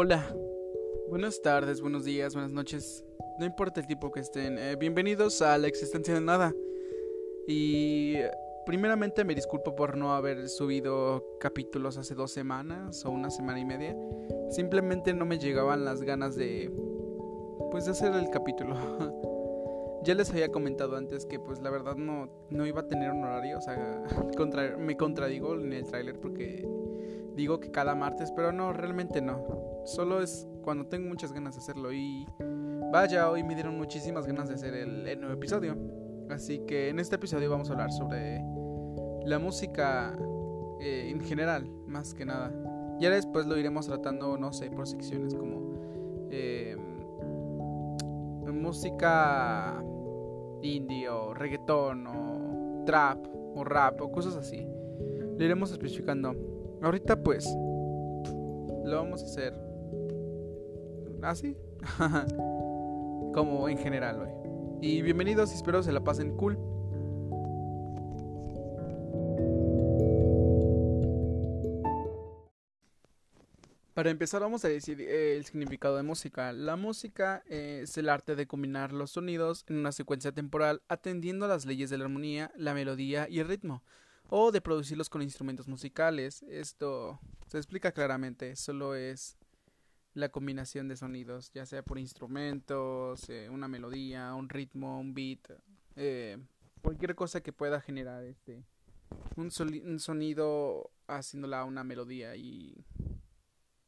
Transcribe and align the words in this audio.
Hola, 0.00 0.32
buenas 1.08 1.42
tardes, 1.42 1.80
buenos 1.80 2.04
días, 2.04 2.32
buenas 2.32 2.52
noches, 2.52 3.04
no 3.40 3.44
importa 3.44 3.80
el 3.80 3.88
tipo 3.88 4.12
que 4.12 4.20
estén, 4.20 4.56
eh, 4.56 4.76
bienvenidos 4.76 5.42
a 5.42 5.58
la 5.58 5.66
existencia 5.66 6.14
de 6.14 6.20
nada. 6.20 6.54
Y 7.48 8.14
primeramente 8.64 9.24
me 9.24 9.34
disculpo 9.34 9.74
por 9.74 9.96
no 9.96 10.14
haber 10.14 10.48
subido 10.48 11.24
capítulos 11.40 11.98
hace 11.98 12.14
dos 12.14 12.30
semanas 12.30 13.04
o 13.04 13.10
una 13.10 13.28
semana 13.28 13.58
y 13.58 13.64
media. 13.64 13.96
Simplemente 14.50 15.12
no 15.14 15.24
me 15.24 15.40
llegaban 15.40 15.84
las 15.84 16.00
ganas 16.02 16.36
de, 16.36 16.70
pues, 17.72 17.86
de 17.86 17.90
hacer 17.90 18.14
el 18.14 18.30
capítulo. 18.30 18.76
ya 20.04 20.14
les 20.14 20.30
había 20.30 20.52
comentado 20.52 20.96
antes 20.96 21.26
que, 21.26 21.40
pues, 21.40 21.60
la 21.60 21.70
verdad 21.70 21.96
no, 21.96 22.30
no 22.50 22.66
iba 22.66 22.82
a 22.82 22.86
tener 22.86 23.10
un 23.10 23.24
horario, 23.24 23.58
o 23.58 23.60
sea, 23.60 24.04
me 24.78 24.96
contradigo 24.96 25.56
en 25.56 25.72
el 25.72 25.84
tráiler 25.86 26.20
porque 26.20 26.64
digo 27.38 27.60
que 27.60 27.70
cada 27.70 27.94
martes, 27.94 28.32
pero 28.32 28.50
no, 28.50 28.72
realmente 28.72 29.22
no. 29.22 29.46
Solo 29.84 30.20
es 30.20 30.46
cuando 30.62 30.86
tengo 30.86 31.08
muchas 31.08 31.32
ganas 31.32 31.54
de 31.54 31.60
hacerlo 31.60 31.92
y 31.92 32.26
vaya, 32.92 33.30
hoy 33.30 33.44
me 33.44 33.54
dieron 33.54 33.78
muchísimas 33.78 34.26
ganas 34.26 34.48
de 34.48 34.56
hacer 34.56 34.74
el, 34.74 35.20
nuevo 35.20 35.34
episodio. 35.34 35.76
Así 36.28 36.58
que 36.66 36.88
en 36.88 36.98
este 36.98 37.14
episodio 37.14 37.48
vamos 37.48 37.70
a 37.70 37.74
hablar 37.74 37.92
sobre 37.92 38.42
la 39.24 39.38
música 39.38 40.18
eh, 40.80 41.10
en 41.10 41.20
general, 41.20 41.70
más 41.86 42.12
que 42.12 42.26
nada. 42.26 42.52
Ya 42.98 43.08
después 43.10 43.46
lo 43.46 43.56
iremos 43.56 43.86
tratando, 43.86 44.36
no 44.36 44.52
sé, 44.52 44.68
por 44.72 44.88
secciones 44.88 45.32
como 45.32 45.74
eh, 46.30 46.76
música 48.52 49.80
indie 50.60 51.08
o 51.08 51.34
reggaetón 51.34 52.04
o 52.08 52.84
trap 52.84 53.24
o 53.54 53.62
rap 53.62 54.00
o 54.02 54.10
cosas 54.10 54.34
así. 54.34 54.66
Lo 55.38 55.44
iremos 55.44 55.70
especificando. 55.70 56.34
Ahorita 56.80 57.20
pues 57.22 57.44
lo 58.84 58.96
vamos 58.96 59.22
a 59.22 59.26
hacer 59.26 59.54
así. 61.22 61.56
Como 63.34 63.68
en 63.68 63.78
general 63.78 64.20
hoy. 64.20 64.30
Y 64.80 65.02
bienvenidos 65.02 65.52
espero 65.52 65.82
se 65.82 65.90
la 65.90 66.04
pasen 66.04 66.36
cool. 66.36 66.56
Para 73.94 74.10
empezar 74.10 74.40
vamos 74.40 74.64
a 74.64 74.68
decir 74.68 75.00
eh, 75.00 75.36
el 75.36 75.44
significado 75.44 75.96
de 75.96 76.04
música. 76.04 76.52
La 76.52 76.76
música 76.76 77.42
es 77.48 77.98
el 77.98 78.08
arte 78.08 78.36
de 78.36 78.46
combinar 78.46 78.92
los 78.92 79.10
sonidos 79.10 79.64
en 79.66 79.78
una 79.78 79.90
secuencia 79.90 80.30
temporal 80.30 80.82
atendiendo 80.86 81.46
a 81.46 81.48
las 81.48 81.66
leyes 81.66 81.90
de 81.90 81.98
la 81.98 82.04
armonía, 82.04 82.52
la 82.56 82.72
melodía 82.72 83.26
y 83.28 83.40
el 83.40 83.48
ritmo 83.48 83.82
o 84.28 84.52
de 84.52 84.60
producirlos 84.60 85.08
con 85.08 85.22
instrumentos 85.22 85.68
musicales. 85.68 86.42
Esto 86.48 87.20
se 87.46 87.58
explica 87.58 87.92
claramente, 87.92 88.56
solo 88.56 88.94
es 88.94 89.36
la 90.14 90.28
combinación 90.28 90.88
de 90.88 90.96
sonidos, 90.96 91.50
ya 91.52 91.66
sea 91.66 91.82
por 91.82 91.98
instrumentos, 91.98 93.28
eh, 93.28 93.48
una 93.50 93.68
melodía, 93.68 94.34
un 94.34 94.48
ritmo, 94.48 95.00
un 95.00 95.14
beat, 95.14 95.40
eh, 95.96 96.38
cualquier 96.82 97.14
cosa 97.14 97.40
que 97.40 97.52
pueda 97.52 97.80
generar 97.80 98.24
este 98.24 98.64
un, 99.36 99.50
sonido 100.00 100.90
haciéndola 101.06 101.64
una 101.64 101.84
melodía 101.84 102.36
y 102.36 102.84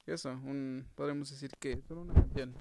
eso, 0.06 0.30
un, 0.30 0.86
podemos 0.94 1.30
decir 1.30 1.50
que 1.58 1.72
es 1.72 1.90
una 1.90 2.14
canción. 2.14 2.54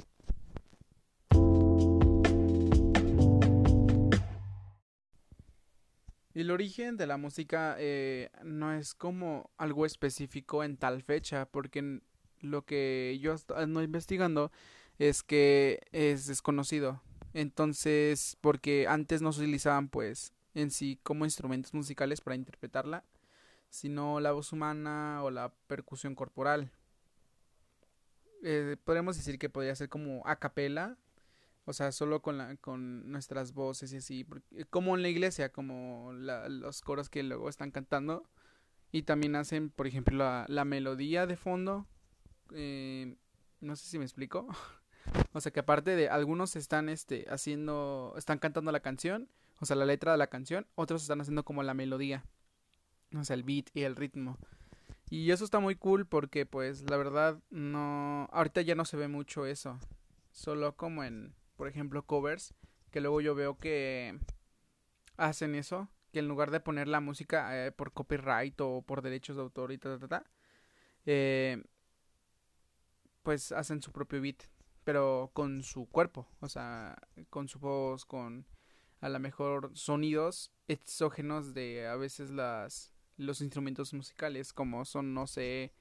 El 6.39 6.51
origen 6.51 6.95
de 6.95 7.05
la 7.05 7.17
música 7.17 7.75
eh, 7.79 8.29
no 8.45 8.71
es 8.71 8.93
como 8.93 9.51
algo 9.57 9.85
específico 9.85 10.63
en 10.63 10.77
tal 10.77 11.03
fecha, 11.03 11.45
porque 11.45 11.99
lo 12.39 12.63
que 12.63 13.19
yo 13.21 13.35
ando 13.57 13.83
investigando 13.83 14.49
es 14.99 15.21
que 15.21 15.81
es 15.91 16.27
desconocido. 16.27 17.01
Entonces, 17.33 18.37
porque 18.39 18.87
antes 18.87 19.21
no 19.21 19.33
se 19.33 19.41
utilizaban 19.41 19.89
pues 19.89 20.31
en 20.53 20.71
sí 20.71 20.97
como 21.03 21.25
instrumentos 21.25 21.73
musicales 21.73 22.21
para 22.21 22.37
interpretarla, 22.37 23.03
sino 23.69 24.21
la 24.21 24.31
voz 24.31 24.53
humana 24.53 25.21
o 25.25 25.31
la 25.31 25.53
percusión 25.67 26.15
corporal. 26.15 26.71
Eh, 28.45 28.77
podemos 28.85 29.17
decir 29.17 29.39
que 29.39 29.49
podría 29.49 29.75
ser 29.75 29.89
como 29.89 30.25
a 30.25 30.37
capela, 30.37 30.97
o 31.69 31.73
sea, 31.73 31.91
solo 31.91 32.23
con, 32.23 32.39
la, 32.39 32.55
con 32.57 33.11
nuestras 33.11 33.53
voces 33.53 33.93
y 33.93 33.97
así. 33.97 34.25
Eh, 34.55 34.65
como 34.71 34.95
en 34.95 35.03
la 35.03 35.09
iglesia, 35.09 35.51
como 35.51 36.11
los 36.13 36.81
coros 36.81 37.09
que 37.09 37.21
luego 37.21 37.47
están 37.47 37.69
cantando. 37.69 38.27
Y 38.91 39.03
también 39.03 39.35
hacen, 39.35 39.69
por 39.69 39.85
ejemplo, 39.85 40.17
la, 40.17 40.45
la 40.47 40.65
melodía 40.65 41.27
de 41.27 41.37
fondo. 41.37 41.85
Eh, 42.55 43.15
no 43.61 43.75
sé 43.75 43.87
si 43.87 43.99
me 43.99 44.05
explico. 44.05 44.47
o 45.33 45.41
sea, 45.41 45.51
que 45.51 45.59
aparte 45.59 45.95
de 45.95 46.09
algunos 46.09 46.55
están 46.55 46.89
este, 46.89 47.27
haciendo, 47.29 48.15
están 48.17 48.39
cantando 48.39 48.71
la 48.71 48.79
canción, 48.79 49.29
o 49.59 49.67
sea, 49.67 49.75
la 49.75 49.85
letra 49.85 50.13
de 50.13 50.17
la 50.17 50.27
canción. 50.27 50.65
Otros 50.73 51.03
están 51.03 51.21
haciendo 51.21 51.45
como 51.45 51.61
la 51.61 51.75
melodía. 51.75 52.25
O 53.15 53.23
sea, 53.23 53.35
el 53.35 53.43
beat 53.43 53.69
y 53.75 53.83
el 53.83 53.95
ritmo. 53.95 54.39
Y 55.11 55.29
eso 55.29 55.45
está 55.45 55.59
muy 55.59 55.75
cool 55.75 56.07
porque, 56.07 56.47
pues, 56.47 56.89
la 56.89 56.97
verdad, 56.97 57.37
no. 57.51 58.27
Ahorita 58.31 58.63
ya 58.63 58.73
no 58.73 58.85
se 58.85 58.97
ve 58.97 59.07
mucho 59.07 59.45
eso. 59.45 59.79
Solo 60.31 60.75
como 60.75 61.03
en 61.03 61.35
por 61.59 61.67
ejemplo, 61.67 62.05
covers, 62.05 62.53
que 62.89 63.01
luego 63.01 63.19
yo 63.19 63.35
veo 63.35 63.57
que 63.57 64.17
hacen 65.17 65.55
eso, 65.55 65.89
que 66.13 66.19
en 66.19 66.29
lugar 66.29 66.51
de 66.51 66.61
poner 66.61 66.87
la 66.87 67.01
música 67.01 67.65
eh, 67.65 67.73
por 67.73 67.91
copyright 67.91 68.61
o 68.61 68.81
por 68.81 69.01
derechos 69.01 69.35
de 69.35 69.41
autor 69.41 69.73
y 69.73 69.77
ta, 69.77 69.99
ta, 69.99 70.07
ta, 70.07 70.23
eh, 71.05 71.61
pues 73.23 73.51
hacen 73.51 73.81
su 73.81 73.91
propio 73.91 74.21
beat, 74.21 74.43
pero 74.85 75.31
con 75.33 75.61
su 75.61 75.89
cuerpo, 75.89 76.29
o 76.39 76.47
sea, 76.47 76.97
con 77.29 77.49
su 77.49 77.59
voz, 77.59 78.05
con 78.05 78.47
a 79.01 79.09
lo 79.09 79.19
mejor 79.19 79.71
sonidos 79.73 80.53
exógenos 80.69 81.53
de 81.53 81.89
a 81.89 81.97
veces 81.97 82.29
las 82.29 82.93
los 83.17 83.41
instrumentos 83.41 83.93
musicales 83.93 84.53
como 84.53 84.85
son 84.85 85.13
no 85.13 85.27
sé 85.27 85.73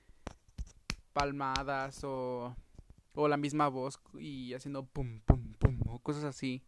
palmadas 1.12 2.02
o 2.02 2.56
o 3.14 3.26
la 3.26 3.36
misma 3.36 3.68
voz 3.68 4.00
y 4.18 4.54
haciendo 4.54 4.86
pum, 4.86 5.20
pum, 5.20 5.54
cosas 6.08 6.24
así. 6.24 6.62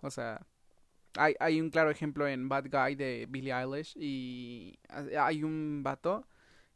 O 0.00 0.10
sea, 0.10 0.44
hay, 1.16 1.36
hay 1.38 1.60
un 1.60 1.70
claro 1.70 1.90
ejemplo 1.90 2.26
en 2.26 2.48
Bad 2.48 2.64
Guy 2.72 2.96
de 2.96 3.26
Billie 3.30 3.52
Eilish 3.52 3.96
y 3.96 4.80
hay 5.16 5.44
un 5.44 5.82
vato 5.84 6.26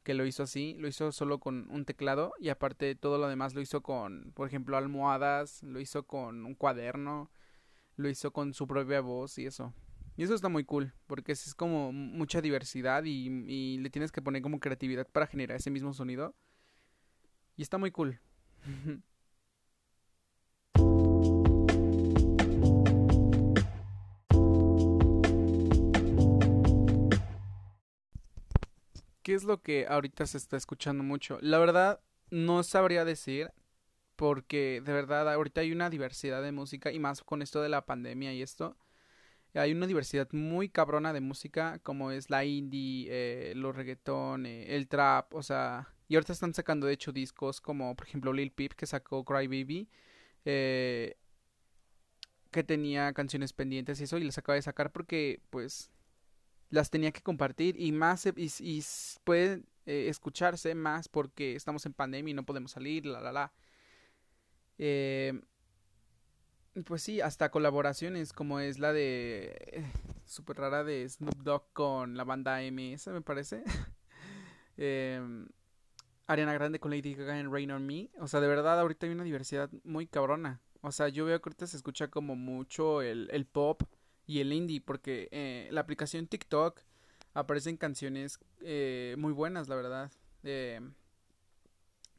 que 0.04 0.14
lo 0.14 0.24
hizo 0.24 0.44
así, 0.44 0.76
lo 0.78 0.86
hizo 0.86 1.10
solo 1.10 1.40
con 1.40 1.68
un 1.70 1.84
teclado 1.84 2.34
y 2.38 2.50
aparte 2.50 2.94
todo 2.94 3.18
lo 3.18 3.26
demás 3.26 3.54
lo 3.56 3.60
hizo 3.60 3.82
con, 3.82 4.30
por 4.32 4.46
ejemplo, 4.46 4.76
almohadas, 4.76 5.64
lo 5.64 5.80
hizo 5.80 6.04
con 6.04 6.46
un 6.46 6.54
cuaderno, 6.54 7.32
lo 7.96 8.08
hizo 8.08 8.32
con 8.32 8.54
su 8.54 8.68
propia 8.68 9.00
voz 9.00 9.36
y 9.38 9.46
eso. 9.46 9.74
Y 10.16 10.22
eso 10.22 10.34
está 10.34 10.48
muy 10.48 10.64
cool, 10.64 10.94
porque 11.08 11.32
es, 11.32 11.52
como 11.56 11.92
mucha 11.92 12.40
diversidad 12.40 13.02
y, 13.04 13.26
y 13.48 13.78
le 13.78 13.90
tienes 13.90 14.12
que 14.12 14.22
poner 14.22 14.40
como 14.42 14.60
creatividad 14.60 15.08
para 15.08 15.26
generar 15.26 15.56
ese 15.56 15.72
mismo 15.72 15.92
sonido. 15.92 16.36
Y 17.56 17.62
está 17.62 17.76
muy 17.76 17.90
cool. 17.90 18.20
¿Qué 29.28 29.34
es 29.34 29.44
lo 29.44 29.60
que 29.60 29.84
ahorita 29.86 30.24
se 30.24 30.38
está 30.38 30.56
escuchando 30.56 31.04
mucho? 31.04 31.36
La 31.42 31.58
verdad, 31.58 32.00
no 32.30 32.62
sabría 32.62 33.04
decir, 33.04 33.52
porque 34.16 34.80
de 34.82 34.92
verdad 34.94 35.30
ahorita 35.30 35.60
hay 35.60 35.70
una 35.70 35.90
diversidad 35.90 36.42
de 36.42 36.50
música, 36.50 36.92
y 36.92 36.98
más 36.98 37.22
con 37.22 37.42
esto 37.42 37.60
de 37.60 37.68
la 37.68 37.84
pandemia 37.84 38.32
y 38.32 38.40
esto, 38.40 38.78
hay 39.52 39.72
una 39.72 39.86
diversidad 39.86 40.28
muy 40.32 40.70
cabrona 40.70 41.12
de 41.12 41.20
música, 41.20 41.78
como 41.80 42.10
es 42.10 42.30
la 42.30 42.46
indie, 42.46 43.08
eh, 43.10 43.52
los 43.54 43.76
reggaetón, 43.76 44.46
eh, 44.46 44.74
el 44.74 44.88
trap, 44.88 45.34
o 45.34 45.42
sea, 45.42 45.92
y 46.08 46.14
ahorita 46.14 46.32
están 46.32 46.54
sacando 46.54 46.86
de 46.86 46.94
hecho 46.94 47.12
discos 47.12 47.60
como 47.60 47.94
por 47.96 48.06
ejemplo 48.06 48.32
Lil 48.32 48.50
Peep 48.50 48.72
que 48.72 48.86
sacó 48.86 49.26
Cry 49.26 49.46
Baby. 49.46 49.90
Eh, 50.46 51.18
que 52.50 52.64
tenía 52.64 53.12
canciones 53.12 53.52
pendientes 53.52 54.00
y 54.00 54.04
eso 54.04 54.16
y 54.16 54.24
las 54.24 54.38
acaba 54.38 54.54
de 54.56 54.62
sacar 54.62 54.90
porque 54.90 55.42
pues 55.50 55.90
las 56.70 56.90
tenía 56.90 57.12
que 57.12 57.22
compartir 57.22 57.80
y 57.80 57.92
más 57.92 58.26
y, 58.26 58.52
y 58.60 58.84
puede 59.24 59.62
eh, 59.86 60.08
escucharse 60.08 60.74
más 60.74 61.08
porque 61.08 61.54
estamos 61.54 61.86
en 61.86 61.94
pandemia 61.94 62.32
y 62.32 62.34
no 62.34 62.44
podemos 62.44 62.72
salir 62.72 63.06
la 63.06 63.20
la 63.20 63.32
la 63.32 63.52
eh, 64.78 65.40
pues 66.84 67.02
sí 67.02 67.20
hasta 67.20 67.50
colaboraciones 67.50 68.32
como 68.32 68.60
es 68.60 68.78
la 68.78 68.92
de 68.92 69.56
eh, 69.72 69.92
super 70.24 70.58
rara 70.58 70.84
de 70.84 71.08
Snoop 71.08 71.42
Dogg 71.42 71.72
con 71.72 72.16
la 72.16 72.24
banda 72.24 72.60
MS 72.60 73.08
me 73.08 73.22
parece 73.22 73.64
eh, 74.76 75.20
Ariana 76.28 76.52
Grande 76.52 76.78
con 76.78 76.90
Lady 76.90 77.14
Gaga 77.14 77.40
en 77.40 77.50
Rain 77.50 77.70
on 77.70 77.86
Me. 77.86 78.10
O 78.20 78.28
sea, 78.28 78.40
de 78.40 78.48
verdad, 78.48 78.78
ahorita 78.78 79.06
hay 79.06 79.12
una 79.12 79.24
diversidad 79.24 79.70
muy 79.82 80.06
cabrona. 80.06 80.60
O 80.82 80.92
sea, 80.92 81.08
yo 81.08 81.24
veo 81.24 81.40
que 81.40 81.48
ahorita 81.48 81.66
se 81.66 81.78
escucha 81.78 82.08
como 82.08 82.36
mucho 82.36 83.00
el, 83.00 83.30
el 83.32 83.46
pop 83.46 83.82
y 84.26 84.40
el 84.40 84.52
indie, 84.52 84.82
porque 84.82 85.28
la 85.70 85.80
aplicación 85.80 86.26
TikTok 86.26 86.80
aparecen 87.34 87.76
canciones 87.76 88.38
eh, 88.60 89.14
muy 89.18 89.32
buenas, 89.32 89.68
la 89.68 89.76
verdad. 89.76 90.12
Eh, 90.42 90.80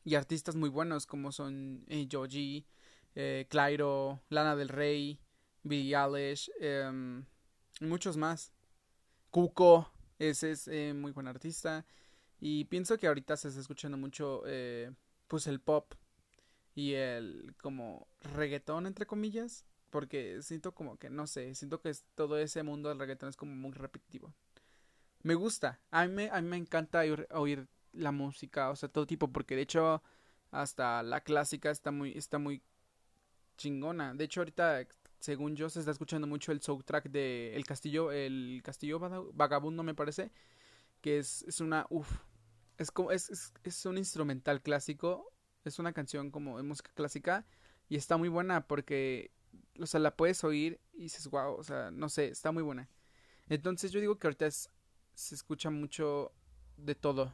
y 0.03 0.15
artistas 0.15 0.55
muy 0.55 0.69
buenos 0.69 1.05
como 1.05 1.31
son 1.31 1.83
eh, 1.87 2.07
Joji, 2.11 2.65
eh, 3.15 3.45
Clairo, 3.49 4.21
Lana 4.29 4.55
del 4.55 4.69
Rey, 4.69 5.19
Billie 5.63 5.95
Eilish, 5.95 6.51
em, 6.59 7.25
muchos 7.81 8.17
más. 8.17 8.51
Cuco, 9.29 9.91
ese 10.17 10.51
es 10.51 10.67
eh, 10.67 10.93
muy 10.95 11.11
buen 11.11 11.27
artista. 11.27 11.85
Y 12.39 12.65
pienso 12.65 12.97
que 12.97 13.07
ahorita 13.07 13.35
se 13.37 13.49
está 13.49 13.59
escuchando 13.59 13.97
mucho 13.97 14.43
eh, 14.45 14.91
pues 15.27 15.45
el 15.47 15.59
pop 15.59 15.93
y 16.73 16.93
el 16.93 17.53
como 17.61 18.07
reggaetón 18.21 18.87
entre 18.87 19.05
comillas. 19.05 19.65
Porque 19.89 20.41
siento 20.41 20.73
como 20.73 20.97
que, 20.97 21.09
no 21.09 21.27
sé, 21.27 21.55
siento 21.55 21.81
que 21.81 21.91
todo 22.15 22.37
ese 22.37 22.63
mundo 22.63 22.89
del 22.89 22.99
reggaetón 22.99 23.29
es 23.29 23.35
como 23.37 23.55
muy 23.55 23.71
repetitivo. 23.71 24.33
Me 25.21 25.35
gusta, 25.35 25.79
a 25.91 26.05
mí 26.05 26.13
me, 26.13 26.29
a 26.29 26.41
mí 26.41 26.47
me 26.47 26.57
encanta 26.57 27.01
oír, 27.31 27.67
la 27.91 28.11
música, 28.11 28.69
o 28.69 28.75
sea, 28.75 28.89
todo 28.89 29.07
tipo, 29.07 29.31
porque 29.31 29.55
de 29.55 29.63
hecho 29.63 30.01
hasta 30.51 31.03
la 31.03 31.21
clásica 31.21 31.71
está 31.71 31.91
muy, 31.91 32.11
está 32.17 32.37
muy 32.39 32.61
chingona. 33.57 34.13
De 34.13 34.25
hecho 34.25 34.41
ahorita, 34.41 34.87
según 35.19 35.55
yo, 35.55 35.69
se 35.69 35.79
está 35.79 35.91
escuchando 35.91 36.27
mucho 36.27 36.51
el 36.51 36.61
soundtrack 36.61 37.09
de 37.09 37.55
El 37.55 37.65
Castillo, 37.65 38.11
el 38.11 38.61
Castillo 38.63 38.99
Vagabundo 39.33 39.83
me 39.83 39.95
parece, 39.95 40.31
que 41.01 41.19
es, 41.19 41.43
es 41.43 41.59
una, 41.61 41.85
uff, 41.89 42.09
es 42.77 42.91
como, 42.91 43.11
es, 43.11 43.29
es, 43.29 43.53
es 43.63 43.85
un 43.85 43.97
instrumental 43.97 44.61
clásico, 44.61 45.33
es 45.65 45.79
una 45.79 45.93
canción 45.93 46.31
como 46.31 46.57
de 46.57 46.63
música 46.63 46.91
clásica 46.93 47.45
y 47.89 47.97
está 47.97 48.17
muy 48.17 48.29
buena 48.29 48.67
porque 48.67 49.31
o 49.79 49.85
sea, 49.85 49.99
la 49.99 50.15
puedes 50.15 50.43
oír 50.43 50.79
y 50.93 51.03
dices, 51.03 51.27
wow, 51.29 51.53
o 51.55 51.63
sea, 51.63 51.91
no 51.91 52.09
sé, 52.09 52.27
está 52.27 52.51
muy 52.51 52.63
buena. 52.63 52.89
Entonces 53.47 53.91
yo 53.91 53.99
digo 53.99 54.17
que 54.17 54.27
ahorita 54.27 54.49
se 54.51 55.35
escucha 55.35 55.69
mucho 55.69 56.31
de 56.77 56.95
todo. 56.95 57.33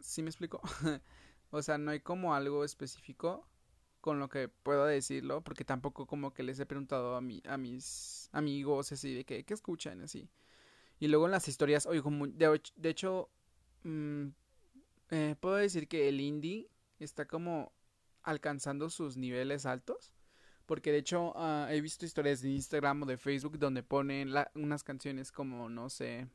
¿Sí 0.00 0.22
me 0.22 0.30
explico? 0.30 0.60
o 1.50 1.62
sea, 1.62 1.78
no 1.78 1.90
hay 1.90 2.00
como 2.00 2.34
algo 2.34 2.64
específico 2.64 3.48
con 4.00 4.18
lo 4.18 4.28
que 4.28 4.48
puedo 4.48 4.86
decirlo, 4.86 5.42
porque 5.42 5.64
tampoco 5.64 6.06
como 6.06 6.32
que 6.32 6.42
les 6.42 6.58
he 6.60 6.66
preguntado 6.66 7.16
a, 7.16 7.20
mi, 7.20 7.42
a 7.46 7.56
mis 7.56 8.28
amigos 8.32 8.92
así 8.92 9.14
de 9.14 9.24
que, 9.24 9.44
¿qué 9.44 9.54
escuchan? 9.54 10.00
Así. 10.02 10.30
Y 11.00 11.08
luego 11.08 11.26
en 11.26 11.32
las 11.32 11.48
historias, 11.48 11.86
oigo, 11.86 12.10
de, 12.28 12.60
de 12.76 12.88
hecho, 12.88 13.30
mmm, 13.82 14.28
eh, 15.10 15.36
puedo 15.40 15.56
decir 15.56 15.88
que 15.88 16.08
el 16.08 16.20
indie 16.20 16.70
está 16.98 17.26
como 17.26 17.72
alcanzando 18.28 18.90
sus 18.90 19.16
niveles 19.16 19.66
altos. 19.66 20.14
Porque 20.66 20.92
de 20.92 20.98
hecho 20.98 21.32
uh, 21.32 21.66
he 21.70 21.80
visto 21.80 22.04
historias 22.04 22.42
de 22.42 22.50
Instagram 22.50 23.02
o 23.02 23.06
de 23.06 23.16
Facebook 23.16 23.58
donde 23.58 23.82
ponen 23.82 24.34
unas 24.54 24.84
canciones 24.84 25.32
como, 25.32 25.70
no 25.70 25.88
sé, 25.88 26.28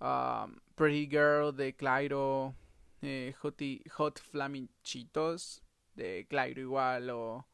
uh, 0.00 0.50
Pretty 0.74 1.06
Girl 1.06 1.54
de 1.54 1.76
Clairo, 1.76 2.56
eh, 3.00 3.32
Hot, 3.40 3.62
Hot 3.96 4.20
Flamichitos 4.20 5.62
de 5.94 6.26
Clairo 6.28 6.60
igual, 6.60 7.10
o, 7.10 7.46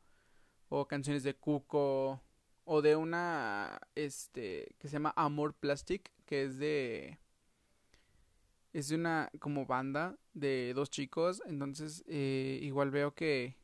o 0.70 0.88
canciones 0.88 1.22
de 1.22 1.34
Cuco, 1.34 2.22
o 2.64 2.82
de 2.82 2.96
una, 2.96 3.78
este, 3.94 4.74
que 4.78 4.88
se 4.88 4.94
llama 4.94 5.12
Amor 5.16 5.52
Plastic, 5.54 6.10
que 6.24 6.44
es 6.44 6.58
de 6.58 7.18
es 8.72 8.88
de 8.88 8.96
una 8.96 9.30
como 9.40 9.66
banda 9.66 10.16
de 10.34 10.72
dos 10.74 10.90
chicos 10.90 11.42
entonces 11.46 12.04
eh, 12.06 12.58
igual 12.62 12.90
veo 12.90 13.14
que 13.14 13.56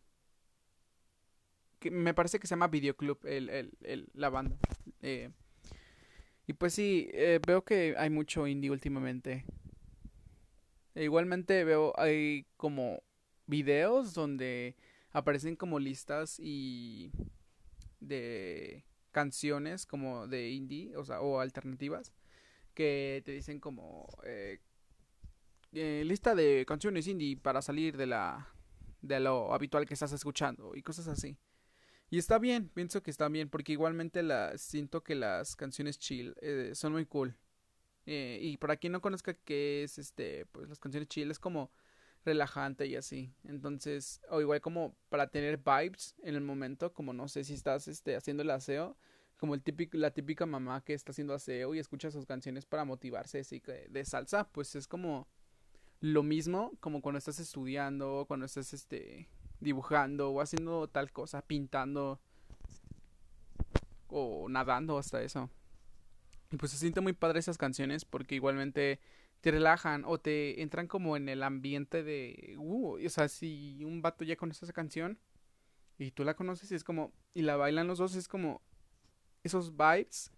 me 1.90 2.14
parece 2.14 2.38
que 2.38 2.46
se 2.46 2.52
llama 2.52 2.68
Videoclub 2.68 3.18
el, 3.26 3.48
el, 3.48 3.72
el 3.82 4.08
la 4.14 4.30
banda. 4.30 4.56
Eh, 5.02 5.30
y 6.46 6.52
pues 6.52 6.74
sí, 6.74 7.08
eh, 7.12 7.40
veo 7.46 7.64
que 7.64 7.94
hay 7.98 8.10
mucho 8.10 8.46
indie 8.46 8.70
últimamente. 8.70 9.44
E 10.94 11.04
igualmente 11.04 11.64
veo, 11.64 11.92
hay 11.98 12.46
como 12.56 13.02
videos 13.46 14.14
donde 14.14 14.76
aparecen 15.12 15.56
como 15.56 15.78
listas 15.78 16.38
y 16.40 17.10
de 18.00 18.84
canciones 19.10 19.86
como 19.86 20.26
de 20.26 20.50
indie, 20.50 20.96
o 20.96 21.04
sea, 21.04 21.20
o 21.20 21.40
alternativas, 21.40 22.12
que 22.74 23.22
te 23.24 23.32
dicen 23.32 23.60
como 23.60 24.08
eh, 24.24 24.60
lista 25.72 26.34
de 26.34 26.64
canciones 26.66 27.06
indie 27.06 27.36
para 27.36 27.62
salir 27.62 27.96
de 27.96 28.06
la 28.06 28.48
de 29.06 29.20
lo 29.20 29.52
habitual 29.52 29.86
que 29.86 29.94
estás 29.94 30.12
escuchando 30.12 30.74
y 30.74 30.82
cosas 30.82 31.08
así. 31.08 31.36
Y 32.08 32.18
está 32.18 32.38
bien, 32.38 32.68
pienso 32.68 33.02
que 33.02 33.10
está 33.10 33.28
bien, 33.28 33.48
porque 33.48 33.72
igualmente 33.72 34.22
la, 34.22 34.56
siento 34.58 35.02
que 35.02 35.14
las 35.16 35.56
canciones 35.56 35.98
chill 35.98 36.34
eh, 36.40 36.70
son 36.74 36.92
muy 36.92 37.06
cool. 37.06 37.36
Eh, 38.06 38.38
y 38.40 38.56
para 38.58 38.76
quien 38.76 38.92
no 38.92 39.00
conozca 39.00 39.34
qué 39.34 39.82
es 39.82 39.98
este, 39.98 40.46
pues 40.46 40.68
las 40.68 40.78
canciones 40.78 41.08
chill 41.08 41.30
es 41.30 41.40
como 41.40 41.72
relajante 42.24 42.86
y 42.86 42.94
así. 42.94 43.32
Entonces, 43.44 44.20
o 44.30 44.40
igual 44.40 44.60
como 44.60 44.96
para 45.08 45.28
tener 45.28 45.58
vibes 45.58 46.14
en 46.22 46.36
el 46.36 46.42
momento, 46.42 46.92
como 46.92 47.12
no 47.12 47.26
sé 47.28 47.42
si 47.42 47.54
estás 47.54 47.88
este, 47.88 48.14
haciendo 48.14 48.44
el 48.44 48.50
aseo, 48.50 48.96
como 49.36 49.54
el 49.54 49.62
típico, 49.62 49.98
la 49.98 50.12
típica 50.12 50.46
mamá 50.46 50.82
que 50.84 50.94
está 50.94 51.10
haciendo 51.10 51.34
aseo 51.34 51.74
y 51.74 51.80
escucha 51.80 52.10
sus 52.12 52.24
canciones 52.24 52.64
para 52.66 52.84
motivarse 52.84 53.40
así 53.40 53.60
de 53.88 54.04
salsa, 54.04 54.48
pues 54.48 54.76
es 54.76 54.86
como 54.86 55.28
lo 56.00 56.22
mismo 56.22 56.72
como 56.80 57.00
cuando 57.00 57.18
estás 57.18 57.38
estudiando, 57.40 58.24
cuando 58.28 58.46
estás 58.46 58.72
este 58.72 59.28
dibujando 59.60 60.30
o 60.30 60.40
haciendo 60.40 60.88
tal 60.88 61.12
cosa, 61.12 61.42
pintando 61.42 62.20
o 64.08 64.48
nadando 64.48 64.98
hasta 64.98 65.22
eso. 65.22 65.50
Y 66.52 66.56
pues 66.56 66.72
se 66.72 66.78
siente 66.78 67.00
muy 67.00 67.12
padre 67.12 67.40
esas 67.40 67.58
canciones 67.58 68.04
porque 68.04 68.34
igualmente 68.34 69.00
te 69.40 69.50
relajan 69.50 70.04
o 70.06 70.18
te 70.18 70.62
entran 70.62 70.86
como 70.86 71.16
en 71.16 71.28
el 71.28 71.42
ambiente 71.42 72.02
de, 72.02 72.56
uh, 72.58 73.04
o 73.04 73.08
sea, 73.08 73.28
si 73.28 73.82
un 73.84 74.02
vato 74.02 74.24
ya 74.24 74.36
conoce 74.36 74.64
esa 74.64 74.72
canción 74.72 75.18
y 75.98 76.10
tú 76.10 76.24
la 76.24 76.34
conoces 76.34 76.70
y 76.72 76.74
es 76.74 76.84
como, 76.84 77.12
y 77.34 77.42
la 77.42 77.56
bailan 77.56 77.86
los 77.86 77.98
dos, 77.98 78.14
es 78.14 78.28
como 78.28 78.62
esos 79.42 79.76
vibes 79.76 80.32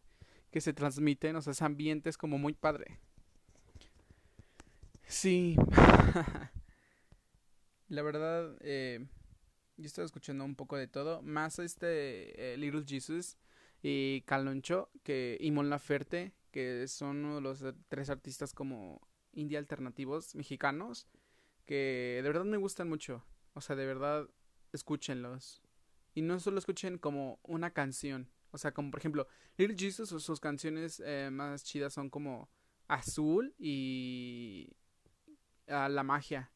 que 0.51 0.61
se 0.61 0.73
transmiten, 0.73 1.37
o 1.37 1.43
sea, 1.43 1.53
ese 1.53 1.65
ambiente 1.65 2.09
es 2.11 2.17
como 2.17 2.39
muy 2.39 2.55
padre. 2.55 2.99
Sí. 5.09 5.57
La 7.89 8.03
verdad, 8.03 8.55
eh, 8.61 9.07
yo 9.79 9.87
estaba 9.87 10.05
escuchando 10.05 10.45
un 10.45 10.55
poco 10.55 10.77
de 10.77 10.87
todo. 10.87 11.23
Más 11.23 11.59
este 11.59 12.53
eh, 12.53 12.57
Little 12.59 12.85
Jesus 12.87 13.39
y 13.83 14.21
Caloncho 14.27 14.91
que, 15.03 15.39
y 15.41 15.51
Mon 15.51 15.71
Laferte, 15.71 16.35
que 16.51 16.87
son 16.89 17.25
uno 17.25 17.37
de 17.37 17.41
los 17.41 17.65
tres 17.89 18.11
artistas 18.11 18.53
como 18.53 19.01
indie 19.33 19.57
alternativos 19.57 20.35
mexicanos. 20.35 21.09
Que 21.65 22.21
de 22.23 22.29
verdad 22.29 22.45
me 22.45 22.59
gustan 22.59 22.91
mucho. 22.91 23.25
O 23.55 23.63
sea, 23.63 23.77
de 23.77 23.87
verdad, 23.87 24.29
escúchenlos. 24.73 25.63
Y 26.15 26.21
no 26.21 26.39
solo 26.39 26.59
escuchen 26.59 26.99
como 26.99 27.41
una 27.45 27.71
canción. 27.71 28.29
O 28.51 28.59
sea, 28.59 28.73
como 28.73 28.91
por 28.91 29.01
ejemplo, 29.01 29.27
Little 29.57 29.77
Jesus, 29.77 30.11
sus 30.23 30.41
canciones 30.41 31.03
eh, 31.05 31.31
más 31.33 31.65
chidas 31.65 31.95
son 31.95 32.11
como 32.11 32.51
Azul 32.89 33.55
y 33.59 34.77
a 35.69 35.89
La 35.89 36.03
Magia. 36.03 36.51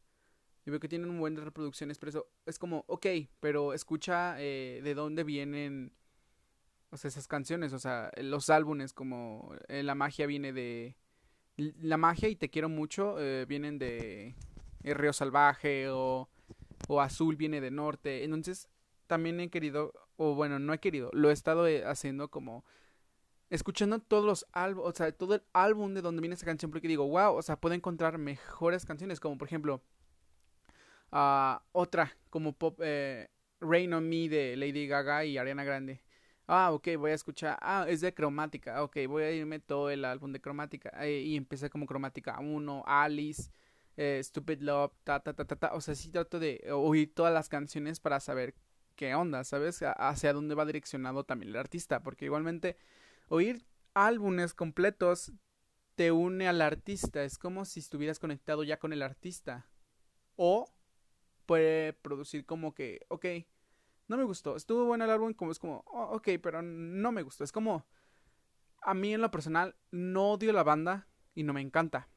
Y 0.64 0.70
veo 0.70 0.78
que 0.78 0.88
tienen 0.88 1.10
un 1.10 1.18
buen 1.18 1.34
de 1.34 1.40
reproducciones, 1.40 1.98
pero 1.98 2.28
es 2.46 2.58
como, 2.58 2.84
ok, 2.86 3.06
pero 3.40 3.74
escucha 3.74 4.36
eh, 4.38 4.80
de 4.82 4.94
dónde 4.94 5.24
vienen, 5.24 5.92
o 6.90 6.96
sea, 6.96 7.08
esas 7.08 7.26
canciones, 7.26 7.72
o 7.72 7.78
sea, 7.78 8.12
los 8.18 8.48
álbumes, 8.48 8.92
como 8.92 9.54
eh, 9.68 9.82
La 9.82 9.94
magia 9.94 10.26
viene 10.26 10.52
de... 10.52 10.96
La 11.56 11.96
magia 11.96 12.28
y 12.28 12.36
Te 12.36 12.48
quiero 12.48 12.68
mucho 12.68 13.16
eh, 13.18 13.44
vienen 13.46 13.78
de 13.78 14.34
Río 14.82 15.12
Salvaje 15.12 15.88
o, 15.90 16.28
o 16.88 17.00
Azul 17.00 17.36
viene 17.36 17.60
de 17.60 17.70
Norte. 17.70 18.24
Entonces, 18.24 18.68
también 19.06 19.40
he 19.40 19.50
querido, 19.50 19.92
o 20.16 20.34
bueno, 20.34 20.58
no 20.58 20.72
he 20.72 20.78
querido, 20.78 21.10
lo 21.12 21.30
he 21.30 21.32
estado 21.32 21.66
haciendo 21.86 22.30
como 22.30 22.64
escuchando 23.54 24.00
todos 24.00 24.24
los 24.24 24.46
álbumes, 24.52 24.90
o 24.90 24.94
sea, 24.96 25.12
todo 25.12 25.36
el 25.36 25.42
álbum 25.52 25.94
de 25.94 26.02
donde 26.02 26.20
viene 26.20 26.34
esa 26.34 26.46
canción, 26.46 26.70
porque 26.70 26.88
digo, 26.88 27.06
wow, 27.06 27.34
o 27.36 27.42
sea, 27.42 27.56
puedo 27.56 27.74
encontrar 27.74 28.18
mejores 28.18 28.84
canciones, 28.86 29.20
como 29.20 29.38
por 29.38 29.48
ejemplo, 29.48 29.82
Ah, 31.12 31.62
otra 31.72 32.16
como 32.30 32.54
pop 32.54 32.80
eh, 32.82 33.28
Rain 33.60 33.92
on 33.92 34.08
Me 34.08 34.28
de 34.30 34.56
Lady 34.56 34.86
Gaga 34.86 35.24
y 35.26 35.36
Ariana 35.36 35.62
Grande. 35.62 36.02
Ah, 36.46 36.72
ok, 36.72 36.88
voy 36.98 37.10
a 37.12 37.14
escuchar. 37.14 37.58
Ah, 37.60 37.86
es 37.88 38.00
de 38.00 38.14
cromática. 38.14 38.82
Ok, 38.82 38.96
voy 39.08 39.22
a 39.24 39.30
irme 39.30 39.60
todo 39.60 39.90
el 39.90 40.04
álbum 40.04 40.32
de 40.32 40.40
cromática. 40.40 40.90
Eh, 41.04 41.20
y 41.20 41.36
empecé 41.36 41.70
como 41.70 41.86
cromática 41.86 42.38
1, 42.40 42.82
Alice, 42.86 43.50
eh, 43.96 44.20
Stupid 44.24 44.62
Love, 44.62 44.92
ta, 45.04 45.20
ta, 45.20 45.34
ta, 45.34 45.44
ta, 45.44 45.56
ta. 45.56 45.74
O 45.74 45.80
sea, 45.80 45.94
sí 45.94 46.08
trato 46.10 46.40
de 46.40 46.64
oír 46.72 47.14
todas 47.14 47.32
las 47.32 47.48
canciones 47.48 48.00
para 48.00 48.18
saber 48.18 48.54
qué 48.96 49.14
onda, 49.14 49.44
¿sabes? 49.44 49.82
Hacia 49.82 50.32
dónde 50.32 50.54
va 50.54 50.64
direccionado 50.64 51.24
también 51.24 51.50
el 51.50 51.56
artista. 51.56 52.02
Porque 52.02 52.24
igualmente, 52.24 52.76
oír 53.32 53.64
álbumes 53.94 54.52
completos 54.52 55.32
te 55.94 56.12
une 56.12 56.48
al 56.48 56.60
artista. 56.60 57.24
Es 57.24 57.38
como 57.38 57.64
si 57.64 57.80
estuvieras 57.80 58.18
conectado 58.18 58.62
ya 58.62 58.78
con 58.78 58.92
el 58.92 59.02
artista. 59.02 59.66
O 60.36 60.70
puede 61.46 61.94
producir 61.94 62.44
como 62.44 62.74
que, 62.74 63.00
ok, 63.08 63.26
no 64.08 64.18
me 64.18 64.24
gustó, 64.24 64.56
estuvo 64.56 64.84
bueno 64.84 65.04
el 65.04 65.10
álbum, 65.10 65.32
como 65.32 65.50
es 65.50 65.58
como, 65.58 65.82
oh, 65.86 66.16
ok, 66.16 66.28
pero 66.42 66.60
no 66.62 67.10
me 67.10 67.22
gustó. 67.22 67.42
Es 67.44 67.52
como, 67.52 67.86
a 68.82 68.94
mí 68.94 69.14
en 69.14 69.22
lo 69.22 69.30
personal, 69.30 69.76
no 69.90 70.32
odio 70.32 70.52
la 70.52 70.62
banda 70.62 71.08
y 71.34 71.42
no 71.42 71.52
me 71.54 71.62
encanta, 71.62 72.08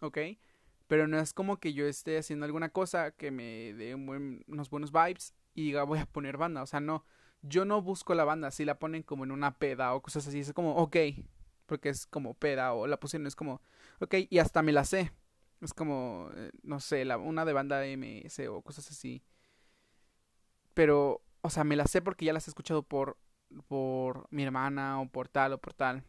ok, 0.00 0.18
Pero 0.86 1.08
no 1.08 1.18
es 1.18 1.32
como 1.32 1.58
que 1.58 1.72
yo 1.72 1.86
esté 1.86 2.18
haciendo 2.18 2.46
alguna 2.46 2.68
cosa 2.70 3.12
que 3.12 3.30
me 3.30 3.72
dé 3.74 3.94
unos 3.94 4.70
buenos 4.70 4.92
vibes 4.92 5.34
y 5.54 5.64
diga 5.66 5.84
voy 5.84 5.98
a 5.98 6.06
poner 6.06 6.36
banda. 6.36 6.62
O 6.62 6.66
sea, 6.66 6.80
no. 6.80 7.04
Yo 7.42 7.64
no 7.64 7.82
busco 7.82 8.14
la 8.14 8.24
banda. 8.24 8.50
Si 8.50 8.64
la 8.64 8.78
ponen 8.78 9.02
como 9.02 9.24
en 9.24 9.32
una 9.32 9.58
peda 9.58 9.94
o 9.94 10.02
cosas 10.02 10.26
así, 10.26 10.40
es 10.40 10.52
como, 10.52 10.76
ok. 10.76 10.96
Porque 11.66 11.88
es 11.88 12.06
como 12.06 12.34
peda 12.34 12.72
o 12.74 12.86
la 12.86 12.98
pusieron, 12.98 13.26
es 13.26 13.36
como, 13.36 13.60
ok. 14.00 14.14
Y 14.30 14.38
hasta 14.38 14.62
me 14.62 14.72
la 14.72 14.84
sé. 14.84 15.12
Es 15.60 15.74
como, 15.74 16.30
eh, 16.36 16.50
no 16.62 16.80
sé, 16.80 17.04
la, 17.04 17.18
una 17.18 17.44
de 17.44 17.52
banda 17.52 17.86
MS 17.86 18.48
o 18.48 18.62
cosas 18.62 18.90
así. 18.90 19.22
Pero, 20.74 21.22
o 21.42 21.50
sea, 21.50 21.64
me 21.64 21.76
la 21.76 21.86
sé 21.86 22.02
porque 22.02 22.24
ya 22.24 22.32
las 22.32 22.48
he 22.48 22.50
escuchado 22.50 22.82
por, 22.82 23.18
por 23.68 24.26
mi 24.30 24.42
hermana 24.42 25.00
o 25.00 25.08
por 25.08 25.28
tal 25.28 25.52
o 25.54 25.58
por 25.58 25.74
tal. 25.74 26.04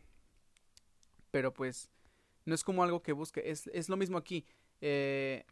Pero 1.31 1.53
pues, 1.53 1.89
no 2.45 2.55
es 2.55 2.63
como 2.63 2.83
algo 2.83 3.01
que 3.01 3.13
busque. 3.13 3.43
Es, 3.45 3.67
es 3.67 3.89
lo 3.89 3.97
mismo 3.97 4.17
aquí. 4.17 4.45
Eh, 4.81 5.45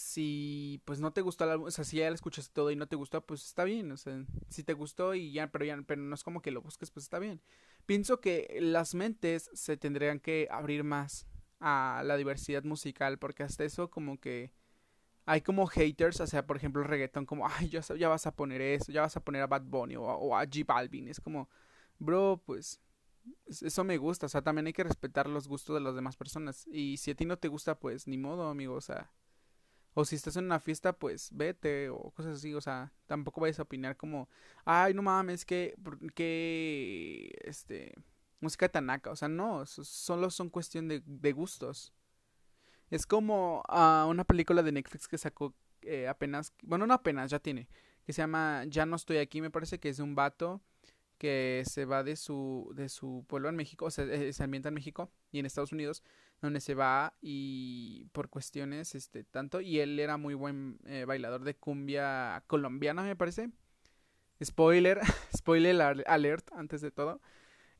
si 0.00 0.80
pues 0.86 0.98
no 0.98 1.12
te 1.12 1.20
gustó 1.20 1.44
el 1.44 1.50
álbum, 1.50 1.66
o 1.66 1.70
sea, 1.70 1.84
si 1.84 1.98
ya 1.98 2.08
lo 2.08 2.14
escuchaste 2.14 2.50
todo 2.54 2.70
y 2.70 2.76
no 2.76 2.88
te 2.88 2.96
gustó, 2.96 3.20
pues 3.26 3.44
está 3.44 3.64
bien, 3.64 3.92
o 3.92 3.98
sea, 3.98 4.24
si 4.48 4.64
te 4.64 4.72
gustó 4.72 5.14
y 5.14 5.30
ya, 5.30 5.52
pero 5.52 5.66
ya, 5.66 5.78
pero 5.86 6.00
no 6.00 6.14
es 6.14 6.24
como 6.24 6.40
que 6.40 6.50
lo 6.50 6.62
busques, 6.62 6.90
pues 6.90 7.04
está 7.04 7.18
bien. 7.18 7.42
Pienso 7.84 8.18
que 8.18 8.58
las 8.62 8.94
mentes 8.94 9.50
se 9.52 9.76
tendrían 9.76 10.18
que 10.18 10.48
abrir 10.50 10.84
más 10.84 11.26
a 11.60 12.02
la 12.06 12.16
diversidad 12.16 12.64
musical, 12.64 13.18
porque 13.18 13.42
hasta 13.42 13.62
eso 13.64 13.90
como 13.90 14.18
que 14.18 14.52
hay 15.26 15.42
como 15.42 15.66
haters, 15.66 16.20
o 16.20 16.26
sea, 16.26 16.46
por 16.46 16.56
ejemplo, 16.56 16.82
el 16.82 16.88
reggaetón, 16.88 17.26
como, 17.26 17.46
ay, 17.46 17.68
ya, 17.68 17.82
ya 17.82 18.08
vas 18.08 18.26
a 18.26 18.34
poner 18.34 18.62
eso, 18.62 18.92
ya 18.92 19.02
vas 19.02 19.16
a 19.18 19.24
poner 19.24 19.42
a 19.42 19.48
Bad 19.48 19.64
Bunny 19.64 19.96
o, 19.96 20.04
o 20.04 20.34
a 20.34 20.46
G 20.46 20.64
Balvin, 20.64 21.08
es 21.08 21.20
como, 21.20 21.50
bro, 21.98 22.42
pues 22.46 22.80
eso 23.48 23.84
me 23.84 23.98
gusta, 23.98 24.26
o 24.26 24.28
sea, 24.30 24.42
también 24.42 24.66
hay 24.66 24.72
que 24.72 24.84
respetar 24.84 25.28
los 25.28 25.46
gustos 25.46 25.74
de 25.74 25.80
las 25.82 25.94
demás 25.94 26.16
personas. 26.16 26.66
Y 26.68 26.96
si 26.96 27.10
a 27.10 27.14
ti 27.14 27.26
no 27.26 27.38
te 27.38 27.48
gusta, 27.48 27.78
pues 27.78 28.06
ni 28.06 28.16
modo, 28.18 28.48
amigo, 28.48 28.74
o 28.74 28.80
sea. 28.80 29.10
O 29.94 30.04
si 30.04 30.16
estás 30.16 30.36
en 30.36 30.44
una 30.44 30.60
fiesta, 30.60 30.92
pues 30.92 31.30
vete 31.32 31.88
o 31.90 32.10
cosas 32.12 32.36
así, 32.36 32.54
o 32.54 32.60
sea, 32.60 32.92
tampoco 33.06 33.40
vayas 33.40 33.58
a 33.58 33.62
opinar 33.62 33.96
como, 33.96 34.28
ay, 34.64 34.94
no 34.94 35.02
mames, 35.02 35.44
que, 35.44 35.74
que, 36.14 37.36
este, 37.42 37.94
música 38.40 38.68
tanaca, 38.68 39.10
o 39.10 39.16
sea, 39.16 39.28
no, 39.28 39.66
solo 39.66 40.30
son 40.30 40.48
cuestión 40.48 40.88
de, 40.88 41.32
gustos. 41.32 41.92
Es 42.90 43.06
como 43.06 43.62
uh, 43.68 44.08
una 44.08 44.24
película 44.24 44.62
de 44.62 44.72
Netflix 44.72 45.08
que 45.08 45.18
sacó 45.18 45.54
eh, 45.82 46.08
apenas, 46.08 46.52
bueno, 46.62 46.86
no 46.86 46.94
apenas, 46.94 47.30
ya 47.30 47.38
tiene, 47.40 47.68
que 48.04 48.12
se 48.12 48.22
llama 48.22 48.64
Ya 48.66 48.86
no 48.86 48.96
estoy 48.96 49.18
aquí, 49.18 49.40
me 49.40 49.50
parece 49.50 49.80
que 49.80 49.88
es 49.88 49.96
de 49.96 50.02
un 50.02 50.14
vato 50.14 50.60
que 51.18 51.64
se 51.66 51.84
va 51.84 52.02
de 52.02 52.16
su, 52.16 52.72
de 52.74 52.88
su 52.88 53.24
pueblo 53.28 53.48
en 53.48 53.56
México, 53.56 53.86
o 53.86 53.90
sea, 53.90 54.04
eh, 54.06 54.32
se 54.32 54.42
ambienta 54.42 54.68
en 54.68 54.74
México 54.74 55.10
y 55.32 55.38
en 55.38 55.46
Estados 55.46 55.72
Unidos, 55.72 56.02
donde 56.40 56.60
se 56.60 56.74
va 56.74 57.14
y 57.20 58.06
por 58.12 58.28
cuestiones, 58.28 58.94
este, 58.94 59.24
tanto, 59.24 59.60
y 59.60 59.80
él 59.80 59.98
era 59.98 60.16
muy 60.16 60.34
buen 60.34 60.78
eh, 60.86 61.04
bailador 61.06 61.44
de 61.44 61.56
cumbia 61.56 62.44
colombiana, 62.46 63.02
me 63.02 63.16
parece. 63.16 63.50
Spoiler, 64.42 65.00
spoiler 65.36 66.04
alert 66.06 66.50
antes 66.52 66.80
de 66.80 66.90
todo. 66.90 67.20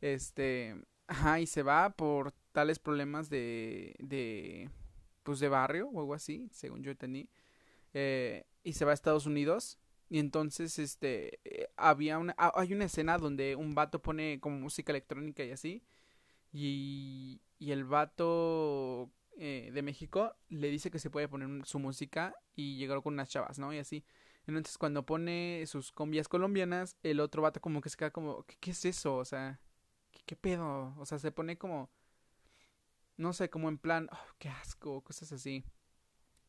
Este, 0.00 0.76
ajá, 1.07 1.40
y 1.40 1.47
se 1.47 1.62
va 1.62 1.90
por 1.90 2.33
tales 2.52 2.79
problemas 2.79 3.31
de, 3.31 3.97
de, 3.99 4.71
pues 5.23 5.40
de 5.40 5.49
barrio 5.49 5.88
o 5.88 6.00
algo 6.00 6.14
así, 6.14 6.49
según 6.52 6.83
yo 6.83 6.90
entendí. 6.90 7.31
Eh, 7.95 8.47
y 8.62 8.75
se 8.75 8.85
va 8.85 8.93
a 8.93 8.95
Estados 8.95 9.26
Unidos 9.26 9.79
y 10.11 10.19
entonces, 10.19 10.79
este, 10.81 11.40
eh, 11.45 11.69
había 11.76 12.19
una, 12.19 12.35
ah, 12.37 12.52
hay 12.57 12.73
una 12.75 12.87
escena 12.87 13.17
donde 13.17 13.55
un 13.55 13.75
vato 13.76 14.02
pone 14.02 14.40
como 14.40 14.59
música 14.59 14.93
electrónica 14.93 15.45
y 15.45 15.52
así. 15.52 15.85
Y, 16.52 17.40
y 17.61 17.73
el 17.73 17.85
vato 17.85 19.12
eh, 19.37 19.71
de 19.73 19.83
México 19.83 20.35
le 20.49 20.69
dice 20.71 20.90
que 20.90 20.99
se 20.99 21.11
puede 21.11 21.29
poner 21.29 21.64
su 21.67 21.79
música 21.79 22.35
y 22.57 22.79
llegar 22.79 23.02
con 23.02 23.14
unas 23.14 23.29
chavas, 23.29 23.59
¿no? 23.59 23.73
Y 23.73 23.79
así. 23.79 24.02
Entonces, 24.47 24.79
cuando 24.79 25.05
pone 25.05 25.62
sus 25.67 25.93
combias 25.93 26.26
colombianas, 26.26 26.97
el 27.02 27.21
otro 27.21 27.43
vato 27.43 27.61
como 27.61 27.83
que 27.83 27.90
se 27.90 27.99
queda 27.99 28.11
como, 28.11 28.45
¿qué, 28.45 28.71
es 28.71 28.85
eso? 28.87 29.14
O 29.17 29.25
sea, 29.26 29.61
¿qué, 30.26 30.37
pedo? 30.37 30.95
O 30.99 31.05
sea, 31.05 31.19
se 31.19 31.33
pone 31.33 31.59
como, 31.59 31.90
no 33.19 33.35
sé, 33.35 33.50
como 33.50 33.69
en 33.69 33.76
plan, 33.76 34.09
oh, 34.11 34.35
qué 34.38 34.49
asco, 34.49 35.02
cosas 35.02 35.31
así. 35.31 35.62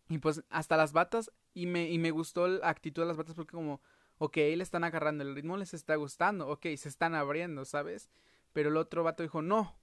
Y 0.07 0.17
pues 0.19 0.43
hasta 0.49 0.77
las 0.77 0.93
batas 0.93 1.29
y 1.53 1.65
me, 1.65 1.89
y 1.89 1.99
me 1.99 2.11
gustó 2.11 2.47
la 2.47 2.69
actitud 2.69 3.01
de 3.01 3.09
las 3.09 3.17
batas 3.17 3.35
porque 3.35 3.51
como, 3.51 3.81
ok, 4.17 4.37
le 4.37 4.63
están 4.63 4.85
agarrando 4.85 5.23
el 5.25 5.35
ritmo, 5.35 5.57
les 5.57 5.73
está 5.73 5.95
gustando, 5.97 6.47
ok, 6.47 6.67
se 6.77 6.87
están 6.87 7.15
abriendo, 7.15 7.65
¿sabes? 7.65 8.09
Pero 8.53 8.69
el 8.69 8.77
otro 8.77 9.03
vato 9.03 9.23
dijo, 9.23 9.41
no, 9.41 9.80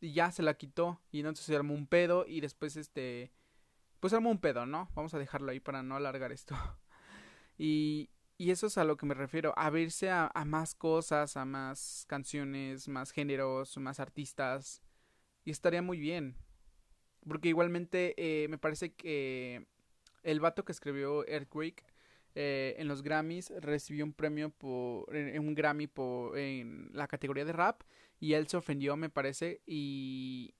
y 0.00 0.12
ya 0.12 0.30
se 0.32 0.42
la 0.42 0.54
quitó, 0.54 1.00
y 1.10 1.20
entonces 1.20 1.44
se 1.46 1.56
armó 1.56 1.74
un 1.74 1.86
pedo, 1.86 2.26
y 2.26 2.40
después 2.40 2.76
este, 2.76 3.32
pues 4.00 4.12
armó 4.12 4.30
un 4.30 4.40
pedo, 4.40 4.66
¿no? 4.66 4.88
Vamos 4.94 5.14
a 5.14 5.18
dejarlo 5.18 5.50
ahí 5.50 5.60
para 5.60 5.82
no 5.82 5.96
alargar 5.96 6.32
esto. 6.32 6.54
y, 7.58 8.10
y 8.38 8.50
eso 8.50 8.66
es 8.66 8.78
a 8.78 8.84
lo 8.84 8.96
que 8.96 9.06
me 9.06 9.14
refiero, 9.14 9.52
abrirse 9.56 10.10
a, 10.10 10.30
a 10.34 10.44
más 10.44 10.74
cosas, 10.74 11.36
a 11.36 11.44
más 11.44 12.04
canciones, 12.08 12.88
más 12.88 13.10
géneros, 13.12 13.76
más 13.78 14.00
artistas, 14.00 14.82
y 15.44 15.50
estaría 15.50 15.82
muy 15.82 15.98
bien. 15.98 16.36
Porque 17.26 17.48
igualmente 17.48 18.14
eh, 18.16 18.48
me 18.48 18.58
parece 18.58 18.94
que 18.94 19.66
el 20.22 20.40
vato 20.40 20.64
que 20.64 20.72
escribió 20.72 21.26
Earthquake 21.26 21.84
eh, 22.34 22.76
en 22.78 22.88
los 22.88 23.02
Grammys 23.02 23.52
recibió 23.60 24.04
un 24.04 24.12
premio 24.12 24.50
por 24.50 25.14
un 25.14 25.54
Grammy 25.54 25.86
por 25.86 26.38
en 26.38 26.90
la 26.92 27.08
categoría 27.08 27.44
de 27.44 27.52
rap 27.52 27.82
y 28.20 28.34
él 28.34 28.46
se 28.48 28.56
ofendió 28.56 28.96
me 28.96 29.10
parece 29.10 29.62
y 29.66 30.54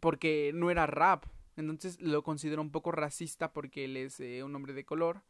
porque 0.00 0.52
no 0.54 0.70
era 0.70 0.86
rap. 0.86 1.24
Entonces 1.56 2.00
lo 2.00 2.22
consideró 2.22 2.62
un 2.62 2.70
poco 2.70 2.92
racista 2.92 3.52
porque 3.52 3.84
él 3.84 3.96
es 3.96 4.20
eh, 4.20 4.42
un 4.42 4.54
hombre 4.54 4.72
de 4.72 4.84
color. 4.84 5.22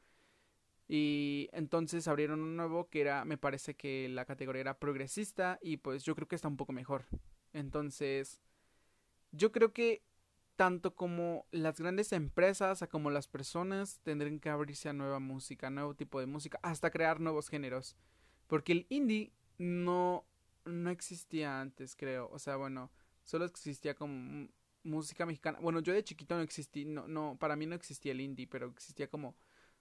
Y 0.89 1.49
entonces 1.53 2.07
abrieron 2.07 2.41
un 2.43 2.57
nuevo 2.57 2.89
que 2.89 3.01
era 3.01 3.25
me 3.25 3.39
parece 3.39 3.75
que 3.75 4.09
la 4.09 4.25
categoría 4.25 4.61
era 4.61 4.79
progresista 4.79 5.59
y 5.61 5.79
pues 5.79 6.05
yo 6.05 6.15
creo 6.15 6.29
que 6.29 6.37
está 6.37 6.49
un 6.49 6.57
poco 6.57 6.73
mejor. 6.73 7.07
Entonces 7.53 8.41
yo 9.33 9.51
creo 9.51 9.73
que 9.73 10.03
tanto 10.57 10.95
como 10.95 11.47
las 11.51 11.79
grandes 11.79 12.13
empresas 12.13 12.85
como 12.91 13.11
las 13.11 13.29
personas 13.29 14.01
tendrán 14.03 14.41
que 14.41 14.49
abrirse 14.49 14.89
a 14.89 14.93
nueva 14.93 15.21
música, 15.21 15.71
nuevo 15.71 15.95
tipo 15.95 16.19
de 16.19 16.27
música, 16.27 16.59
hasta 16.63 16.91
crear 16.91 17.21
nuevos 17.21 17.49
géneros. 17.49 17.97
Porque 18.47 18.73
el 18.73 18.87
indie 18.89 19.33
no, 19.59 20.27
no 20.65 20.91
existía 20.91 21.61
antes, 21.61 21.95
creo. 21.95 22.29
O 22.31 22.39
sea, 22.39 22.57
bueno, 22.57 22.91
solo 23.25 23.45
existía 23.45 23.95
como 23.95 24.49
música 24.83 25.27
mexicana. 25.27 25.59
Bueno, 25.61 25.81
yo 25.81 25.93
de 25.93 26.05
chiquito 26.05 26.37
no 26.37 26.43
existí, 26.43 26.85
no, 26.85 27.07
no, 27.07 27.37
para 27.39 27.57
mí 27.57 27.67
no 27.67 27.75
existía 27.75 28.13
el 28.13 28.21
indie, 28.21 28.47
pero 28.47 28.69
existía 28.69 29.09
como 29.09 29.37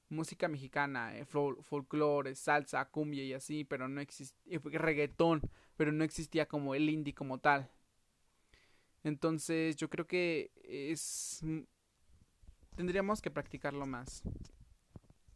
música 0.10 0.48
mexicana, 0.48 1.17
eh, 1.17 1.25
folclore, 1.25 2.36
salsa, 2.36 2.86
cumbia 2.89 3.24
y 3.24 3.34
así, 3.34 3.63
pero 3.63 3.88
no 3.88 4.01
existía, 4.01 4.60
reggaetón, 4.63 5.41
pero 5.77 5.91
no 5.91 6.03
existía 6.03 6.48
como 6.48 6.75
el 6.75 6.89
indie 6.89 7.13
como 7.13 7.39
tal. 7.39 7.72
Entonces 9.05 9.75
yo 9.75 9.88
creo 9.88 10.07
que 10.07 10.51
es... 10.63 11.39
Tendríamos 12.75 13.21
que 13.21 13.29
practicarlo 13.29 13.85
más. 13.85 14.24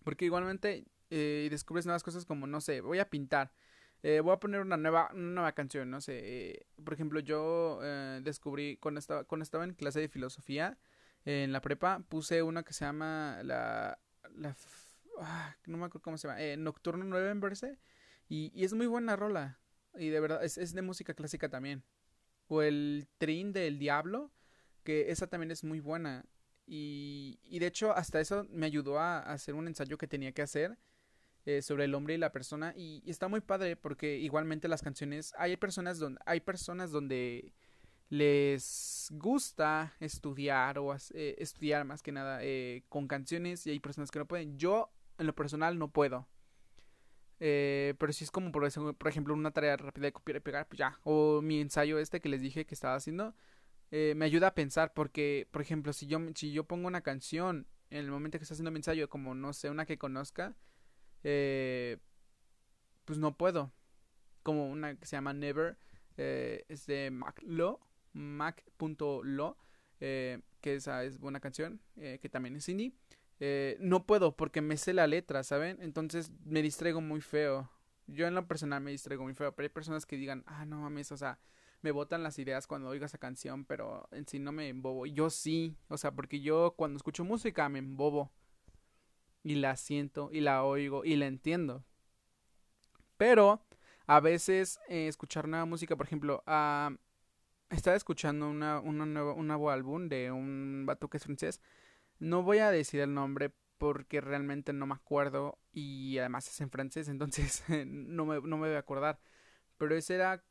Porque 0.03 0.25
igualmente 0.25 0.87
eh, 1.11 1.47
descubres 1.51 1.85
nuevas 1.85 2.01
cosas 2.01 2.25
como, 2.25 2.47
no 2.47 2.61
sé, 2.61 2.81
voy 2.81 2.97
a 2.97 3.11
pintar. 3.11 3.53
Eh, 4.01 4.21
voy 4.21 4.33
a 4.33 4.39
poner 4.39 4.61
una 4.61 4.75
nueva, 4.75 5.11
una 5.13 5.33
nueva 5.33 5.51
canción, 5.51 5.87
no 5.91 6.01
sé. 6.01 6.19
Eh, 6.23 6.65
por 6.83 6.95
ejemplo, 6.95 7.19
yo 7.19 7.79
eh, 7.83 8.21
descubrí 8.23 8.77
cuando 8.77 8.97
estaba, 8.97 9.23
cuando 9.25 9.43
estaba 9.43 9.65
en 9.65 9.75
clase 9.75 9.99
de 9.99 10.09
filosofía 10.09 10.79
en 11.23 11.51
la 11.51 11.61
prepa, 11.61 11.99
puse 12.09 12.41
una 12.41 12.63
que 12.63 12.73
se 12.73 12.85
llama 12.85 13.39
la... 13.43 13.99
ah, 15.21 15.55
no 15.67 15.77
me 15.77 15.85
acuerdo 15.85 16.01
cómo 16.01 16.17
se 16.17 16.27
llama. 16.27 16.39
Nocturno 16.57 17.05
9 17.05 17.29
en 17.29 17.39
verse. 17.39 17.77
Y, 18.27 18.51
y 18.59 18.63
es 18.65 18.73
muy 18.73 18.87
buena 18.87 19.15
rola. 19.15 19.59
Y 19.93 20.09
de 20.09 20.19
verdad, 20.19 20.43
es, 20.43 20.57
es 20.57 20.73
de 20.73 20.81
música 20.81 21.13
clásica 21.13 21.49
también 21.49 21.83
o 22.49 22.61
el 22.61 23.07
Trin 23.17 23.53
del 23.53 23.79
Diablo, 23.79 24.31
que 24.83 25.11
esa 25.11 25.27
también 25.27 25.51
es 25.51 25.63
muy 25.63 25.79
buena. 25.79 26.25
Y, 26.65 27.39
y 27.43 27.59
de 27.59 27.67
hecho 27.67 27.93
hasta 27.93 28.19
eso 28.19 28.45
me 28.49 28.65
ayudó 28.65 28.99
a, 28.99 29.19
hacer 29.19 29.55
un 29.55 29.67
ensayo 29.67 29.97
que 29.97 30.07
tenía 30.07 30.33
que 30.33 30.41
hacer 30.41 30.77
eh, 31.45 31.61
sobre 31.61 31.85
el 31.85 31.95
hombre 31.95 32.15
y 32.15 32.17
la 32.17 32.31
persona. 32.31 32.73
Y, 32.75 33.03
está 33.09 33.27
muy 33.27 33.41
padre 33.41 33.75
porque 33.75 34.17
igualmente 34.17 34.67
las 34.67 34.81
canciones 34.81 35.33
hay 35.37 35.57
personas 35.57 35.99
donde 35.99 36.19
hay 36.25 36.41
personas 36.41 36.91
donde 36.91 37.53
les 38.09 39.09
gusta 39.11 39.95
estudiar 39.99 40.79
o 40.79 40.95
eh, 40.95 41.35
estudiar 41.37 41.85
más 41.85 42.01
que 42.01 42.11
nada 42.11 42.39
eh, 42.41 42.83
con 42.89 43.07
canciones 43.07 43.67
y 43.67 43.71
hay 43.71 43.79
personas 43.79 44.11
que 44.11 44.19
no 44.19 44.27
pueden. 44.27 44.57
Yo 44.57 44.91
en 45.19 45.27
lo 45.27 45.35
personal 45.35 45.77
no 45.77 45.91
puedo 45.91 46.27
eh, 47.39 47.95
pero 47.97 48.11
si 48.11 48.23
es 48.23 48.31
como, 48.31 48.51
por, 48.51 48.65
ejemplo, 48.65 49.33
una 49.33 49.51
tarea 49.51 49.77
rápida 49.77 50.05
de 50.05 50.13
copiar 50.13 50.37
y 50.37 50.39
pegar, 50.41 50.67
pues 50.67 50.79
ya. 50.79 50.99
O 51.03 51.41
mi 51.41 51.61
ensayo 51.61 51.99
este 51.99 52.19
que 52.19 52.29
les 52.29 52.41
dije 52.41 52.65
que 52.65 52.75
estaba 52.75 52.95
haciendo, 52.95 53.35
eh, 53.91 54.13
me 54.15 54.25
ayuda 54.25 54.47
a 54.47 54.55
pensar 54.55 54.93
porque, 54.93 55.47
por 55.51 55.61
ejemplo, 55.61 55.93
si 55.93 56.07
yo, 56.07 56.19
si 56.35 56.51
yo 56.51 56.65
pongo 56.65 56.87
una 56.87 57.01
canción 57.01 57.67
en 57.89 57.99
el 57.99 58.11
momento 58.11 58.37
que 58.37 58.43
está 58.43 58.53
haciendo 58.53 58.71
mi 58.71 58.77
ensayo, 58.77 59.09
como 59.09 59.35
no 59.35 59.53
sé, 59.53 59.69
una 59.69 59.85
que 59.85 59.97
conozca, 59.97 60.55
eh, 61.23 61.97
pues 63.05 63.19
no 63.19 63.35
puedo. 63.37 63.71
Como 64.43 64.69
una 64.69 64.95
que 64.95 65.05
se 65.05 65.15
llama 65.15 65.33
Never, 65.33 65.77
es 66.17 66.85
de 66.85 67.11
Mac.lo, 67.11 67.79
mac.lo. 68.13 69.57
que 69.99 70.41
esa 70.63 71.03
es 71.03 71.19
buena 71.19 71.39
canción, 71.39 71.81
eh, 71.97 72.19
que 72.21 72.29
también 72.29 72.55
es 72.55 72.67
indie. 72.69 72.93
Eh, 73.39 73.77
no 73.79 74.05
puedo 74.05 74.35
porque 74.35 74.61
me 74.61 74.77
sé 74.77 74.93
la 74.93 75.07
letra, 75.07 75.43
¿saben? 75.43 75.77
Entonces 75.81 76.31
me 76.45 76.61
distraigo 76.61 77.01
muy 77.01 77.21
feo. 77.21 77.69
Yo 78.07 78.27
en 78.27 78.35
lo 78.35 78.47
personal 78.47 78.81
me 78.81 78.91
distraigo 78.91 79.23
muy 79.23 79.33
feo, 79.33 79.55
pero 79.55 79.65
hay 79.65 79.69
personas 79.69 80.05
que 80.05 80.17
digan, 80.17 80.43
ah, 80.47 80.65
no 80.65 80.79
mames, 80.79 81.11
o 81.11 81.17
sea, 81.17 81.39
me 81.81 81.91
botan 81.91 82.23
las 82.23 82.39
ideas 82.39 82.67
cuando 82.67 82.89
oigo 82.89 83.05
esa 83.05 83.17
canción, 83.17 83.65
pero 83.65 84.07
en 84.11 84.27
sí 84.27 84.39
no 84.39 84.51
me 84.51 84.67
embobo. 84.67 85.05
Yo 85.05 85.29
sí, 85.29 85.77
o 85.87 85.97
sea, 85.97 86.11
porque 86.11 86.41
yo 86.41 86.73
cuando 86.75 86.97
escucho 86.97 87.23
música 87.23 87.69
me 87.69 87.79
embobo. 87.79 88.31
Y 89.43 89.55
la 89.55 89.77
siento, 89.77 90.29
y 90.33 90.41
la 90.41 90.63
oigo, 90.63 91.05
y 91.05 91.15
la 91.15 91.27
entiendo. 91.27 91.85
Pero 93.17 93.65
a 94.05 94.19
veces 94.19 94.79
eh, 94.89 95.07
escuchar 95.07 95.47
nueva 95.47 95.65
música, 95.65 95.95
por 95.95 96.05
ejemplo, 96.05 96.43
uh, 96.45 96.95
estaba 97.69 97.95
escuchando 97.95 98.49
una, 98.49 98.79
una 98.79 99.03
un 99.33 99.47
nuevo 99.47 99.69
álbum 99.69 100.09
de 100.09 100.31
un 100.31 100.83
vato 100.85 101.09
que 101.09 101.17
es 101.17 101.23
francés. 101.23 101.61
No 102.19 102.43
voy 102.43 102.59
a 102.59 102.71
decir 102.71 102.99
el 103.01 103.13
nombre 103.13 103.53
porque 103.77 104.21
realmente 104.21 104.73
no 104.73 104.85
me 104.85 104.95
acuerdo 104.95 105.57
y 105.71 106.17
además 106.17 106.47
es 106.49 106.59
en 106.61 106.69
francés, 106.69 107.07
entonces 107.07 107.63
no, 107.87 108.25
me, 108.25 108.41
no 108.41 108.57
me 108.57 108.67
voy 108.67 108.75
a 108.75 108.79
acordar. 108.79 109.19
Pero 109.77 109.95
ese 109.95 110.15
era 110.15 110.43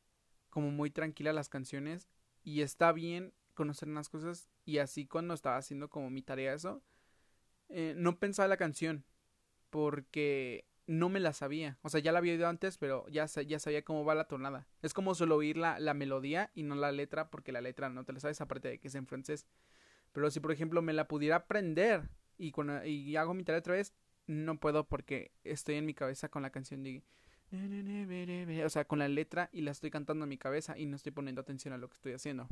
como 0.50 0.70
muy 0.70 0.90
tranquila 0.90 1.32
las 1.32 1.48
canciones 1.48 2.08
y 2.42 2.62
está 2.62 2.92
bien 2.92 3.34
conocer 3.54 3.88
unas 3.88 4.08
cosas 4.08 4.48
y 4.64 4.78
así 4.78 5.06
cuando 5.06 5.34
estaba 5.34 5.56
haciendo 5.56 5.90
como 5.90 6.10
mi 6.10 6.22
tarea 6.22 6.54
eso, 6.54 6.82
eh, 7.68 7.94
no 7.96 8.18
pensaba 8.18 8.48
la 8.48 8.56
canción 8.56 9.04
porque 9.70 10.66
no 10.86 11.10
me 11.10 11.20
la 11.20 11.32
sabía. 11.34 11.78
O 11.82 11.90
sea, 11.90 12.00
ya 12.00 12.12
la 12.12 12.18
había 12.18 12.32
oído 12.32 12.48
antes, 12.48 12.78
pero 12.78 13.06
ya, 13.08 13.26
ya 13.26 13.58
sabía 13.58 13.84
cómo 13.84 14.04
va 14.04 14.14
la 14.14 14.26
tonada. 14.26 14.66
Es 14.82 14.94
como 14.94 15.14
solo 15.14 15.36
oír 15.36 15.58
la, 15.58 15.78
la 15.78 15.94
melodía 15.94 16.50
y 16.54 16.62
no 16.62 16.74
la 16.74 16.92
letra, 16.92 17.30
porque 17.30 17.52
la 17.52 17.60
letra 17.60 17.90
no 17.90 18.04
te 18.04 18.12
la 18.14 18.20
sabes, 18.20 18.40
aparte 18.40 18.68
de 18.68 18.78
que 18.78 18.88
es 18.88 18.94
en 18.94 19.06
francés. 19.06 19.46
Pero 20.12 20.30
si, 20.30 20.40
por 20.40 20.52
ejemplo, 20.52 20.82
me 20.82 20.92
la 20.92 21.08
pudiera 21.08 21.36
aprender 21.36 22.08
y, 22.36 22.52
cuando, 22.52 22.84
y 22.84 23.16
hago 23.16 23.34
mi 23.34 23.44
tarea 23.44 23.60
otra 23.60 23.74
vez, 23.74 23.94
no 24.26 24.58
puedo 24.60 24.88
porque 24.88 25.32
estoy 25.44 25.76
en 25.76 25.86
mi 25.86 25.94
cabeza 25.94 26.28
con 26.28 26.42
la 26.42 26.50
canción 26.50 26.82
de... 26.82 27.02
O 28.64 28.68
sea, 28.68 28.84
con 28.86 28.98
la 28.98 29.08
letra 29.08 29.48
y 29.52 29.62
la 29.62 29.70
estoy 29.70 29.90
cantando 29.90 30.24
en 30.24 30.28
mi 30.28 30.38
cabeza 30.38 30.76
y 30.76 30.86
no 30.86 30.96
estoy 30.96 31.12
poniendo 31.12 31.40
atención 31.40 31.72
a 31.72 31.78
lo 31.78 31.88
que 31.88 31.94
estoy 31.94 32.12
haciendo. 32.12 32.46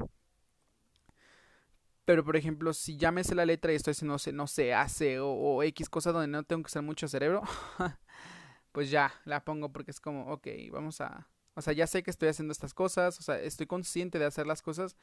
Pero, 2.06 2.25
por 2.25 2.36
ejemplo, 2.36 2.72
si 2.72 2.96
ya 2.96 3.10
me 3.10 3.25
sé 3.25 3.34
la 3.34 3.44
letra 3.44 3.72
y 3.72 3.76
estoy 3.76 3.90
haciendo, 3.90 4.14
no 4.14 4.18
sé, 4.18 4.32
no 4.32 4.46
sé, 4.46 4.72
hace 4.72 5.18
o, 5.20 5.62
X 5.64 5.88
cosa 5.88 6.12
donde 6.12 6.28
no 6.28 6.44
tengo 6.44 6.62
que 6.62 6.68
usar 6.68 6.82
mucho 6.82 7.08
cerebro, 7.08 7.42
pues 8.72 8.90
ya, 8.90 9.12
la 9.25 9.44
pongo 9.44 9.72
porque 9.72 9.90
es 9.90 10.00
como, 10.00 10.32
ok, 10.32 10.46
vamos 10.70 11.00
a... 11.00 11.28
O 11.54 11.62
sea, 11.62 11.72
ya 11.72 11.86
sé 11.86 12.02
que 12.02 12.10
estoy 12.10 12.28
haciendo 12.28 12.52
estas 12.52 12.75
cosas, 12.75 13.18
o 13.18 13.22
sea, 13.22 13.40
estoy 13.40 13.66
consciente 13.66 14.18
de 14.18 14.25
hacer 14.25 14.46
las 14.46 14.62
cosas, 14.62 14.96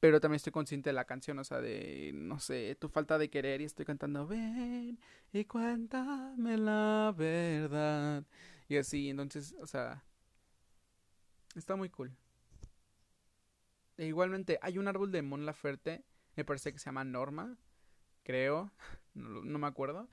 pero 0.00 0.20
también 0.20 0.36
estoy 0.36 0.52
consciente 0.52 0.90
de 0.90 0.94
la 0.94 1.04
canción, 1.04 1.38
o 1.38 1.44
sea, 1.44 1.60
de, 1.60 2.12
no 2.14 2.40
sé, 2.40 2.76
tu 2.76 2.88
falta 2.88 3.18
de 3.18 3.30
querer 3.30 3.60
y 3.60 3.64
estoy 3.64 3.84
cantando, 3.86 4.26
ven 4.26 4.98
y 5.32 5.44
cuéntame 5.44 6.56
la 6.58 7.14
verdad. 7.16 8.24
Y 8.68 8.76
así, 8.76 9.10
entonces, 9.10 9.54
o 9.60 9.66
sea, 9.66 10.04
está 11.54 11.76
muy 11.76 11.90
cool. 11.90 12.12
E 13.98 14.06
igualmente, 14.06 14.58
hay 14.62 14.78
un 14.78 14.88
árbol 14.88 15.12
de 15.12 15.22
Mon 15.22 15.44
Laferte 15.44 16.04
me 16.36 16.44
parece 16.44 16.72
que 16.72 16.78
se 16.78 16.86
llama 16.86 17.04
Norma, 17.04 17.56
creo, 18.22 18.72
no, 19.14 19.58
me 19.58 19.66
acuerdo, 19.66 20.08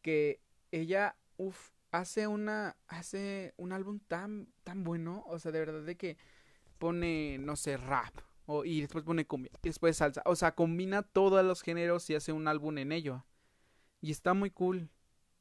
que 0.00 0.40
ella, 0.70 1.16
uff, 1.36 1.70
hace 1.90 2.26
una, 2.26 2.76
hace 2.86 3.54
un 3.56 3.72
álbum 3.72 4.00
tan, 4.06 4.48
tan 4.64 4.84
bueno, 4.84 5.24
o 5.26 5.38
sea, 5.38 5.52
de 5.52 5.58
verdad 5.58 5.82
de 5.82 5.96
que 5.96 6.16
pone, 6.78 7.38
no 7.38 7.56
sé, 7.56 7.76
rap, 7.76 8.14
y 8.64 8.80
después 8.82 9.04
pone 9.04 9.26
cumbia, 9.26 9.50
y 9.62 9.68
después 9.68 9.96
salsa, 9.96 10.22
o 10.26 10.36
sea, 10.36 10.54
combina 10.54 11.02
todos 11.02 11.44
los 11.44 11.62
géneros 11.62 12.08
y 12.10 12.14
hace 12.14 12.32
un 12.32 12.48
álbum 12.48 12.78
en 12.78 12.92
ello. 12.92 13.24
Y 14.00 14.10
está 14.10 14.34
muy 14.34 14.50
cool 14.50 14.90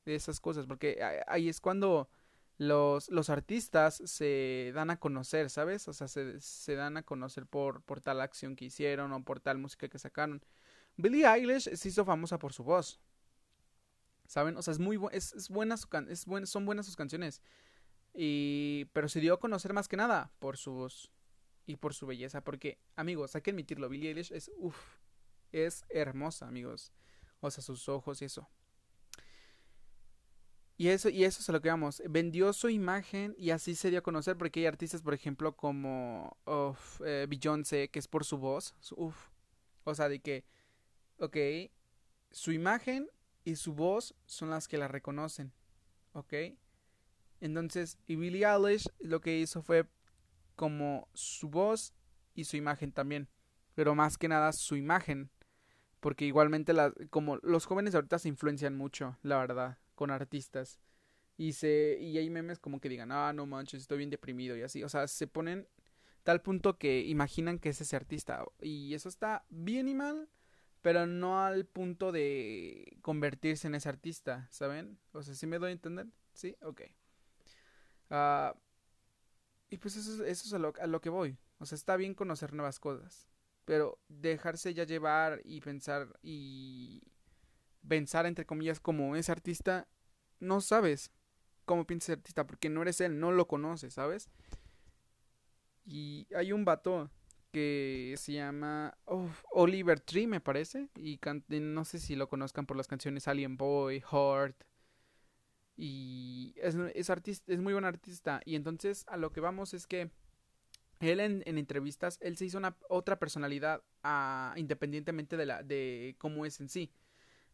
de 0.05 0.15
esas 0.15 0.39
cosas, 0.39 0.65
porque 0.67 0.99
ahí 1.27 1.49
es 1.49 1.61
cuando 1.61 2.09
los, 2.57 3.09
los 3.09 3.29
artistas 3.29 4.01
se 4.05 4.71
dan 4.75 4.91
a 4.91 4.99
conocer, 4.99 5.49
¿sabes? 5.49 5.87
O 5.87 5.93
sea, 5.93 6.07
se, 6.07 6.39
se 6.39 6.75
dan 6.75 6.97
a 6.97 7.03
conocer 7.03 7.47
por, 7.47 7.81
por 7.81 8.01
tal 8.01 8.21
acción 8.21 8.55
que 8.55 8.65
hicieron 8.65 9.11
o 9.13 9.23
por 9.23 9.39
tal 9.39 9.57
música 9.57 9.87
que 9.87 9.97
sacaron. 9.97 10.43
Billie 10.95 11.25
Eilish 11.25 11.75
se 11.75 11.89
hizo 11.89 12.05
famosa 12.05 12.37
por 12.37 12.53
su 12.53 12.63
voz. 12.63 12.99
¿Saben? 14.27 14.55
O 14.57 14.61
sea, 14.61 14.73
es 14.73 14.79
muy 14.79 14.99
es, 15.11 15.33
es 15.33 15.49
buena 15.49 15.75
su 15.75 15.87
es 16.07 16.25
son 16.49 16.65
buenas 16.65 16.85
sus 16.85 16.95
canciones. 16.95 17.41
Y 18.13 18.85
pero 18.93 19.09
se 19.09 19.19
dio 19.19 19.33
a 19.33 19.39
conocer 19.39 19.73
más 19.73 19.87
que 19.87 19.97
nada 19.97 20.31
por 20.39 20.57
su 20.57 20.71
voz 20.71 21.11
y 21.71 21.77
por 21.77 21.93
su 21.93 22.05
belleza, 22.05 22.43
porque 22.43 22.77
amigos, 22.97 23.33
hay 23.35 23.41
que 23.41 23.51
admitirlo, 23.51 23.87
Billie 23.87 24.09
Eilish 24.09 24.33
es 24.33 24.51
uff, 24.57 24.77
es 25.53 25.85
hermosa, 25.89 26.47
amigos. 26.47 26.91
O 27.39 27.49
sea, 27.49 27.63
sus 27.63 27.87
ojos 27.87 28.21
y 28.21 28.25
eso. 28.25 28.49
Y 30.77 30.89
eso, 30.89 31.09
y 31.09 31.23
eso 31.23 31.39
es 31.41 31.49
a 31.49 31.53
lo 31.53 31.61
que 31.61 31.69
vamos. 31.69 32.01
Vendió 32.09 32.51
su 32.53 32.69
imagen 32.69 33.35
y 33.37 33.51
así 33.51 33.75
se 33.75 33.89
dio 33.89 33.99
a 33.99 34.03
conocer 34.03 34.37
porque 34.37 34.59
hay 34.59 34.65
artistas, 34.65 35.01
por 35.01 35.13
ejemplo, 35.13 35.55
como 35.55 36.37
eh, 37.05 37.25
Beyoncé, 37.29 37.89
que 37.89 37.99
es 37.99 38.07
por 38.07 38.25
su 38.25 38.37
voz. 38.37 38.75
Uf. 38.97 39.29
O 39.83 39.95
sea, 39.95 40.09
de 40.09 40.19
que, 40.19 40.43
ok, 41.19 41.37
su 42.31 42.51
imagen 42.51 43.09
y 43.43 43.55
su 43.55 43.73
voz 43.73 44.13
son 44.25 44.49
las 44.49 44.67
que 44.67 44.77
la 44.77 44.87
reconocen. 44.87 45.53
Ok. 46.13 46.33
Entonces, 47.39 47.97
y 48.07 48.15
Billie 48.15 48.45
Eilish 48.45 48.89
lo 48.99 49.21
que 49.21 49.39
hizo 49.39 49.61
fue 49.61 49.87
como 50.61 51.07
su 51.15 51.49
voz 51.49 51.91
y 52.35 52.43
su 52.43 52.55
imagen 52.55 52.91
también. 52.91 53.27
Pero 53.73 53.95
más 53.95 54.19
que 54.19 54.27
nada 54.27 54.53
su 54.53 54.75
imagen. 54.75 55.31
Porque 55.99 56.25
igualmente 56.25 56.71
como 57.09 57.37
los 57.37 57.65
jóvenes 57.65 57.95
ahorita 57.95 58.19
se 58.19 58.27
influencian 58.29 58.77
mucho, 58.77 59.17
la 59.23 59.39
verdad 59.39 59.79
con 59.95 60.11
artistas. 60.11 60.79
Y 61.35 61.53
se 61.53 61.97
y 61.99 62.15
hay 62.19 62.29
memes 62.29 62.59
como 62.59 62.79
que 62.79 62.89
digan, 62.89 63.11
"Ah, 63.11 63.33
no 63.33 63.47
manches, 63.47 63.81
estoy 63.81 63.97
bien 63.97 64.11
deprimido" 64.11 64.55
y 64.55 64.61
así, 64.61 64.83
o 64.83 64.89
sea, 64.89 65.07
se 65.07 65.25
ponen 65.25 65.67
tal 66.21 66.43
punto 66.43 66.77
que 66.77 67.01
imaginan 67.01 67.57
que 67.57 67.69
es 67.69 67.81
ese 67.81 67.95
artista 67.95 68.45
y 68.61 68.93
eso 68.93 69.09
está 69.09 69.45
bien 69.49 69.89
y 69.89 69.95
mal, 69.95 70.29
pero 70.83 71.07
no 71.07 71.43
al 71.43 71.65
punto 71.65 72.11
de 72.11 72.97
convertirse 73.01 73.65
en 73.67 73.73
ese 73.73 73.89
artista, 73.89 74.47
¿saben? 74.51 74.99
O 75.13 75.23
sea, 75.23 75.33
¿sí 75.33 75.47
me 75.47 75.57
doy 75.57 75.69
a 75.71 75.73
entender? 75.73 76.05
¿Sí? 76.35 76.55
Ok. 76.61 76.81
Uh, 78.11 78.53
y 79.71 79.77
pues 79.77 79.95
eso, 79.95 80.23
es 80.25 80.53
a 80.53 80.57
lo, 80.59 81.01
que 81.01 81.09
voy. 81.09 81.37
O 81.57 81.65
sea, 81.65 81.77
está 81.77 81.95
bien 81.95 82.13
conocer 82.13 82.53
nuevas 82.53 82.77
cosas. 82.77 83.29
Pero 83.63 83.99
dejarse 84.09 84.73
ya 84.73 84.83
llevar 84.83 85.41
y 85.45 85.61
pensar 85.61 86.09
y 86.21 87.01
pensar 87.87 88.25
entre 88.25 88.45
comillas 88.45 88.81
como 88.81 89.15
ese 89.15 89.31
artista, 89.31 89.87
no 90.39 90.59
sabes 90.59 91.11
cómo 91.63 91.87
piensa 91.87 92.11
ese 92.11 92.19
artista 92.19 92.45
porque 92.45 92.69
no 92.69 92.81
eres 92.81 92.99
él, 92.99 93.17
no 93.17 93.31
lo 93.31 93.47
conoces, 93.47 93.93
¿sabes? 93.93 94.29
Y 95.85 96.27
hay 96.35 96.51
un 96.51 96.65
vato 96.65 97.09
que 97.53 98.15
se 98.17 98.33
llama 98.33 98.97
Oliver 99.51 100.01
Tree, 100.01 100.27
me 100.27 100.41
parece, 100.41 100.89
y 100.97 101.17
no 101.47 101.85
sé 101.85 101.99
si 101.99 102.17
lo 102.17 102.27
conozcan 102.27 102.65
por 102.65 102.75
las 102.75 102.87
canciones 102.87 103.29
Alien 103.29 103.55
Boy, 103.55 104.01
Heart. 104.01 104.65
Y 105.83 106.53
es, 106.57 106.75
es, 106.93 107.09
artista, 107.09 107.51
es 107.51 107.59
muy 107.59 107.73
buen 107.73 107.85
artista. 107.85 108.39
Y 108.45 108.53
entonces 108.53 109.03
a 109.07 109.17
lo 109.17 109.31
que 109.31 109.39
vamos 109.39 109.73
es 109.73 109.87
que 109.87 110.11
él 110.99 111.19
en, 111.19 111.41
entrevistas, 111.57 112.19
él 112.21 112.37
se 112.37 112.45
hizo 112.45 112.59
una 112.59 112.77
otra 112.87 113.17
personalidad 113.17 113.81
ah, 114.03 114.53
independientemente 114.57 115.37
de, 115.37 115.47
la, 115.47 115.63
de 115.63 116.15
cómo 116.19 116.45
es 116.45 116.59
en 116.59 116.69
sí. 116.69 116.91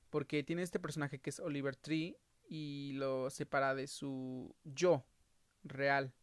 Porque 0.09 0.43
tiene 0.43 0.61
este 0.61 0.77
personaje 0.77 1.19
que 1.19 1.29
es 1.29 1.39
Oliver 1.39 1.77
Tree 1.77 2.17
y 2.49 2.91
lo 2.95 3.29
separa 3.29 3.73
de 3.73 3.87
su 3.87 4.53
yo 4.65 5.05
real. 5.63 6.13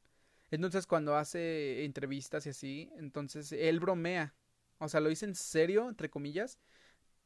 Entonces 0.50 0.86
cuando 0.86 1.16
hace 1.16 1.86
entrevistas 1.86 2.44
y 2.44 2.50
así, 2.50 2.90
entonces 2.98 3.50
él 3.50 3.80
bromea. 3.80 4.34
O 4.76 4.90
sea, 4.90 5.00
lo 5.00 5.08
dice 5.08 5.24
en 5.24 5.36
serio, 5.36 5.88
entre 5.88 6.10
comillas, 6.10 6.58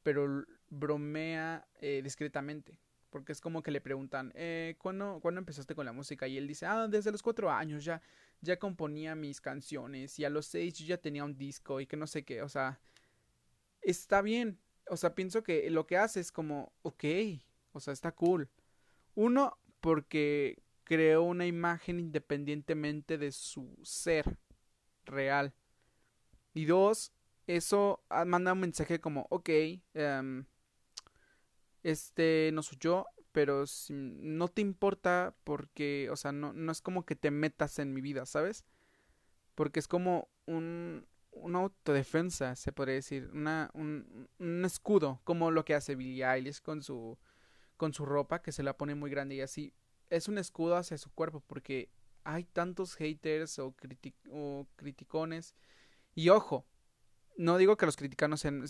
pero 0.05 0.45
bromea 0.69 1.67
eh, 1.81 2.01
discretamente. 2.05 2.79
Porque 3.11 3.33
es 3.33 3.41
como 3.41 3.63
que 3.63 3.71
le 3.71 3.81
preguntan, 3.81 4.33
eh, 4.35 4.77
¿cuándo, 4.79 5.19
¿cuándo 5.21 5.39
empezaste 5.39 5.75
con 5.75 5.87
la 5.87 5.93
música? 5.93 6.29
Y 6.29 6.37
él 6.37 6.47
dice, 6.47 6.67
ah, 6.67 6.89
desde 6.89 7.11
los 7.11 7.23
cuatro 7.23 7.51
años 7.51 7.85
ya, 7.85 8.03
ya 8.41 8.59
componía 8.59 9.15
mis 9.15 9.41
canciones. 9.41 10.19
Y 10.19 10.25
a 10.25 10.31
los 10.31 10.47
seis 10.47 10.75
yo 10.79 10.87
ya 10.87 10.99
tenía 10.99 11.25
un 11.25 11.37
disco 11.37 11.81
y 11.81 11.87
que 11.87 11.97
no 11.97 12.07
sé 12.07 12.25
qué. 12.25 12.43
O 12.43 12.49
sea, 12.49 12.79
está 13.81 14.21
bien 14.23 14.59
o 14.91 14.97
sea, 14.97 15.15
pienso 15.15 15.43
que 15.43 15.71
lo 15.71 15.87
que 15.87 15.97
hace 15.97 16.21
es 16.21 16.33
como, 16.33 16.73
ok, 16.83 17.05
o 17.73 17.81
sea, 17.81 17.93
está 17.93 18.13
cool. 18.13 18.49
Uno, 19.15 19.59
porque 19.81 20.63
creó 20.85 21.23
una 21.23 21.47
imagen 21.47 22.01
independientemente 22.01 23.19
de 23.19 23.33
su 23.33 23.77
ser 23.83 24.39
real. 25.05 25.55
Y 26.55 26.65
dos, 26.65 27.13
eso 27.47 28.03
manda 28.27 28.53
un 28.53 28.61
mensaje 28.61 29.01
como, 29.01 29.27
ok, 29.31 29.51
um, 29.95 30.45
este 31.83 32.51
no 32.53 32.63
soy 32.63 32.79
yo, 32.81 33.07
pero 33.33 33.65
no 33.91 34.49
te 34.49 34.63
importa 34.63 35.35
porque, 35.45 36.09
o 36.11 36.17
sea, 36.17 36.33
no, 36.33 36.53
no 36.53 36.73
es 36.73 36.81
como 36.81 37.05
que 37.05 37.17
te 37.17 37.31
metas 37.31 37.79
en 37.79 37.93
mi 37.93 38.01
vida, 38.01 38.27
¿sabes? 38.27 38.65
Porque 39.55 39.81
es 39.81 39.89
como 39.89 40.29
un, 40.47 41.07
una 41.31 41.61
autodefensa, 41.61 42.57
se 42.57 42.73
podría 42.73 42.97
decir, 42.97 43.31
una, 43.33 43.71
un, 43.75 44.29
un, 44.39 44.65
escudo, 44.65 45.21
como 45.25 45.51
lo 45.51 45.65
que 45.65 45.75
hace 45.75 45.95
Billie 45.95 46.25
Eilish 46.25 46.61
con 46.61 46.83
su, 46.83 47.19
con 47.77 47.93
su 47.93 48.05
ropa, 48.07 48.43
que 48.43 48.53
se 48.53 48.63
la 48.63 48.77
pone 48.77 48.95
muy 48.95 49.11
grande 49.11 49.37
y 49.37 49.41
así. 49.41 49.75
Es 50.11 50.29
un 50.29 50.39
escudo 50.39 50.77
hacia 50.77 50.99
su 50.99 51.11
cuerpo, 51.11 51.43
porque 51.47 51.91
hay 52.25 52.45
tantos 52.45 52.97
haters 52.97 53.59
o, 53.59 53.75
o 54.31 54.67
criticones. 54.77 55.55
Y 56.15 56.31
ojo, 56.31 56.67
no 57.37 57.57
digo 57.57 57.77
que 57.77 57.87
los 57.87 57.97
criticanos 57.97 58.41
sean, 58.41 58.65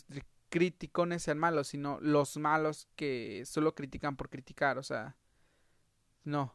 criticones 0.49 1.23
sean 1.23 1.39
malos, 1.39 1.69
sino 1.69 1.99
los 2.01 2.37
malos 2.37 2.89
que 2.97 3.45
solo 3.47 3.75
critican 3.75 4.17
por 4.17 4.29
criticar, 4.31 4.79
o 4.79 4.83
sea, 4.83 5.17
no. 6.25 6.55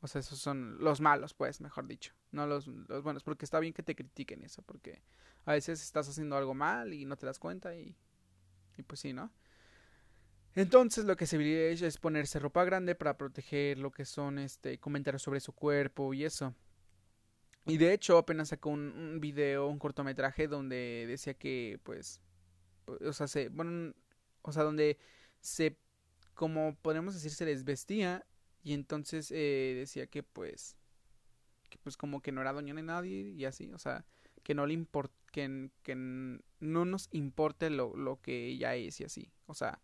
O 0.00 0.06
sea, 0.06 0.20
esos 0.20 0.38
son 0.38 0.78
los 0.80 1.00
malos, 1.00 1.32
pues, 1.34 1.60
mejor 1.60 1.86
dicho. 1.86 2.12
No 2.30 2.46
los, 2.46 2.66
los 2.66 3.02
buenos, 3.02 3.22
porque 3.22 3.44
está 3.44 3.58
bien 3.60 3.72
que 3.72 3.82
te 3.82 3.94
critiquen 3.94 4.44
eso, 4.44 4.62
porque 4.62 5.02
a 5.46 5.52
veces 5.52 5.82
estás 5.82 6.08
haciendo 6.08 6.36
algo 6.36 6.54
mal 6.54 6.92
y 6.92 7.04
no 7.04 7.16
te 7.16 7.26
das 7.26 7.38
cuenta 7.38 7.74
y, 7.74 7.96
y 8.76 8.82
pues 8.82 9.00
sí, 9.00 9.12
¿no? 9.12 9.32
Entonces 10.54 11.04
lo 11.04 11.16
que 11.16 11.26
se 11.26 11.36
debería 11.36 11.86
es 11.86 11.98
ponerse 11.98 12.38
ropa 12.38 12.64
grande 12.64 12.94
para 12.94 13.16
proteger 13.16 13.78
lo 13.78 13.90
que 13.90 14.04
son 14.04 14.38
este 14.38 14.78
comentarios 14.78 15.22
sobre 15.22 15.40
su 15.40 15.52
cuerpo 15.52 16.14
y 16.14 16.24
eso. 16.24 16.54
Y 17.66 17.78
de 17.78 17.92
hecho 17.92 18.18
apenas 18.18 18.48
sacó 18.48 18.70
un, 18.70 18.92
un 18.92 19.20
video, 19.20 19.66
un 19.66 19.78
cortometraje 19.78 20.46
donde 20.46 21.06
decía 21.08 21.34
que 21.34 21.80
pues 21.82 22.20
o 22.86 23.12
sea, 23.12 23.26
se 23.28 23.48
bueno, 23.48 23.94
o 24.42 24.52
sea, 24.52 24.62
donde 24.62 24.98
se 25.40 25.78
como 26.34 26.74
podemos 26.76 27.14
decir 27.14 27.30
se 27.30 27.44
les 27.44 27.64
vestía 27.64 28.26
y 28.62 28.72
entonces 28.72 29.30
eh, 29.30 29.74
decía 29.76 30.06
que 30.06 30.22
pues 30.22 30.76
que 31.70 31.78
pues 31.78 31.96
como 31.96 32.20
que 32.22 32.32
no 32.32 32.40
era 32.40 32.52
doña 32.52 32.74
de 32.74 32.82
nadie 32.82 33.30
y 33.30 33.44
así, 33.44 33.70
o 33.72 33.78
sea, 33.78 34.04
que 34.42 34.54
no 34.54 34.66
le 34.66 34.74
importa 34.74 35.14
que, 35.32 35.70
que 35.82 35.96
no 35.96 36.84
nos 36.84 37.08
importe 37.10 37.70
lo, 37.70 37.96
lo 37.96 38.20
que 38.20 38.46
ella 38.46 38.76
es 38.76 39.00
y 39.00 39.04
así, 39.04 39.32
o 39.46 39.54
sea, 39.54 39.80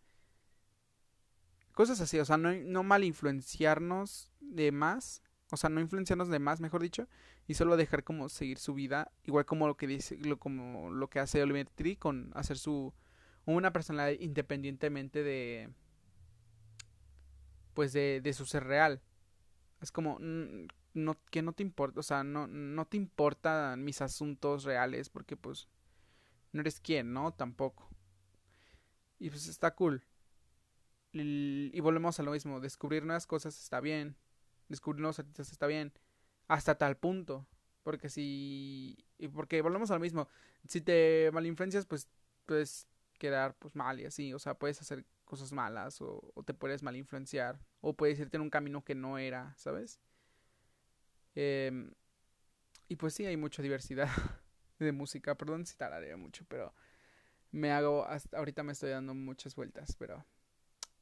cosas 1.73 1.99
así, 2.01 2.19
o 2.19 2.25
sea, 2.25 2.37
no, 2.37 2.53
no 2.53 2.83
mal 2.83 3.03
influenciarnos 3.03 4.31
de 4.39 4.71
más, 4.71 5.21
o 5.51 5.57
sea, 5.57 5.69
no 5.69 5.81
influenciarnos 5.81 6.29
de 6.29 6.39
más, 6.39 6.61
mejor 6.61 6.81
dicho, 6.81 7.07
y 7.47 7.53
solo 7.53 7.77
dejar 7.77 8.03
como 8.03 8.29
seguir 8.29 8.57
su 8.57 8.73
vida, 8.73 9.11
igual 9.23 9.45
como 9.45 9.67
lo 9.67 9.75
que 9.77 9.85
dice, 9.85 10.17
lo, 10.17 10.39
como 10.39 10.89
lo 10.89 11.09
que 11.09 11.19
hace 11.19 11.43
Oliver 11.43 11.69
Tree 11.69 11.97
con 11.97 12.31
hacer 12.33 12.57
su 12.57 12.93
una 13.45 13.73
personalidad 13.73 14.19
independientemente 14.19 15.23
de 15.23 15.69
pues 17.73 17.91
de, 17.93 18.21
de 18.21 18.33
su 18.33 18.45
ser 18.45 18.63
real. 18.65 19.01
Es 19.81 19.91
como 19.91 20.17
no 20.93 21.17
que 21.31 21.41
no 21.41 21.53
te 21.53 21.63
importa, 21.63 21.99
o 21.99 22.03
sea, 22.03 22.23
no 22.23 22.47
no 22.47 22.85
te 22.85 22.97
importan 22.97 23.83
mis 23.83 24.01
asuntos 24.01 24.63
reales 24.63 25.09
porque 25.09 25.37
pues 25.37 25.67
no 26.53 26.61
eres 26.61 26.79
quien, 26.79 27.13
¿no? 27.13 27.33
Tampoco. 27.33 27.89
Y 29.19 29.29
pues 29.29 29.47
está 29.47 29.75
cool. 29.75 30.03
Y, 31.13 31.79
volvemos 31.81 32.19
a 32.19 32.23
lo 32.23 32.31
mismo, 32.31 32.59
descubrir 32.61 33.03
nuevas 33.05 33.27
cosas 33.27 33.59
está 33.59 33.81
bien, 33.81 34.15
descubrir 34.71 35.01
nuevos 35.01 35.19
artistas 35.19 35.51
está 35.51 35.67
bien, 35.67 35.93
hasta 36.47 36.75
tal 36.75 36.97
punto, 36.97 37.45
porque 37.83 38.09
si, 38.09 39.05
porque 39.33 39.61
volvemos 39.61 39.91
a 39.91 39.95
lo 39.95 39.99
mismo, 39.99 40.27
si 40.67 40.81
te 40.81 41.29
malinfluencias, 41.31 41.85
pues, 41.85 42.07
puedes 42.45 42.87
quedar 43.19 43.55
pues 43.59 43.75
mal 43.75 43.99
y 43.99 44.05
así, 44.05 44.33
o 44.33 44.39
sea, 44.39 44.55
puedes 44.55 44.81
hacer 44.81 45.05
cosas 45.25 45.53
malas 45.53 46.01
o, 46.01 46.33
te 46.45 46.53
puedes 46.53 46.83
malinfluenciar 46.83 47.59
o 47.79 47.93
puedes 47.93 48.19
irte 48.19 48.37
en 48.37 48.41
un 48.41 48.49
camino 48.49 48.83
que 48.83 48.95
no 48.95 49.17
era, 49.17 49.53
¿sabes? 49.57 49.99
Em, 51.35 51.93
y 52.87 52.95
pues 52.95 53.13
sí, 53.13 53.25
hay 53.25 53.37
mucha 53.37 53.61
diversidad 53.61 54.09
de 54.79 54.91
música, 54.91 55.35
perdón 55.35 55.65
si 55.65 55.77
tararé 55.77 56.15
mucho, 56.15 56.45
pero 56.47 56.73
me 57.51 57.71
hago, 57.71 58.05
hasta 58.05 58.37
ahorita 58.37 58.63
me 58.63 58.73
estoy 58.73 58.89
dando 58.89 59.13
muchas 59.13 59.55
vueltas, 59.55 59.95
pero 59.97 60.25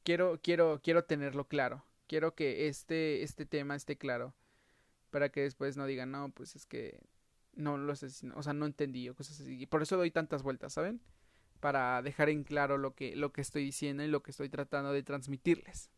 quiero, 0.04 0.38
quiero, 0.42 0.80
quiero 0.82 1.04
tenerlo 1.04 1.48
claro. 1.48 1.84
Quiero 2.10 2.34
que 2.34 2.66
este, 2.66 3.22
este 3.22 3.46
tema 3.46 3.76
esté 3.76 3.96
claro. 3.96 4.34
Para 5.10 5.28
que 5.28 5.42
después 5.42 5.76
no 5.76 5.86
digan, 5.86 6.10
no, 6.10 6.30
pues 6.30 6.56
es 6.56 6.66
que 6.66 6.98
no 7.52 7.78
lo 7.78 7.94
sé, 7.94 8.08
o 8.34 8.42
sea, 8.42 8.52
no 8.52 8.66
entendí 8.66 9.08
o 9.08 9.14
cosas 9.14 9.40
así. 9.40 9.62
Y 9.62 9.66
por 9.66 9.80
eso 9.80 9.96
doy 9.96 10.10
tantas 10.10 10.42
vueltas, 10.42 10.72
¿saben? 10.72 11.00
Para 11.60 12.02
dejar 12.02 12.28
en 12.28 12.42
claro 12.42 12.78
lo 12.78 12.96
que, 12.96 13.14
lo 13.14 13.32
que 13.32 13.40
estoy 13.40 13.62
diciendo 13.62 14.02
y 14.02 14.08
lo 14.08 14.24
que 14.24 14.32
estoy 14.32 14.48
tratando 14.48 14.92
de 14.92 15.04
transmitirles. 15.04 15.88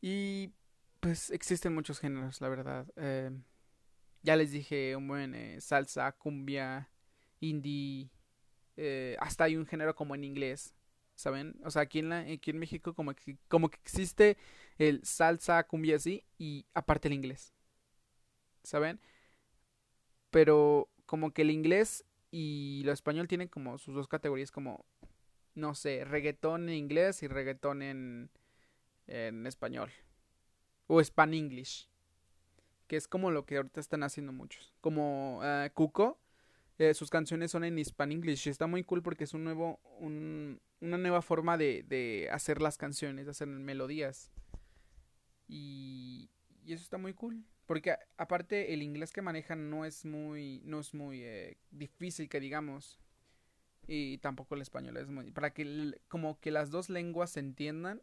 Y 0.00 0.54
pues 1.00 1.28
existen 1.28 1.74
muchos 1.74 2.00
géneros, 2.00 2.40
la 2.40 2.48
verdad. 2.48 2.90
Eh, 2.96 3.30
ya 4.22 4.34
les 4.34 4.50
dije 4.50 4.96
un 4.96 5.08
buen 5.08 5.34
eh, 5.34 5.60
salsa, 5.60 6.12
cumbia, 6.12 6.88
indie. 7.40 8.08
Eh, 8.78 9.18
hasta 9.20 9.44
hay 9.44 9.58
un 9.58 9.66
género 9.66 9.94
como 9.94 10.14
en 10.14 10.24
inglés 10.24 10.74
¿saben? 11.20 11.56
O 11.64 11.70
sea, 11.70 11.82
aquí 11.82 11.98
en, 11.98 12.08
la, 12.08 12.20
aquí 12.20 12.50
en 12.50 12.58
México 12.58 12.94
como 12.94 13.14
que, 13.14 13.36
como 13.48 13.68
que 13.68 13.78
existe 13.82 14.36
el 14.78 15.04
salsa, 15.04 15.62
cumbia 15.64 15.96
así 15.96 16.24
y 16.38 16.66
aparte 16.74 17.08
el 17.08 17.14
inglés, 17.14 17.54
¿saben? 18.62 19.00
Pero 20.30 20.88
como 21.06 21.32
que 21.32 21.42
el 21.42 21.50
inglés 21.50 22.04
y 22.30 22.82
lo 22.84 22.92
español 22.92 23.28
tienen 23.28 23.48
como 23.48 23.76
sus 23.78 23.94
dos 23.94 24.08
categorías 24.08 24.50
como, 24.50 24.86
no 25.54 25.74
sé, 25.74 26.04
reggaetón 26.04 26.68
en 26.68 26.76
inglés 26.76 27.22
y 27.22 27.28
reggaetón 27.28 27.82
en, 27.82 28.30
en 29.06 29.46
español. 29.46 29.90
O 30.86 31.00
span 31.02 31.34
English. 31.34 31.88
Que 32.86 32.96
es 32.96 33.06
como 33.06 33.30
lo 33.30 33.44
que 33.44 33.56
ahorita 33.56 33.78
están 33.78 34.02
haciendo 34.02 34.32
muchos. 34.32 34.74
Como 34.80 35.38
uh, 35.38 35.70
Cuco. 35.74 36.18
Eh, 36.78 36.94
sus 36.94 37.10
canciones 37.10 37.50
son 37.50 37.62
en 37.62 37.78
Hispan 37.78 38.10
English. 38.10 38.46
Y 38.46 38.50
está 38.50 38.66
muy 38.66 38.82
cool 38.82 39.02
porque 39.02 39.24
es 39.24 39.34
un 39.34 39.44
nuevo, 39.44 39.78
un, 40.00 40.60
una 40.80 40.98
nueva 40.98 41.22
forma 41.22 41.56
de, 41.56 41.84
de 41.86 42.28
hacer 42.32 42.60
las 42.60 42.78
canciones, 42.78 43.26
de 43.26 43.32
hacer 43.32 43.48
melodías. 43.48 44.30
Y, 45.48 46.30
y 46.64 46.72
eso 46.72 46.82
está 46.82 46.98
muy 46.98 47.14
cool. 47.14 47.44
Porque 47.66 47.96
aparte 48.16 48.74
el 48.74 48.82
inglés 48.82 49.12
que 49.12 49.22
manejan 49.22 49.70
no 49.70 49.84
es 49.84 50.04
muy, 50.04 50.60
no 50.64 50.80
es 50.80 50.92
muy 50.92 51.22
eh, 51.22 51.56
difícil 51.70 52.28
que 52.28 52.40
digamos. 52.40 52.98
Y 53.86 54.18
tampoco 54.18 54.54
el 54.54 54.62
español 54.62 54.96
es 54.96 55.08
muy... 55.08 55.30
Para 55.30 55.52
que 55.52 56.00
como 56.08 56.40
que 56.40 56.50
las 56.50 56.70
dos 56.70 56.90
lenguas 56.90 57.30
se 57.30 57.40
entiendan. 57.40 58.02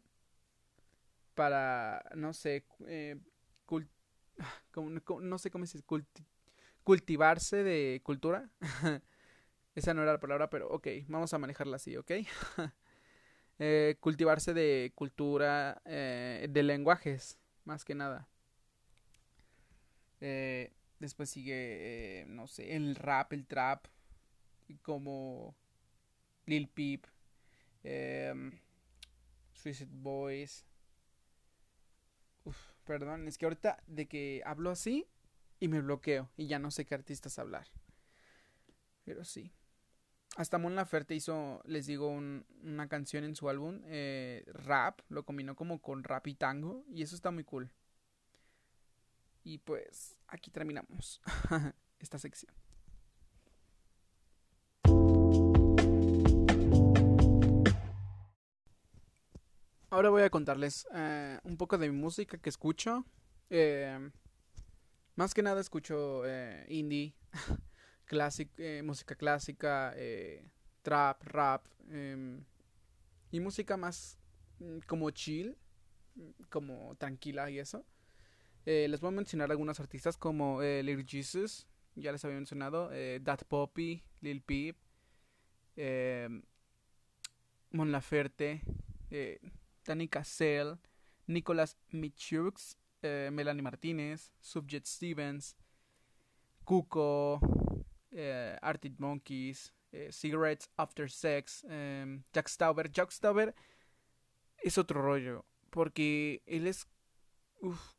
Para, 1.34 2.02
no 2.14 2.32
sé, 2.32 2.64
eh, 2.86 3.16
no 5.20 5.38
sé 5.38 5.50
cómo 5.50 5.66
se 5.66 5.82
cultivarse 6.82 7.62
de 7.62 8.00
cultura. 8.02 8.50
Esa 9.78 9.94
no 9.94 10.02
era 10.02 10.10
la 10.14 10.18
palabra, 10.18 10.50
pero 10.50 10.68
ok, 10.70 10.88
vamos 11.06 11.32
a 11.32 11.38
manejarla 11.38 11.76
así, 11.76 11.96
¿ok? 11.96 12.10
eh, 13.60 13.96
cultivarse 14.00 14.52
de 14.52 14.90
cultura, 14.96 15.80
eh, 15.84 16.48
de 16.50 16.62
lenguajes, 16.64 17.38
más 17.64 17.84
que 17.84 17.94
nada. 17.94 18.28
Eh, 20.20 20.72
después 20.98 21.30
sigue, 21.30 22.24
no 22.26 22.48
sé, 22.48 22.74
el 22.74 22.96
rap, 22.96 23.32
el 23.32 23.46
trap, 23.46 23.86
como 24.82 25.54
Lil 26.46 26.68
Peep, 26.68 27.06
eh, 27.84 28.34
Suicide 29.52 29.92
Boys. 29.92 30.66
Uf, 32.42 32.58
perdón, 32.84 33.28
es 33.28 33.38
que 33.38 33.46
ahorita 33.46 33.80
de 33.86 34.08
que 34.08 34.42
hablo 34.44 34.70
así 34.70 35.06
y 35.60 35.68
me 35.68 35.80
bloqueo 35.80 36.32
y 36.36 36.48
ya 36.48 36.58
no 36.58 36.72
sé 36.72 36.84
qué 36.84 36.96
artistas 36.96 37.38
hablar. 37.38 37.68
Pero 39.04 39.24
sí. 39.24 39.52
Hasta 40.36 40.58
Mon 40.58 40.74
Laferte 40.76 41.14
hizo, 41.14 41.60
les 41.64 41.86
digo, 41.86 42.08
una 42.10 42.88
canción 42.88 43.24
en 43.24 43.34
su 43.34 43.48
álbum, 43.48 43.80
eh, 43.86 44.44
rap, 44.46 45.00
lo 45.08 45.24
combinó 45.24 45.56
como 45.56 45.80
con 45.80 46.04
rap 46.04 46.26
y 46.28 46.34
tango, 46.34 46.84
y 46.88 47.02
eso 47.02 47.16
está 47.16 47.30
muy 47.30 47.44
cool. 47.44 47.72
Y 49.42 49.58
pues 49.58 50.16
aquí 50.28 50.50
terminamos 50.50 51.20
esta 51.98 52.18
sección. 52.18 52.54
Ahora 59.90 60.10
voy 60.10 60.22
a 60.22 60.30
contarles 60.30 60.86
eh, 60.94 61.40
un 61.42 61.56
poco 61.56 61.78
de 61.78 61.90
mi 61.90 61.96
música 61.96 62.38
que 62.38 62.50
escucho. 62.50 63.06
Eh, 63.50 64.10
más 65.16 65.34
que 65.34 65.42
nada 65.42 65.60
escucho 65.60 66.22
indie. 66.68 67.16
Eh, 68.10 68.80
música 68.82 69.14
clásica, 69.14 69.92
eh, 69.94 70.42
trap, 70.80 71.22
rap 71.24 71.66
em, 71.90 72.42
y 73.30 73.38
música 73.38 73.76
más 73.76 74.18
mm, 74.60 74.78
como 74.86 75.10
chill, 75.10 75.54
como 76.48 76.96
tranquila 76.96 77.50
y 77.50 77.58
eso. 77.58 77.84
Eh, 78.64 78.88
les 78.88 79.00
voy 79.00 79.08
a 79.08 79.10
mencionar 79.10 79.50
algunos 79.50 79.78
artistas 79.78 80.16
como 80.16 80.62
Lil 80.62 81.04
Jesus, 81.06 81.66
ya 81.96 82.10
les 82.10 82.24
había 82.24 82.36
mencionado, 82.36 82.90
Dat 83.20 83.44
Poppy, 83.44 84.02
Lil 84.22 84.40
Peep, 84.40 84.76
em, 85.76 86.42
Mon 87.72 87.92
Laferte, 87.92 88.62
Danny 89.84 90.08
Cassell, 90.08 90.78
Nicolas 91.26 91.76
Michux, 91.90 92.78
Melanie 93.02 93.62
Martínez, 93.62 94.32
Subjet 94.40 94.86
Stevens, 94.86 95.56
Cuco, 96.64 97.40
eh, 98.20 98.58
Arctic 98.62 98.98
Monkeys, 98.98 99.72
eh, 99.92 100.10
Cigarettes 100.10 100.68
After 100.76 101.08
Sex, 101.08 101.64
em, 101.68 102.24
Jack 102.32 102.48
Stauber. 102.48 102.90
Jack 102.90 103.12
Stauber 103.12 103.54
es 104.58 104.76
otro 104.76 105.00
rollo, 105.00 105.46
porque 105.70 106.42
él 106.46 106.66
es 106.66 106.88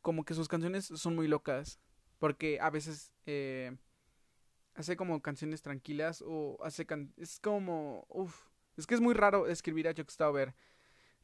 como 0.02 0.24
que 0.24 0.34
sus 0.34 0.46
canciones 0.46 0.84
son 0.86 1.16
muy 1.16 1.26
locas, 1.26 1.80
porque 2.18 2.60
a 2.60 2.68
veces 2.68 3.12
eh, 3.24 3.74
hace 4.74 4.94
como 4.94 5.22
canciones 5.22 5.62
tranquilas 5.62 6.22
o 6.26 6.58
hace 6.62 6.86
es 7.16 7.40
como 7.40 8.04
uf, 8.10 8.48
es 8.76 8.86
que 8.86 8.94
es 8.94 9.00
muy 9.00 9.14
raro 9.14 9.46
escribir 9.46 9.88
a 9.88 9.92
Jack 9.92 10.10
Stauber 10.10 10.54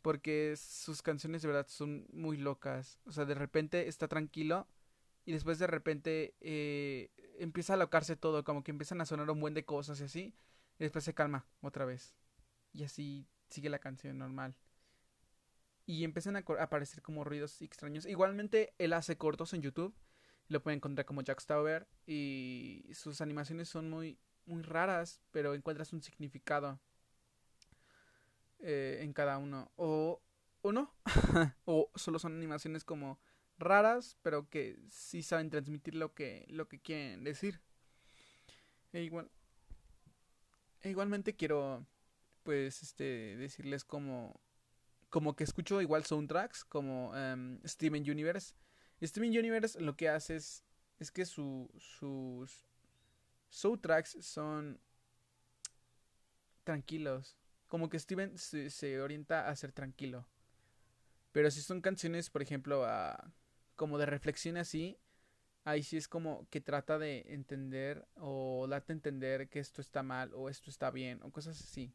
porque 0.01 0.55
sus 0.57 1.03
canciones 1.03 1.43
de 1.43 1.49
verdad 1.49 1.67
son 1.69 2.07
muy 2.13 2.39
locas, 2.39 2.99
o 3.05 3.13
sea, 3.13 3.25
de 3.27 3.35
repente 3.35 3.89
está 3.89 4.09
tranquilo 4.09 4.67
y 5.27 5.33
después 5.33 5.59
de 5.59 5.67
repente 5.67 6.37
eh, 6.41 7.11
empieza 7.39 7.75
a 7.75 7.77
locarse 7.77 8.15
todo, 8.15 8.45
como 8.45 8.63
que 8.63 8.71
empiezan 8.71 9.01
a 9.01 9.07
sonar 9.07 9.29
un 9.29 9.41
buen 9.41 9.55
de 9.55 9.65
cosas 9.65 10.01
y 10.01 10.05
así, 10.05 10.35
y 10.79 10.85
después 10.85 11.05
se 11.05 11.15
calma 11.15 11.45
otra 11.61 11.85
vez. 11.85 12.15
Y 12.73 12.85
así 12.85 13.27
sigue 13.49 13.69
la 13.69 13.81
canción 13.81 14.19
normal. 14.19 14.55
Y 15.85 16.05
empiezan 16.05 16.37
a 16.37 16.45
aparecer 16.61 17.03
como 17.03 17.25
ruidos 17.25 17.61
extraños. 17.61 18.07
Igualmente, 18.07 18.75
él 18.79 18.93
hace 18.93 19.17
cortos 19.17 19.53
en 19.53 19.63
YouTube. 19.63 19.95
Lo 20.49 20.63
pueden 20.63 20.79
encontrar 20.79 21.07
como 21.07 21.23
Jack 21.23 21.41
Stauber. 21.41 21.89
Y 22.07 22.89
sus 22.93 23.21
animaciones 23.21 23.69
son 23.69 23.89
muy, 23.89 24.19
muy 24.47 24.63
raras, 24.63 25.21
pero 25.31 25.55
encuentras 25.55 25.93
un 25.93 26.03
significado 26.03 26.81
eh, 28.59 28.99
en 29.03 29.13
cada 29.13 29.39
uno. 29.39 29.71
O, 29.77 30.21
o 30.63 30.73
no. 30.73 30.93
o 31.65 31.91
solo 31.95 32.19
son 32.19 32.37
animaciones 32.37 32.85
como 32.85 33.21
raras, 33.59 34.17
pero 34.23 34.49
que 34.49 34.79
sí 34.91 35.23
saben 35.23 35.51
transmitir 35.51 35.95
lo 35.95 36.15
que, 36.15 36.47
lo 36.49 36.69
que 36.69 36.81
quieren 36.81 37.25
decir. 37.25 37.61
E 38.93 39.03
igual, 39.03 39.31
e 40.83 40.91
igualmente 40.91 41.35
quiero, 41.35 41.87
pues, 42.43 42.83
este, 42.83 43.37
decirles 43.37 43.85
como, 43.85 44.41
como 45.11 45.37
que 45.37 45.45
escucho 45.45 45.81
igual 45.81 46.05
soundtracks, 46.05 46.65
como 46.65 47.11
um, 47.11 47.61
Steven 47.65 48.09
Universe. 48.09 48.55
Steven 49.03 49.31
Universe 49.31 49.81
lo 49.81 49.97
que 49.97 50.09
hace 50.09 50.37
es, 50.37 50.65
es 50.99 51.11
que 51.11 51.27
su, 51.27 51.71
sus 51.79 52.67
soundtracks 53.49 54.17
son 54.21 54.81
tranquilos. 56.65 57.37
Como 57.69 57.89
que 57.89 57.99
Steven 57.99 58.39
se, 58.39 58.71
se 58.71 59.01
orienta 59.01 59.49
a 59.49 59.57
ser 59.57 59.73
tranquilo. 59.73 60.27
Pero 61.33 61.51
si 61.51 61.61
son 61.61 61.81
canciones, 61.81 62.31
por 62.31 62.43
ejemplo, 62.43 62.85
a 62.85 63.33
como 63.77 63.99
de 63.99 64.07
reflexión 64.07 64.57
así, 64.57 64.99
ahí 65.67 65.83
sí 65.83 65.97
es 65.97 66.09
como 66.09 66.47
que 66.49 66.61
trata 66.61 66.99
de 66.99 67.25
entender 67.29 68.07
o 68.15 68.67
date 68.69 68.93
a 68.93 68.95
entender 68.95 69.49
que 69.49 69.59
esto 69.59 69.81
está 69.81 70.03
mal 70.03 70.33
o 70.35 70.49
esto 70.49 70.71
está 70.71 70.91
bien 70.91 71.21
o 71.23 71.31
cosas 71.31 71.61
así. 71.61 71.93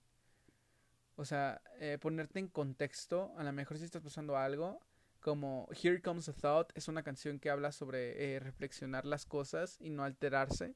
O 1.15 1.25
sea, 1.25 1.61
eh, 1.79 1.97
ponerte 1.99 2.39
en 2.39 2.47
contexto, 2.47 3.33
a 3.37 3.43
lo 3.43 3.51
mejor 3.53 3.77
si 3.77 3.85
estás 3.85 4.01
pasando 4.01 4.37
algo, 4.37 4.81
como 5.21 5.69
Here 5.71 6.01
Comes 6.01 6.27
a 6.29 6.33
Thought 6.33 6.71
es 6.75 6.87
una 6.87 7.03
canción 7.03 7.39
que 7.39 7.49
habla 7.49 7.71
sobre 7.71 8.35
eh, 8.35 8.39
reflexionar 8.39 9.05
las 9.05 9.25
cosas 9.25 9.77
y 9.79 9.89
no 9.89 10.03
alterarse 10.03 10.75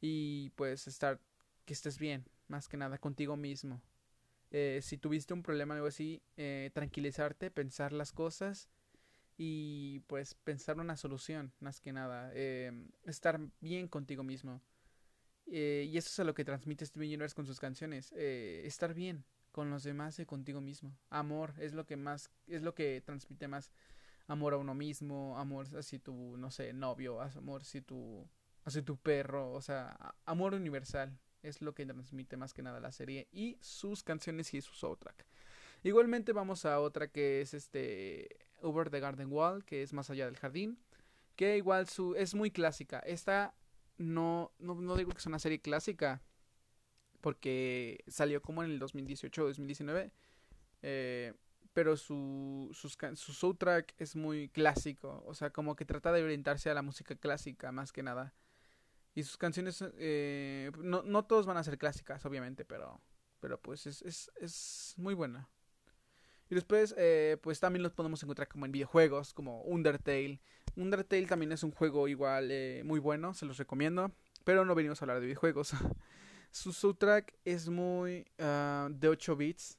y 0.00 0.50
pues 0.56 0.88
estar, 0.88 1.20
que 1.64 1.72
estés 1.72 1.98
bien, 1.98 2.26
más 2.48 2.68
que 2.68 2.76
nada 2.76 2.98
contigo 2.98 3.36
mismo. 3.36 3.80
Eh, 4.50 4.80
si 4.82 4.98
tuviste 4.98 5.32
un 5.32 5.42
problema 5.42 5.74
o 5.74 5.76
algo 5.76 5.88
así, 5.88 6.22
tranquilizarte, 6.74 7.50
pensar 7.50 7.92
las 7.92 8.12
cosas 8.12 8.68
y 9.42 10.00
pues 10.00 10.34
pensar 10.34 10.78
una 10.78 10.98
solución, 10.98 11.50
más 11.60 11.80
que 11.80 11.94
nada, 11.94 12.30
em, 12.34 12.90
estar 13.04 13.40
bien 13.62 13.88
contigo 13.88 14.22
mismo. 14.22 14.60
Eh, 15.46 15.86
y 15.88 15.96
eso 15.96 16.10
es 16.10 16.20
a 16.20 16.24
lo 16.24 16.34
que 16.34 16.44
transmite 16.44 16.84
Steven 16.84 17.08
Universe 17.08 17.34
con 17.34 17.46
sus 17.46 17.58
canciones, 17.58 18.12
eh, 18.14 18.60
estar 18.66 18.92
bien 18.92 19.24
con 19.50 19.70
los 19.70 19.82
demás 19.82 20.18
y 20.18 20.26
contigo 20.26 20.60
mismo. 20.60 20.94
Amor 21.08 21.54
es 21.58 21.72
lo 21.72 21.86
que 21.86 21.96
más, 21.96 22.30
es 22.48 22.60
lo 22.60 22.74
que 22.74 23.00
transmite 23.00 23.48
más 23.48 23.72
amor 24.26 24.52
a 24.52 24.58
uno 24.58 24.74
mismo, 24.74 25.38
amor 25.38 25.66
hacia 25.74 25.98
tu, 26.00 26.36
no 26.36 26.50
sé, 26.50 26.74
novio, 26.74 27.22
amor 27.22 27.62
hacia 27.62 27.80
tu, 27.80 28.28
hacia 28.64 28.84
tu 28.84 28.98
perro, 28.98 29.52
o 29.52 29.62
sea, 29.62 29.96
amor 30.26 30.52
universal 30.52 31.18
es 31.42 31.62
lo 31.62 31.74
que 31.74 31.86
transmite 31.86 32.36
más 32.36 32.52
que 32.52 32.62
nada 32.62 32.78
la 32.78 32.92
serie 32.92 33.26
y 33.32 33.56
sus 33.62 34.02
canciones 34.02 34.52
y 34.52 34.60
su 34.60 34.74
soundtrack. 34.74 35.24
Igualmente 35.82 36.34
vamos 36.34 36.66
a 36.66 36.78
otra 36.78 37.08
que 37.08 37.40
es 37.40 37.54
este 37.54 38.49
Over 38.62 38.90
the 38.90 39.00
Garden 39.00 39.32
Wall, 39.32 39.64
que 39.64 39.82
es 39.82 39.92
más 39.92 40.10
allá 40.10 40.26
del 40.26 40.36
jardín, 40.36 40.78
que 41.36 41.56
igual 41.56 41.88
su 41.88 42.14
es 42.14 42.34
muy 42.34 42.50
clásica. 42.50 42.98
Esta 43.00 43.54
no, 43.98 44.52
no, 44.58 44.96
digo 44.96 45.10
que 45.12 45.18
es 45.18 45.26
una 45.26 45.38
serie 45.38 45.60
clásica, 45.60 46.22
porque 47.20 48.02
salió 48.08 48.40
como 48.40 48.62
en 48.62 48.70
el 48.70 48.78
2018 48.78 49.42
o 49.42 49.46
2019, 49.48 50.12
eh, 50.82 51.34
pero 51.72 51.96
su, 51.96 52.70
su 52.72 53.32
soundtrack 53.32 53.94
es 53.98 54.16
muy 54.16 54.48
clásico, 54.48 55.22
o 55.26 55.34
sea, 55.34 55.50
como 55.50 55.76
que 55.76 55.84
trata 55.84 56.12
de 56.12 56.22
orientarse 56.22 56.70
a 56.70 56.74
la 56.74 56.82
música 56.82 57.14
clásica 57.14 57.72
más 57.72 57.92
que 57.92 58.02
nada. 58.02 58.34
Y 59.14 59.22
sus 59.22 59.36
canciones, 59.36 59.84
eh, 59.98 60.70
no, 60.78 61.02
no 61.02 61.24
todos 61.24 61.46
van 61.46 61.56
a 61.56 61.64
ser 61.64 61.78
clásicas, 61.78 62.24
obviamente, 62.24 62.64
pero, 62.64 63.00
pero 63.40 63.60
pues 63.60 63.86
es, 63.86 64.02
es, 64.02 64.30
es 64.40 64.94
muy 64.96 65.14
buena. 65.14 65.48
Y 66.50 66.56
después, 66.56 66.96
eh, 66.98 67.38
pues 67.42 67.60
también 67.60 67.84
los 67.84 67.92
podemos 67.92 68.20
encontrar 68.24 68.48
como 68.48 68.66
en 68.66 68.72
videojuegos, 68.72 69.32
como 69.32 69.62
Undertale. 69.62 70.40
Undertale 70.74 71.26
también 71.26 71.52
es 71.52 71.62
un 71.62 71.70
juego 71.70 72.08
igual 72.08 72.50
eh, 72.50 72.82
muy 72.84 72.98
bueno, 72.98 73.34
se 73.34 73.46
los 73.46 73.56
recomiendo. 73.56 74.10
Pero 74.42 74.64
no 74.64 74.74
venimos 74.74 75.00
a 75.00 75.04
hablar 75.04 75.20
de 75.20 75.26
videojuegos. 75.26 75.72
Su 76.50 76.72
soundtrack 76.72 77.34
es 77.44 77.68
muy 77.68 78.26
uh, 78.40 78.90
de 78.90 79.08
8 79.08 79.36
bits, 79.36 79.78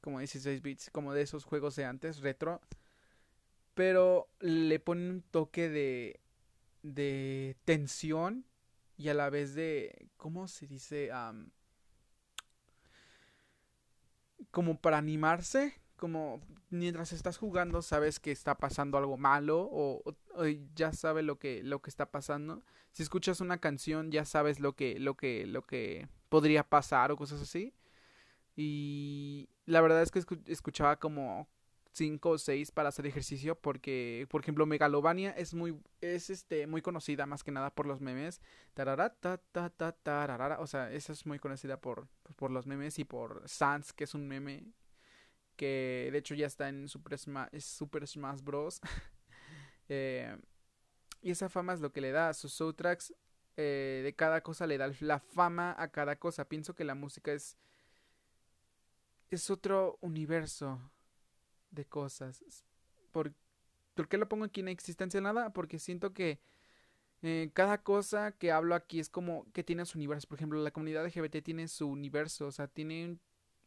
como 0.00 0.18
16 0.18 0.62
bits, 0.62 0.90
como 0.90 1.14
de 1.14 1.22
esos 1.22 1.44
juegos 1.44 1.76
de 1.76 1.84
antes, 1.84 2.18
retro. 2.18 2.60
Pero 3.74 4.28
le 4.40 4.80
pone 4.80 5.08
un 5.10 5.22
toque 5.22 5.68
de, 5.68 6.20
de 6.82 7.56
tensión 7.64 8.44
y 8.96 9.10
a 9.10 9.14
la 9.14 9.30
vez 9.30 9.54
de, 9.54 10.08
¿cómo 10.16 10.48
se 10.48 10.66
dice? 10.66 11.10
como 14.50 14.80
para 14.80 14.98
animarse 14.98 15.83
como 16.04 16.42
mientras 16.68 17.14
estás 17.14 17.38
jugando 17.38 17.80
sabes 17.80 18.20
que 18.20 18.30
está 18.30 18.58
pasando 18.58 18.98
algo 18.98 19.16
malo 19.16 19.66
o, 19.72 20.02
ya 20.74 20.92
sabes 20.92 21.24
lo 21.24 21.38
que 21.38 21.62
lo 21.62 21.80
que 21.80 21.88
está 21.88 22.10
pasando. 22.10 22.62
Si 22.92 23.02
escuchas 23.02 23.40
una 23.40 23.56
canción 23.56 24.10
ya 24.10 24.26
sabes 24.26 24.60
lo 24.60 24.74
que 24.74 24.98
lo 25.00 25.14
que 25.16 25.46
lo 25.46 25.62
que 25.62 26.06
podría 26.28 26.62
pasar 26.62 27.10
o 27.10 27.16
cosas 27.16 27.40
así. 27.40 27.72
Y 28.54 29.48
la 29.64 29.80
verdad 29.80 30.02
es 30.02 30.10
que 30.10 30.22
escuchaba 30.44 30.98
como 30.98 31.48
cinco 31.92 32.30
o 32.30 32.38
seis 32.38 32.70
para 32.70 32.90
hacer 32.90 33.06
ejercicio 33.06 33.54
porque 33.58 34.26
por 34.28 34.42
ejemplo 34.42 34.66
Megalovania 34.66 35.30
es 35.30 35.54
muy 35.54 35.74
es 36.02 36.28
este 36.28 36.66
muy 36.66 36.82
conocida 36.82 37.24
más 37.24 37.42
que 37.42 37.50
nada 37.50 37.70
por 37.70 37.86
los 37.86 38.02
memes. 38.02 38.42
Tarara, 38.74 39.08
ta, 39.08 39.38
ta, 39.38 39.70
ta, 39.70 40.58
o 40.60 40.66
sea 40.66 40.92
esa 40.92 41.14
es 41.14 41.24
muy 41.24 41.38
conocida 41.38 41.80
por 41.80 42.08
por 42.36 42.50
los 42.50 42.66
memes 42.66 42.98
y 42.98 43.04
por 43.06 43.48
Sans 43.48 43.94
que 43.94 44.04
es 44.04 44.14
un 44.14 44.28
meme 44.28 44.74
que 45.56 46.08
de 46.12 46.18
hecho 46.18 46.34
ya 46.34 46.46
está 46.46 46.68
en 46.68 46.88
Super 46.88 47.18
Smash, 47.18 47.60
Super 47.60 48.06
Smash 48.06 48.40
Bros. 48.42 48.80
Eh, 49.90 50.34
y 51.20 51.30
esa 51.30 51.50
fama 51.50 51.74
es 51.74 51.80
lo 51.80 51.92
que 51.92 52.00
le 52.00 52.10
da 52.10 52.30
a 52.30 52.32
sus 52.32 52.54
soundtracks. 52.54 53.12
Eh, 53.56 54.00
de 54.02 54.14
cada 54.14 54.42
cosa 54.42 54.66
le 54.66 54.78
da 54.78 54.90
la 55.00 55.18
fama 55.20 55.74
a 55.78 55.88
cada 55.88 56.16
cosa. 56.16 56.48
Pienso 56.48 56.74
que 56.74 56.84
la 56.84 56.94
música 56.94 57.32
es. 57.32 57.58
Es 59.30 59.50
otro 59.50 59.98
universo 60.00 60.80
de 61.70 61.84
cosas. 61.84 62.42
¿Por, 63.12 63.34
qué 64.08 64.16
lo 64.16 64.28
pongo 64.28 64.44
aquí 64.44 64.60
en 64.60 64.68
existencia 64.68 65.20
nada? 65.20 65.52
Porque 65.52 65.78
siento 65.78 66.12
que 66.12 66.40
eh, 67.22 67.50
cada 67.52 67.82
cosa 67.82 68.32
que 68.32 68.52
hablo 68.52 68.74
aquí 68.74 69.00
es 69.00 69.08
como 69.08 69.50
que 69.52 69.64
tiene 69.64 69.86
su 69.86 69.98
universo. 69.98 70.28
Por 70.28 70.38
ejemplo, 70.38 70.62
la 70.62 70.70
comunidad 70.70 71.06
LGBT 71.06 71.42
tiene 71.42 71.68
su 71.68 71.88
universo. 71.88 72.46
O 72.46 72.52
sea, 72.52 72.68
tiene 72.68 73.18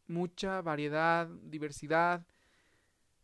mucha 0.08 0.60
variedad, 0.62 1.28
diversidad. 1.42 2.26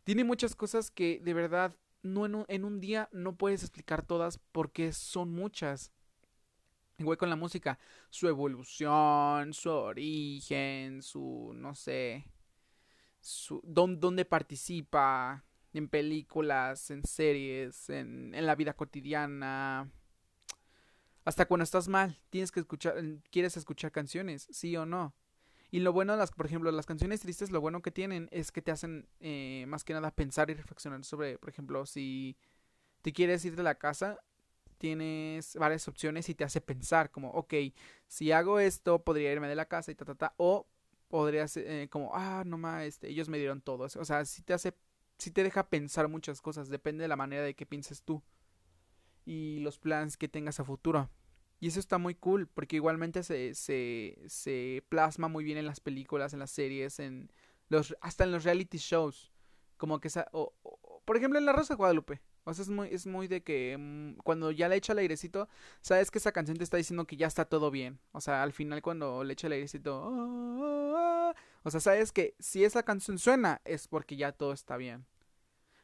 Tiene 0.03 0.23
muchas 0.23 0.55
cosas 0.55 0.91
que 0.91 1.19
de 1.23 1.33
verdad 1.33 1.75
no 2.03 2.25
en 2.25 2.35
un, 2.35 2.45
en 2.47 2.65
un 2.65 2.79
día 2.79 3.09
no 3.11 3.35
puedes 3.35 3.63
explicar 3.63 4.05
todas 4.05 4.37
porque 4.51 4.93
son 4.93 5.31
muchas. 5.31 5.91
Igual 6.97 7.17
con 7.17 7.29
la 7.29 7.35
música, 7.35 7.77
su 8.09 8.29
evolución, 8.29 9.53
su 9.53 9.69
origen, 9.69 11.01
su, 11.01 11.51
no 11.53 11.75
sé, 11.75 12.25
su, 13.19 13.59
dónde 13.65 14.23
participa, 14.23 15.43
en 15.73 15.89
películas, 15.89 16.89
en 16.89 17.03
series, 17.03 17.89
en, 17.89 18.33
en 18.33 18.45
la 18.45 18.55
vida 18.55 18.73
cotidiana. 18.73 19.91
Hasta 21.25 21.45
cuando 21.47 21.63
estás 21.63 21.87
mal, 21.87 22.17
tienes 22.29 22.51
que 22.51 22.61
escuchar, 22.61 22.95
quieres 23.31 23.57
escuchar 23.57 23.91
canciones, 23.91 24.47
sí 24.51 24.77
o 24.77 24.85
no. 24.85 25.13
Y 25.71 25.79
lo 25.79 25.93
bueno, 25.93 26.15
las, 26.15 26.31
por 26.31 26.45
ejemplo, 26.45 26.71
las 26.71 26.85
canciones 26.85 27.21
tristes, 27.21 27.51
lo 27.51 27.61
bueno 27.61 27.81
que 27.81 27.91
tienen 27.91 28.29
es 28.31 28.51
que 28.51 28.61
te 28.61 28.71
hacen 28.71 29.07
eh, 29.19 29.65
más 29.67 29.83
que 29.83 29.93
nada 29.93 30.11
pensar 30.11 30.49
y 30.49 30.53
reflexionar 30.53 31.03
sobre, 31.03 31.37
por 31.37 31.49
ejemplo, 31.49 31.85
si 31.85 32.37
te 33.01 33.11
quieres 33.13 33.43
ir 33.45 33.55
de 33.55 33.63
la 33.63 33.75
casa, 33.75 34.19
tienes 34.77 35.55
varias 35.55 35.87
opciones 35.87 36.29
y 36.29 36.35
te 36.35 36.43
hace 36.43 36.61
pensar 36.61 37.11
como, 37.11 37.29
ok, 37.31 37.53
si 38.07 38.31
hago 38.31 38.59
esto, 38.59 39.03
podría 39.03 39.31
irme 39.31 39.47
de 39.47 39.55
la 39.55 39.65
casa 39.65 39.91
y 39.91 39.95
ta, 39.95 40.05
ta, 40.05 40.15
ta, 40.15 40.33
o 40.37 40.67
podría 41.07 41.47
ser 41.47 41.67
eh, 41.67 41.89
como, 41.89 42.11
ah, 42.13 42.43
no 42.45 42.57
más, 42.57 42.83
este, 42.83 43.09
ellos 43.09 43.29
me 43.29 43.37
dieron 43.37 43.61
todo. 43.61 43.85
O 43.85 44.05
sea, 44.05 44.25
si 44.25 44.43
te 44.43 44.53
hace, 44.53 44.73
si 45.17 45.31
te 45.31 45.43
deja 45.43 45.69
pensar 45.69 46.07
muchas 46.07 46.41
cosas, 46.41 46.69
depende 46.69 47.03
de 47.03 47.07
la 47.07 47.15
manera 47.15 47.43
de 47.43 47.55
que 47.55 47.65
pienses 47.65 48.03
tú 48.03 48.21
y 49.25 49.59
los 49.59 49.79
planes 49.79 50.17
que 50.17 50.27
tengas 50.27 50.59
a 50.59 50.63
futuro. 50.63 51.09
Y 51.59 51.67
eso 51.67 51.79
está 51.79 51.97
muy 51.97 52.15
cool, 52.15 52.47
porque 52.47 52.75
igualmente 52.75 53.23
se, 53.23 53.55
se, 53.55 54.17
se 54.27 54.83
plasma 54.89 55.27
muy 55.27 55.43
bien 55.43 55.57
en 55.57 55.65
las 55.65 55.79
películas, 55.79 56.33
en 56.33 56.39
las 56.39 56.51
series, 56.51 56.99
en 56.99 57.31
los, 57.69 57.95
hasta 58.01 58.23
en 58.23 58.31
los 58.31 58.43
reality 58.43 58.77
shows. 58.77 59.31
Como 59.77 59.99
que, 59.99 60.09
esa, 60.09 60.27
o, 60.31 60.53
por 61.05 61.17
ejemplo, 61.17 61.39
en 61.39 61.45
La 61.45 61.53
Rosa 61.53 61.73
de 61.73 61.77
Guadalupe. 61.77 62.21
O 62.43 62.53
sea, 62.53 62.63
es 62.63 62.69
muy, 62.69 62.89
es 62.89 63.07
muy 63.07 63.27
de 63.27 63.41
que 63.41 63.75
mm, 63.77 64.17
cuando 64.23 64.51
ya 64.51 64.69
le 64.69 64.75
echa 64.75 64.93
el 64.93 64.99
airecito, 64.99 65.49
sabes 65.81 66.11
que 66.11 66.19
esa 66.19 66.31
canción 66.31 66.57
te 66.57 66.63
está 66.63 66.77
diciendo 66.77 67.05
que 67.05 67.17
ya 67.17 67.27
está 67.27 67.45
todo 67.45 67.71
bien. 67.71 67.99
O 68.11 68.21
sea, 68.21 68.43
al 68.43 68.53
final 68.53 68.81
cuando 68.83 69.23
le 69.23 69.33
echa 69.33 69.47
el 69.47 69.53
airecito, 69.53 70.03
ah", 70.13 71.33
o 71.63 71.71
sea, 71.71 71.79
sabes 71.79 72.11
que 72.11 72.35
si 72.39 72.63
esa 72.63 72.83
canción 72.83 73.17
suena 73.17 73.61
es 73.65 73.87
porque 73.87 74.15
ya 74.15 74.31
todo 74.31 74.53
está 74.53 74.77
bien. 74.77 75.05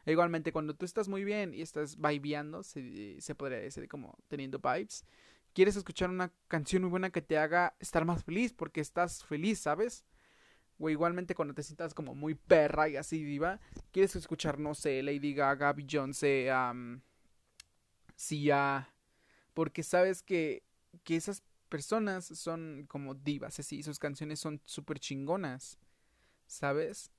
E 0.06 0.12
igualmente, 0.12 0.52
cuando 0.52 0.76
tú 0.76 0.86
estás 0.86 1.08
muy 1.08 1.24
bien 1.24 1.54
y 1.54 1.62
estás 1.62 1.98
vibeando, 2.00 2.64
se, 2.64 3.20
se 3.22 3.36
podría 3.36 3.60
decir 3.60 3.88
como 3.88 4.18
teniendo 4.28 4.60
vibes, 4.60 5.06
quieres 5.54 5.76
escuchar 5.76 6.10
una 6.10 6.32
canción 6.48 6.84
muy 6.84 6.92
buena 6.92 7.10
que 7.10 7.22
te 7.22 7.38
haga 7.38 7.76
estar 7.80 8.06
más 8.06 8.24
feliz 8.24 8.54
porque 8.54 8.82
estás 8.82 9.24
feliz, 9.26 9.60
¿sabes? 9.60 10.06
O 10.80 10.90
igualmente 10.90 11.36
cuando 11.36 11.54
te 11.54 11.64
sientas 11.64 11.94
como 11.94 12.16
muy 12.16 12.36
perra 12.36 12.90
y 12.90 12.98
así 12.98 13.24
diva, 13.24 13.60
quieres 13.92 14.16
escuchar, 14.16 14.60
no 14.60 14.74
sé, 14.74 15.04
Lady 15.04 15.34
Gaga, 15.34 15.74
Beyoncé, 15.74 16.50
um, 16.54 17.02
Sia, 18.16 18.90
porque 19.54 19.84
sabes 19.84 20.24
que, 20.24 20.64
que 21.04 21.16
esas 21.16 21.44
personas 21.70 22.26
son 22.26 22.86
como 22.88 23.14
divas, 23.14 23.60
así, 23.60 23.84
sus 23.84 24.00
canciones 24.00 24.40
son 24.40 24.60
súper 24.66 25.00
chingonas, 25.00 25.78
¿sabes? 26.48 27.12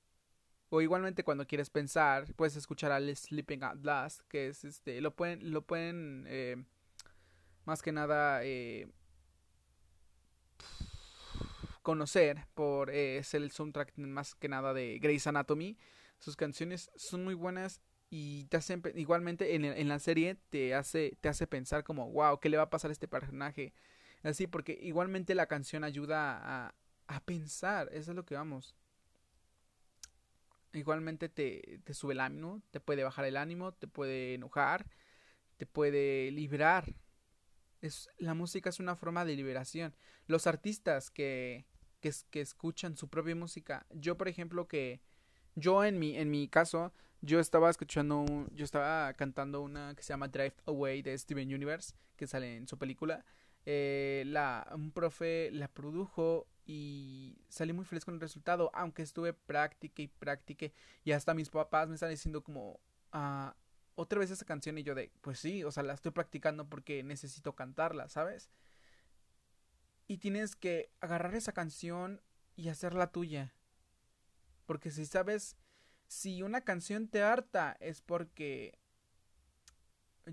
O 0.69 0.81
igualmente 0.81 1.23
cuando 1.23 1.47
quieres 1.47 1.71
pensar, 1.71 2.33
puedes 2.35 2.57
escuchar 2.57 2.93
a 2.93 3.15
Sleeping 3.15 3.63
at 3.63 3.77
Last, 3.83 4.23
que 4.29 4.49
es 4.49 4.65
este, 4.65 5.01
lo 5.01 5.15
pueden, 5.15 5.53
lo 5.53 5.63
pueden 5.63 6.25
eh, 6.29 6.65
más 7.65 7.83
que 7.83 7.93
nada 7.93 8.45
eh, 8.45 8.89
conocer 11.83 12.47
por 12.55 12.91
eh, 12.91 13.23
ser 13.23 13.43
el 13.43 13.51
soundtrack 13.51 13.97
más 13.99 14.35
que 14.35 14.49
nada 14.49 14.73
de 14.73 14.99
Grey's 14.99 15.27
Anatomy. 15.27 15.77
Sus 16.19 16.37
canciones 16.37 16.91
son 16.97 17.25
muy 17.25 17.35
buenas 17.35 17.81
y 18.09 18.45
te 18.45 18.59
hacen 18.59 18.83
igualmente 18.95 19.55
en, 19.55 19.65
en, 19.65 19.89
la 19.89 19.99
serie 19.99 20.37
te 20.51 20.75
hace 20.75 21.17
te 21.23 21.31
hace 21.31 21.47
pensar 21.47 21.83
como 21.83 22.11
wow 22.11 22.39
qué 22.41 22.51
le 22.51 22.59
va 22.59 22.65
a 22.65 22.71
pasar 22.71 22.91
a 22.91 22.93
este 22.93 23.09
personaje 23.09 23.73
así 24.23 24.47
porque 24.47 24.79
igualmente 24.83 25.35
la 25.35 25.47
canción 25.47 25.83
ayuda 25.83 26.39
a, 26.43 26.75
a 27.07 27.21
pensar 27.21 27.89
eso 27.91 28.11
es 28.11 28.15
lo 28.15 28.27
que 28.27 28.35
vamos 28.35 28.77
igualmente 30.75 31.31
te, 31.31 31.81
te 31.85 31.95
sube 31.95 32.13
el 32.13 32.21
ánimo 32.21 32.61
te 32.71 32.81
puede 32.81 33.03
bajar 33.03 33.25
el 33.25 33.39
ánimo 33.39 33.73
te 33.73 33.89
puede 33.89 34.35
enojar 34.35 34.87
te 35.57 35.65
puede 35.65 36.31
librar 36.33 36.95
es, 37.83 38.09
la 38.19 38.35
música 38.35 38.71
es 38.71 38.81
una 38.81 38.97
forma 38.97 39.25
de 39.25 39.37
liberación. 39.37 39.95
Los 40.27 40.47
artistas 40.47 41.11
que, 41.11 41.67
que, 42.01 42.41
escuchan 42.41 42.97
su 42.97 43.09
propia 43.09 43.37
música, 43.37 43.87
yo 43.91 44.17
por 44.17 44.29
ejemplo 44.29 44.67
que 44.67 45.01
yo 45.55 45.85
en 45.85 45.99
mi, 45.99 46.17
en 46.17 46.31
mi 46.31 46.49
caso, 46.49 46.93
yo 47.21 47.41
estaba 47.41 47.69
escuchando, 47.69 48.25
yo 48.53 48.65
estaba 48.65 49.13
cantando 49.15 49.61
una 49.61 49.95
que 49.95 50.03
se 50.03 50.13
llama 50.13 50.29
Drive 50.29 50.55
Away 50.67 51.03
de 51.03 51.19
Steven 51.19 51.53
Universe, 51.53 51.95
que 52.17 52.27
sale 52.27 52.57
en 52.57 52.67
su 52.67 52.79
película. 52.79 53.25
Eh, 53.67 54.25
la, 54.27 54.67
un 54.75 54.91
profe 54.91 55.51
la 55.53 55.69
produjo 55.69 56.49
y 56.65 57.37
salí 57.49 57.73
muy 57.73 57.85
feliz 57.85 58.05
con 58.05 58.15
el 58.15 58.21
resultado, 58.21 58.71
aunque 58.75 59.03
estuve 59.03 59.33
práctica 59.33 60.03
y 60.03 60.09
práctica 60.09 60.67
y 61.05 61.13
hasta 61.13 61.35
mis 61.35 61.51
papás 61.51 61.89
me 61.89 61.95
están 61.95 62.11
diciendo 62.11 62.43
como, 62.43 62.81
ah, 63.13 63.55
otra 63.95 64.19
vez 64.19 64.31
esa 64.31 64.45
canción 64.45 64.79
y 64.79 64.83
yo 64.83 64.95
de, 64.95 65.13
pues 65.21 65.39
sí, 65.39 65.65
o 65.65 65.71
sea, 65.71 65.83
la 65.83 65.95
estoy 65.95 66.13
practicando 66.13 66.69
porque 66.69 67.03
necesito 67.03 67.55
cantarla, 67.55 68.09
¿sabes? 68.09 68.51
Y 70.07 70.19
tienes 70.19 70.57
que 70.57 70.91
agarrar 71.01 71.35
esa 71.35 71.53
canción 71.53 72.21
y 72.57 72.69
hacerla 72.69 73.13
tuya. 73.13 73.55
Porque 74.67 74.91
si 74.91 75.05
sabes, 75.07 75.57
si 76.07 76.43
una 76.43 76.63
canción 76.63 77.09
te 77.09 77.23
harta 77.23 77.77
es 77.81 78.01
porque 78.01 78.79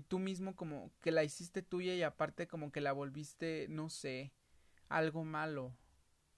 tú 0.08 0.18
mismo 0.18 0.54
como 0.54 0.92
que 1.00 1.10
la 1.10 1.24
hiciste 1.24 1.62
tuya 1.62 1.94
y 1.94 2.02
aparte 2.02 2.46
como 2.46 2.70
que 2.70 2.80
la 2.80 2.92
volviste, 2.92 3.66
no 3.68 3.90
sé, 3.90 4.32
algo 4.88 5.24
malo. 5.24 5.76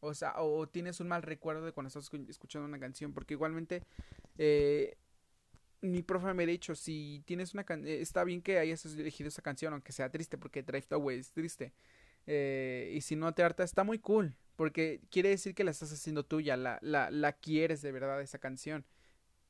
O 0.01 0.15
sea, 0.15 0.35
o 0.39 0.69
tienes 0.69 1.01
un 1.01 1.09
mal 1.09 1.23
recuerdo 1.23 1.65
de 1.65 1.73
cuando 1.73 1.89
estás 1.89 2.11
escuchando 2.29 2.67
una 2.67 2.81
canción. 2.81 3.13
Porque 3.13 3.35
igualmente 3.35 3.85
eh, 4.37 4.97
mi 5.83 6.03
profe 6.03 6.33
me 6.33 6.45
ha 6.45 6.47
dicho, 6.47 6.75
si 6.75 7.23
tienes 7.27 7.55
una 7.55 7.65
canción, 7.65 7.89
eh, 7.89 8.01
está 8.01 8.25
bien 8.25 8.41
que 8.41 8.59
hayas 8.59 8.85
elegido 8.87 9.29
esa 9.29 9.43
canción, 9.43 9.73
aunque 9.73 9.93
sea 9.93 10.11
triste, 10.11 10.39
porque 10.39 10.63
Drive 10.63 10.87
Away 10.91 11.19
es 11.19 11.33
triste. 11.33 11.73
Eh, 12.27 12.93
y 12.95 13.01
si 13.01 13.17
no 13.17 13.35
te 13.35 13.43
harta, 13.43 13.65
está 13.65 13.85
muy 13.85 13.99
cool, 13.99 14.37
porque 14.57 15.01
quiere 15.11 15.31
decir 15.31 15.55
que 15.55 15.65
la 15.65 15.73
estás 15.73 15.93
haciendo 15.93 16.25
tuya, 16.25 16.57
la, 16.57 16.79
la, 16.83 17.11
la 17.11 17.33
quieres 17.33 17.83
de 17.83 17.93
verdad 17.93 18.21
esa 18.23 18.39
canción. 18.39 18.85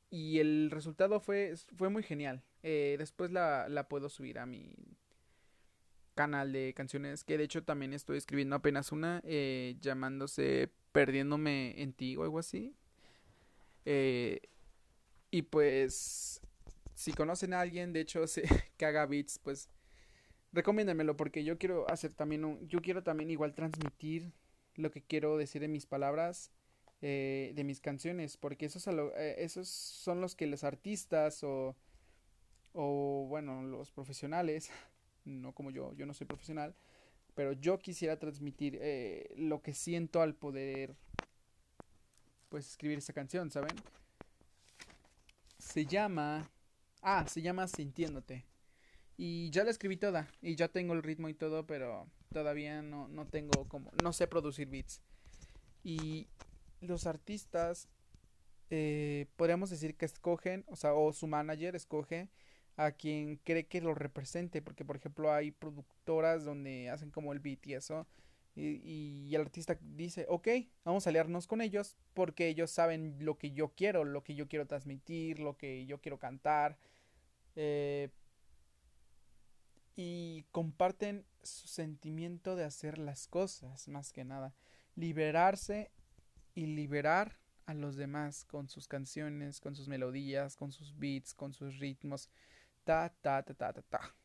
Y 0.09 0.39
el 0.39 0.69
resultado 0.71 1.19
fue, 1.19 1.55
fue 1.77 1.89
muy 1.89 2.03
genial. 2.03 2.43
Eh, 2.63 2.95
después 2.97 3.31
la, 3.31 3.67
la 3.69 3.87
puedo 3.87 4.09
subir 4.09 4.39
a 4.39 4.45
mi 4.45 4.75
canal 6.15 6.51
de 6.51 6.73
canciones, 6.75 7.23
que 7.23 7.37
de 7.37 7.43
hecho 7.45 7.63
también 7.63 7.93
estoy 7.93 8.17
escribiendo 8.17 8.55
apenas 8.55 8.91
una, 8.91 9.21
llamándose 9.81 10.69
Perdiéndome 10.91 11.81
en 11.81 11.91
ti 11.91 12.15
o 12.15 12.23
algo 12.23 12.37
así. 12.37 12.75
Eh, 13.85 14.41
y 15.33 15.41
pues, 15.41 16.41
si 16.93 17.11
conocen 17.11 17.55
a 17.55 17.61
alguien, 17.61 17.91
de 17.91 18.01
hecho, 18.01 18.23
que 18.77 18.85
haga 18.85 19.07
beats, 19.07 19.39
pues 19.39 19.67
recomiéndenmelo 20.51 21.17
porque 21.17 21.43
yo 21.43 21.57
quiero 21.57 21.89
hacer 21.89 22.13
también 22.13 22.45
un, 22.45 22.67
yo 22.67 22.83
quiero 22.83 23.01
también 23.01 23.31
igual 23.31 23.55
transmitir 23.55 24.31
lo 24.75 24.91
que 24.91 25.01
quiero 25.01 25.35
decir 25.35 25.63
en 25.63 25.71
mis 25.71 25.87
palabras 25.87 26.51
eh, 27.01 27.51
de 27.55 27.63
mis 27.63 27.81
canciones 27.81 28.37
porque 28.37 28.67
esos, 28.67 28.87
eh, 28.87 29.35
esos 29.39 29.67
son 29.67 30.21
los 30.21 30.35
que 30.35 30.45
los 30.45 30.63
artistas 30.63 31.43
o 31.43 31.75
o 32.73 33.25
bueno 33.27 33.63
los 33.63 33.91
profesionales 33.91 34.69
no 35.25 35.53
como 35.53 35.71
yo 35.71 35.93
yo 35.93 36.05
no 36.05 36.13
soy 36.13 36.27
profesional 36.27 36.75
pero 37.33 37.53
yo 37.53 37.79
quisiera 37.79 38.19
transmitir 38.19 38.77
eh, 38.79 39.33
lo 39.35 39.63
que 39.63 39.73
siento 39.73 40.21
al 40.21 40.35
poder 40.35 40.95
pues 42.49 42.69
escribir 42.69 42.99
esa 42.99 43.13
canción 43.13 43.49
saben 43.49 43.75
se 45.63 45.85
llama... 45.85 46.51
Ah, 47.01 47.25
se 47.27 47.41
llama 47.41 47.67
Sintiéndote. 47.67 48.45
Y 49.17 49.49
ya 49.51 49.63
la 49.63 49.71
escribí 49.71 49.97
toda. 49.97 50.29
Y 50.41 50.55
ya 50.55 50.67
tengo 50.67 50.93
el 50.93 51.03
ritmo 51.03 51.29
y 51.29 51.33
todo, 51.33 51.65
pero 51.65 52.07
todavía 52.31 52.81
no, 52.81 53.07
no 53.07 53.27
tengo 53.27 53.67
como... 53.67 53.91
No 54.03 54.13
sé 54.13 54.27
producir 54.27 54.67
beats. 54.67 55.01
Y 55.83 56.27
los 56.81 57.07
artistas... 57.07 57.87
Eh, 58.69 59.27
podríamos 59.35 59.69
decir 59.69 59.95
que 59.95 60.05
escogen, 60.05 60.63
o 60.67 60.75
sea, 60.75 60.93
o 60.93 61.13
su 61.13 61.27
manager 61.27 61.75
escoge 61.75 62.29
a 62.75 62.91
quien 62.91 63.37
cree 63.37 63.67
que 63.67 63.81
lo 63.81 63.93
represente. 63.93 64.61
Porque, 64.61 64.83
por 64.83 64.97
ejemplo, 64.97 65.31
hay 65.31 65.51
productoras 65.51 66.43
donde 66.43 66.89
hacen 66.89 67.09
como 67.09 67.33
el 67.33 67.39
beat 67.39 67.65
y 67.67 67.75
eso. 67.75 68.07
Y, 68.55 69.33
el 69.33 69.41
artista 69.41 69.77
dice, 69.81 70.25
ok, 70.29 70.47
vamos 70.83 71.07
a 71.07 71.09
aliarnos 71.09 71.47
con 71.47 71.61
ellos 71.61 71.97
porque 72.13 72.47
ellos 72.47 72.69
saben 72.69 73.17
lo 73.19 73.37
que 73.37 73.51
yo 73.51 73.69
quiero, 73.69 74.03
lo 74.03 74.23
que 74.23 74.35
yo 74.35 74.47
quiero 74.47 74.67
transmitir, 74.67 75.39
lo 75.39 75.57
que 75.57 75.85
yo 75.85 75.99
quiero 75.99 76.19
cantar. 76.19 76.77
Eh, 77.55 78.09
y 79.95 80.45
comparten 80.51 81.25
su 81.43 81.67
sentimiento 81.67 82.55
de 82.55 82.63
hacer 82.63 82.97
las 82.97 83.27
cosas, 83.27 83.87
más 83.87 84.11
que 84.11 84.23
nada. 84.23 84.55
Liberarse 84.95 85.91
y 86.53 86.67
liberar 86.67 87.39
a 87.65 87.73
los 87.73 87.95
demás 87.95 88.45
con 88.45 88.69
sus 88.69 88.87
canciones, 88.87 89.59
con 89.59 89.75
sus 89.75 89.87
melodías, 89.87 90.55
con 90.55 90.71
sus 90.71 90.97
beats, 90.97 91.33
con 91.33 91.53
sus 91.53 91.79
ritmos. 91.79 92.29
Ta, 92.83 93.09
ta, 93.21 93.41
ta, 93.43 93.53
ta, 93.53 93.73
ta, 93.73 93.81
ta. 93.81 94.15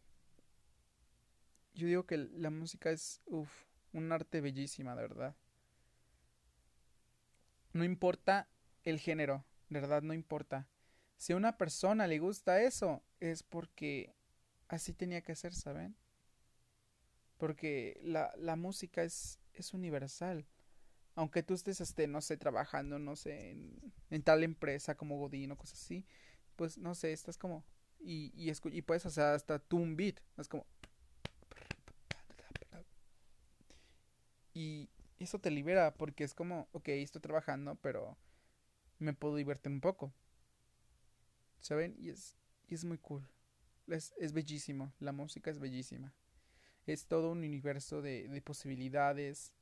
Yo 1.74 1.86
digo 1.86 2.06
que 2.06 2.16
la 2.16 2.50
música 2.50 2.90
es, 2.90 3.20
uff, 3.26 3.67
un 3.92 4.12
arte 4.12 4.40
bellísima, 4.40 4.94
de 4.96 5.02
verdad. 5.02 5.36
No 7.72 7.84
importa 7.84 8.48
el 8.84 8.98
género, 9.00 9.44
verdad 9.70 10.02
no 10.02 10.12
importa. 10.14 10.68
Si 11.16 11.32
a 11.32 11.36
una 11.36 11.56
persona 11.56 12.06
le 12.06 12.18
gusta 12.18 12.62
eso, 12.62 13.02
es 13.20 13.42
porque 13.42 14.14
así 14.68 14.92
tenía 14.92 15.22
que 15.22 15.34
ser, 15.34 15.54
¿saben? 15.54 15.96
Porque 17.36 17.98
la, 18.02 18.32
la 18.36 18.56
música 18.56 19.02
es, 19.02 19.38
es 19.54 19.72
universal. 19.74 20.46
Aunque 21.16 21.42
tú 21.42 21.54
estés, 21.54 21.80
este, 21.80 22.08
no 22.08 22.20
sé, 22.22 22.36
trabajando, 22.36 22.98
no 22.98 23.16
sé, 23.16 23.50
en, 23.52 23.94
en 24.10 24.22
tal 24.22 24.44
empresa 24.44 24.96
como 24.96 25.18
Godín 25.18 25.52
o 25.52 25.56
cosas 25.58 25.82
así, 25.82 26.06
pues 26.56 26.78
no 26.78 26.94
sé, 26.94 27.12
estás 27.12 27.38
como. 27.38 27.64
Y, 28.00 28.32
y, 28.36 28.52
y 28.76 28.82
puedes 28.82 29.06
hacer 29.06 29.24
hasta 29.24 29.58
tú 29.60 29.78
un 29.78 29.96
beat. 29.96 30.20
Es 30.38 30.48
como. 30.48 30.66
Y 34.58 34.90
eso 35.20 35.38
te 35.38 35.52
libera 35.52 35.94
porque 35.94 36.24
es 36.24 36.34
como, 36.34 36.68
ok, 36.72 36.88
estoy 36.88 37.20
trabajando, 37.20 37.76
pero 37.76 38.18
me 38.98 39.12
puedo 39.14 39.36
divertir 39.36 39.70
un 39.70 39.80
poco. 39.80 40.12
¿Saben? 41.60 41.94
Y 41.96 42.08
es, 42.08 42.34
y 42.66 42.74
es 42.74 42.84
muy 42.84 42.98
cool. 42.98 43.30
Es, 43.86 44.12
es 44.18 44.32
bellísimo. 44.32 44.92
La 44.98 45.12
música 45.12 45.52
es 45.52 45.60
bellísima. 45.60 46.12
Es 46.86 47.06
todo 47.06 47.30
un 47.30 47.38
universo 47.38 48.02
de, 48.02 48.26
de 48.26 48.42
posibilidades. 48.42 49.52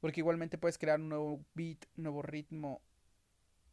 Porque 0.00 0.18
igualmente 0.18 0.58
puedes 0.58 0.76
crear 0.76 0.98
un 0.98 1.10
nuevo 1.10 1.46
beat, 1.54 1.84
un 1.96 2.02
nuevo 2.02 2.22
ritmo. 2.22 2.82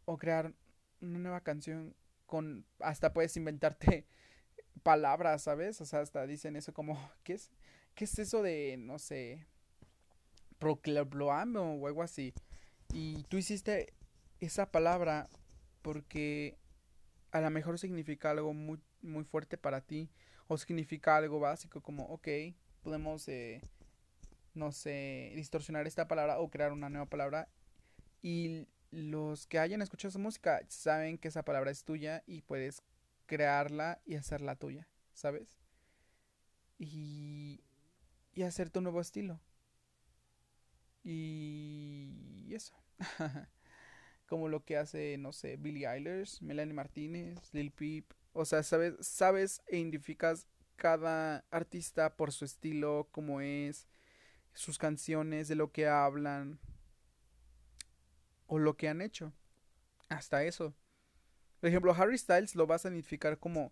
O 0.06 0.20
crear 0.20 0.54
una 1.02 1.18
nueva 1.18 1.42
canción 1.42 1.96
con... 2.28 2.64
Hasta 2.78 3.12
puedes 3.12 3.36
inventarte 3.38 4.06
palabras, 4.84 5.42
¿sabes? 5.42 5.82
O 5.82 5.86
sea, 5.86 6.02
hasta 6.02 6.28
dicen 6.28 6.56
eso 6.56 6.76
como... 6.76 6.94
¿Qué 7.24 7.34
es? 7.34 7.50
¿Qué 7.96 8.04
es 8.04 8.20
eso 8.20 8.44
de, 8.44 8.76
no 8.78 9.00
sé... 9.00 9.48
Proclamo 10.60 11.76
o 11.76 11.88
algo 11.88 12.04
así? 12.04 12.34
Y 12.94 13.24
tú 13.24 13.38
hiciste 13.38 13.94
esa 14.40 14.72
palabra 14.72 15.30
porque 15.82 16.58
a 17.32 17.42
lo 17.42 17.50
mejor 17.50 17.80
significa 17.80 18.32
algo 18.32 18.54
muy, 18.54 18.80
muy 19.02 19.24
fuerte 19.24 19.58
para 19.58 19.82
ti 19.82 20.10
o 20.48 20.58
significa 20.58 21.18
algo 21.18 21.40
básico 21.40 21.82
como, 21.82 22.06
ok, 22.06 22.28
podemos, 22.82 23.28
eh, 23.28 23.62
no 24.54 24.72
sé, 24.72 25.32
distorsionar 25.36 25.88
esta 25.88 26.08
palabra 26.08 26.40
o 26.40 26.50
crear 26.50 26.72
una 26.72 26.90
nueva 26.90 27.06
palabra 27.06 27.48
y 28.22 28.68
los 28.92 29.46
que 29.46 29.60
hayan 29.60 29.82
escuchado 29.82 30.10
esa 30.10 30.20
música 30.20 30.62
saben 30.68 31.18
que 31.18 31.28
esa 31.28 31.44
palabra 31.44 31.72
es 31.72 31.84
tuya 31.84 32.24
y 32.26 32.42
puedes 32.42 32.82
crearla 33.28 34.02
y 34.06 34.16
hacerla 34.16 34.56
tuya, 34.56 34.88
¿sabes? 35.14 35.60
Y, 36.80 37.62
y 38.34 38.42
hacer 38.44 38.72
tu 38.72 38.82
nuevo 38.82 39.00
estilo. 39.02 39.40
Y 41.04 42.54
eso. 42.54 42.76
como 44.30 44.48
lo 44.48 44.64
que 44.64 44.78
hace, 44.78 45.18
no 45.18 45.34
sé, 45.34 45.58
Billie 45.58 45.88
Eilish, 45.88 46.42
Melanie 46.42 46.74
Martínez, 46.74 47.40
Lil 47.52 47.72
Peep. 47.72 48.14
O 48.32 48.46
sea, 48.46 48.62
sabes, 48.62 48.96
sabes 49.02 49.62
e 49.68 49.78
identificas 49.78 50.48
cada 50.76 51.44
artista 51.50 52.16
por 52.16 52.32
su 52.32 52.46
estilo, 52.46 53.10
cómo 53.12 53.42
es, 53.42 53.88
sus 54.54 54.78
canciones, 54.78 55.48
de 55.48 55.56
lo 55.56 55.72
que 55.72 55.88
hablan 55.88 56.60
o 58.46 58.60
lo 58.60 58.78
que 58.78 58.88
han 58.88 59.02
hecho. 59.02 59.34
Hasta 60.10 60.44
eso. 60.44 60.76
Por 61.60 61.70
ejemplo, 61.70 61.94
Harry 61.94 62.18
Styles 62.18 62.56
lo 62.56 62.68
vas 62.68 62.86
a 62.86 62.90
identificar 62.90 63.38
como 63.40 63.72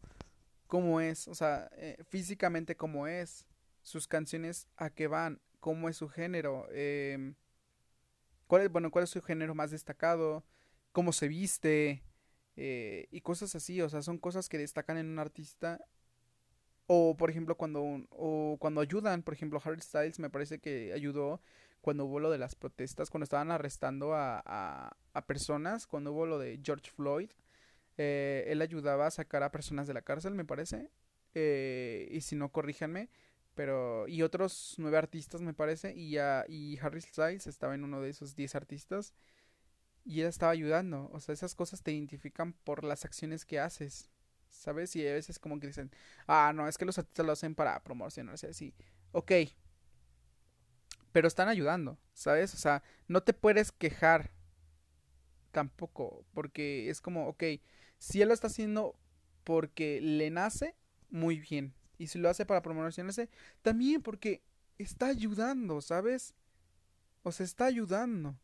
cómo 0.66 1.00
es, 1.00 1.28
o 1.28 1.36
sea, 1.36 1.70
eh, 1.74 2.04
físicamente 2.10 2.76
cómo 2.76 3.08
es, 3.08 3.46
sus 3.84 4.08
canciones 4.08 4.68
a 4.76 4.90
qué 4.90 5.08
van, 5.08 5.40
cómo 5.60 5.90
es 5.90 5.98
su 5.98 6.10
género, 6.10 6.68
eh, 6.72 7.34
cuál 8.48 8.64
es, 8.64 8.72
bueno, 8.72 8.92
cuál 8.92 9.04
es 9.04 9.10
su 9.10 9.22
género 9.22 9.56
más 9.56 9.72
destacado, 9.72 10.44
cómo 10.92 11.12
se 11.14 11.28
viste 11.28 12.04
eh, 12.56 13.08
y 13.12 13.22
cosas 13.22 13.56
así, 13.56 13.82
o 13.82 13.90
sea, 13.90 14.02
son 14.02 14.18
cosas 14.18 14.50
que 14.50 14.58
destacan 14.58 14.98
en 14.98 15.08
un 15.10 15.20
artista. 15.20 15.80
O 16.90 17.18
por 17.18 17.30
ejemplo 17.30 17.58
cuando 17.58 17.84
o 18.12 18.56
cuando 18.60 18.80
ayudan, 18.80 19.22
por 19.22 19.34
ejemplo 19.34 19.62
Harry 19.64 19.82
Styles 19.82 20.20
me 20.20 20.30
parece 20.30 20.60
que 20.60 20.94
ayudó 20.94 21.42
cuando 21.82 22.06
hubo 22.06 22.20
lo 22.20 22.32
de 22.32 22.38
las 22.38 22.56
protestas, 22.56 23.10
cuando 23.10 23.24
estaban 23.24 23.52
arrestando 23.52 24.14
a, 24.14 24.42
a, 25.14 25.26
personas, 25.26 25.88
cuando 25.88 26.12
hubo 26.12 26.26
lo 26.26 26.40
de 26.40 26.60
George 26.64 26.92
Floyd, 26.92 27.30
eh, 27.98 28.46
él 28.48 28.62
ayudaba 28.62 29.08
a 29.08 29.12
sacar 29.12 29.44
a 29.44 29.52
personas 29.52 29.88
de 29.88 29.94
la 29.94 30.02
cárcel, 30.02 30.34
me 30.34 30.46
parece, 30.46 30.90
eh, 31.34 32.08
y 32.12 32.22
si 32.22 32.36
no 32.36 32.52
corríjanme, 32.52 33.10
pero 33.58 34.08
y 34.08 34.22
otros 34.22 34.76
nueve 34.78 35.00
artistas 35.00 35.42
me 35.42 35.52
parece 35.52 35.92
y 35.96 36.12
ya 36.12 36.46
y 36.48 36.78
Harry 36.80 37.02
Styles 37.02 37.48
estaba 37.48 37.74
en 37.74 37.84
uno 37.84 38.02
de 38.02 38.12
esos 38.12 38.36
diez 38.36 38.54
artistas 38.54 39.16
y 40.06 40.22
él 40.22 40.28
estaba 40.28 40.52
ayudando 40.52 41.10
o 41.12 41.20
sea 41.20 41.34
esas 41.34 41.56
cosas 41.56 41.82
te 41.82 41.92
identifican 41.92 42.54
por 42.54 42.84
las 42.84 43.04
acciones 43.04 43.46
que 43.46 43.60
haces 43.60 44.12
sabes 44.48 44.96
y 44.96 45.06
a 45.08 45.12
veces 45.12 45.40
como 45.40 45.60
que 45.60 45.66
dicen 45.66 45.90
ah 46.28 46.54
no 46.54 46.68
es 46.68 46.78
que 46.78 46.86
los 46.86 47.00
artistas 47.00 47.26
lo 47.26 47.32
hacen 47.32 47.56
para 47.56 47.84
promocionarse 47.84 48.48
así 48.48 48.76
ok. 49.12 49.32
Pero 51.12 51.28
están 51.28 51.50
ayudando 51.50 51.98
sabes 52.14 52.54
o 52.54 52.58
sea 52.58 52.84
no 53.08 53.24
te 53.24 53.34
puedes 53.34 53.72
quejar 53.72 54.30
tampoco 55.52 56.24
porque 56.36 56.92
es 56.92 57.02
como 57.02 57.28
ok 57.28 57.44
si 57.98 58.22
él 58.22 58.28
lo 58.28 58.36
está 58.36 58.48
haciendo 58.48 59.00
porque 59.44 60.00
le 60.00 60.30
nace 60.30 60.76
muy 61.10 61.40
bien 61.40 61.74
y 61.98 62.08
si 62.08 62.20
lo 62.20 62.30
hace 62.30 62.46
para 62.46 62.62
promocionarse, 62.62 63.30
también 63.62 64.02
porque 64.02 64.44
está 64.78 65.08
ayudando, 65.08 65.82
¿sabes? 65.82 66.36
O 67.24 67.32
se 67.32 67.44
está 67.44 67.66
ayudando. 67.66 68.38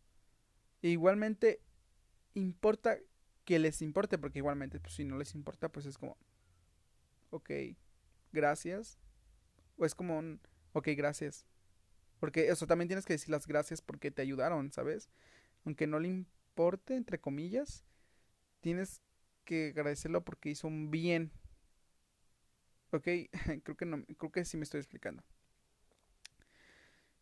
E 0.81 0.89
igualmente 0.89 1.61
importa 2.33 2.97
que 3.45 3.59
les 3.59 3.81
importe, 3.81 4.17
porque 4.17 4.39
igualmente, 4.39 4.79
pues 4.79 4.95
si 4.95 5.05
no 5.05 5.17
les 5.17 5.35
importa, 5.35 5.69
pues 5.69 5.85
es 5.85 5.97
como, 5.97 6.17
ok, 7.29 7.51
gracias. 8.31 8.97
O 9.77 9.85
es 9.85 9.95
como 9.95 10.17
un, 10.17 10.39
ok, 10.73 10.89
gracias. 10.95 11.45
Porque 12.19 12.47
eso 12.47 12.67
también 12.67 12.87
tienes 12.87 13.05
que 13.05 13.13
decir 13.13 13.29
las 13.29 13.47
gracias 13.47 13.81
porque 13.81 14.11
te 14.11 14.21
ayudaron, 14.21 14.71
¿sabes? 14.71 15.09
Aunque 15.65 15.87
no 15.87 15.99
le 15.99 16.07
importe, 16.07 16.95
entre 16.95 17.19
comillas, 17.19 17.85
tienes 18.61 19.01
que 19.43 19.69
agradecerlo 19.69 20.23
porque 20.23 20.49
hizo 20.49 20.67
un 20.67 20.89
bien 20.89 21.31
Ok, 22.93 23.07
creo 23.63 23.75
que 23.77 23.85
no, 23.85 24.05
creo 24.17 24.31
que 24.31 24.45
sí 24.45 24.55
me 24.57 24.63
estoy 24.63 24.79
explicando. 24.79 25.23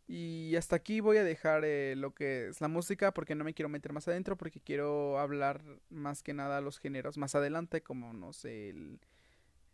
Y 0.07 0.55
hasta 0.57 0.75
aquí 0.75 0.99
voy 0.99 1.17
a 1.17 1.23
dejar 1.23 1.63
eh, 1.63 1.95
lo 1.95 2.13
que 2.13 2.49
es 2.49 2.59
la 2.59 2.67
música 2.67 3.13
porque 3.13 3.33
no 3.35 3.45
me 3.45 3.53
quiero 3.53 3.69
meter 3.69 3.93
más 3.93 4.07
adentro 4.09 4.37
porque 4.37 4.59
quiero 4.59 5.17
hablar 5.19 5.61
más 5.89 6.21
que 6.21 6.33
nada 6.33 6.59
los 6.59 6.79
géneros 6.79 7.17
más 7.17 7.33
adelante 7.35 7.81
como 7.81 8.11
no 8.13 8.33
sé 8.33 8.69
el, 8.71 8.99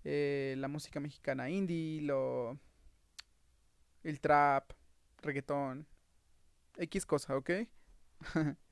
eh, 0.06 0.56
la 0.58 0.68
música 0.70 1.00
mexicana 1.02 1.50
indie, 1.50 2.02
lo 2.02 2.60
el 4.04 4.20
trap, 4.20 4.72
reggaetón, 5.22 5.86
X 6.78 7.06
cosa, 7.06 7.38
¿ok? 7.38 7.52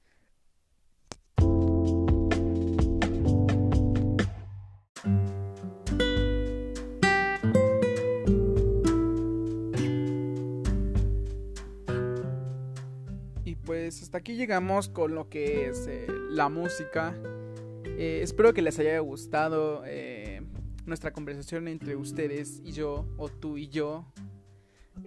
pues 13.85 14.01
hasta 14.01 14.17
aquí 14.17 14.35
llegamos 14.35 14.89
con 14.89 15.13
lo 15.13 15.29
que 15.29 15.67
es 15.67 15.85
eh, 15.85 16.07
la 16.31 16.49
música. 16.49 17.15
Eh, 17.85 18.21
espero 18.23 18.51
que 18.51 18.63
les 18.63 18.79
haya 18.79 18.97
gustado 18.97 19.83
eh, 19.85 20.41
nuestra 20.87 21.13
conversación 21.13 21.67
entre 21.67 21.95
ustedes 21.95 22.61
y 22.63 22.71
yo, 22.71 23.05
o 23.17 23.29
tú 23.29 23.57
y 23.57 23.67
yo, 23.67 24.11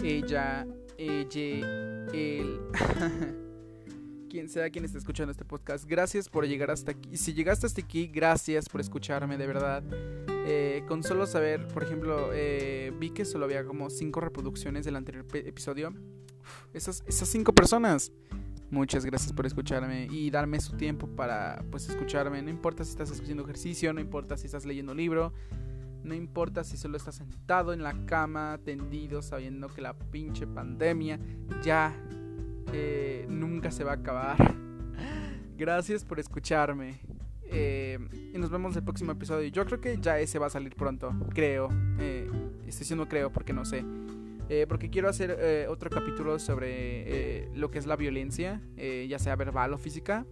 ella, 0.00 0.64
ella, 0.96 2.06
él, 2.12 2.60
quien 4.30 4.48
sea 4.48 4.70
quien 4.70 4.84
esté 4.84 4.98
escuchando 4.98 5.32
este 5.32 5.44
podcast. 5.44 5.84
Gracias 5.84 6.28
por 6.28 6.46
llegar 6.46 6.70
hasta 6.70 6.92
aquí. 6.92 7.16
Si 7.16 7.34
llegaste 7.34 7.66
hasta 7.66 7.80
aquí, 7.80 8.06
gracias 8.06 8.68
por 8.68 8.80
escucharme, 8.80 9.36
de 9.38 9.46
verdad. 9.48 9.82
con 10.86 11.02
solo 11.02 11.26
saber, 11.26 11.66
por 11.66 11.82
ejemplo, 11.82 12.30
vi 12.96 13.10
que 13.10 13.24
solo 13.24 13.46
había 13.46 13.64
como 13.64 13.90
cinco 13.90 14.20
reproducciones 14.20 14.84
del 14.84 14.94
anterior 14.94 15.26
episodio. 15.34 15.92
esas, 16.72 17.02
esas 17.08 17.28
cinco 17.28 17.52
personas 17.52 18.12
Muchas 18.70 19.06
gracias 19.06 19.32
por 19.32 19.46
escucharme 19.46 20.08
y 20.10 20.30
darme 20.30 20.60
su 20.60 20.76
tiempo 20.76 21.06
para 21.06 21.64
pues 21.70 21.88
escucharme. 21.88 22.42
No 22.42 22.50
importa 22.50 22.84
si 22.84 22.90
estás 22.90 23.10
haciendo 23.10 23.44
ejercicio, 23.44 23.92
no 23.94 24.00
importa 24.00 24.36
si 24.36 24.46
estás 24.46 24.66
leyendo 24.66 24.92
un 24.92 24.98
libro, 24.98 25.32
no 26.04 26.14
importa 26.14 26.64
si 26.64 26.76
solo 26.76 26.96
estás 26.98 27.14
sentado 27.14 27.72
en 27.72 27.82
la 27.82 28.04
cama, 28.04 28.58
tendido, 28.64 29.22
sabiendo 29.22 29.68
que 29.68 29.80
la 29.80 29.94
pinche 29.94 30.46
pandemia 30.46 31.18
ya 31.62 31.94
eh, 32.72 33.26
nunca 33.28 33.70
se 33.70 33.84
va 33.84 33.92
a 33.92 33.94
acabar. 33.94 34.36
Gracias 35.56 36.04
por 36.04 36.20
escucharme. 36.20 37.00
Eh, 37.50 37.98
y 38.34 38.38
nos 38.38 38.50
vemos 38.50 38.72
en 38.72 38.78
el 38.78 38.84
próximo 38.84 39.12
episodio. 39.12 39.48
Yo 39.48 39.64
creo 39.64 39.80
que 39.80 39.98
ya 39.98 40.18
ese 40.18 40.38
va 40.38 40.46
a 40.46 40.50
salir 40.50 40.76
pronto, 40.76 41.14
creo. 41.30 41.70
Eh, 41.98 42.30
estoy 42.66 42.80
diciendo 42.80 43.08
creo 43.08 43.32
porque 43.32 43.52
no 43.52 43.64
sé. 43.64 43.84
Eh, 44.48 44.66
porque 44.66 44.88
quiero 44.88 45.08
hacer 45.08 45.36
eh, 45.38 45.66
otro 45.68 45.90
capítulo 45.90 46.38
sobre 46.38 46.70
eh, 46.70 47.48
lo 47.54 47.70
que 47.70 47.78
es 47.78 47.86
la 47.86 47.96
violencia, 47.96 48.62
ya 48.76 49.18
sea 49.18 49.36
verbal 49.36 49.74
o 49.74 49.78
física, 49.78 50.26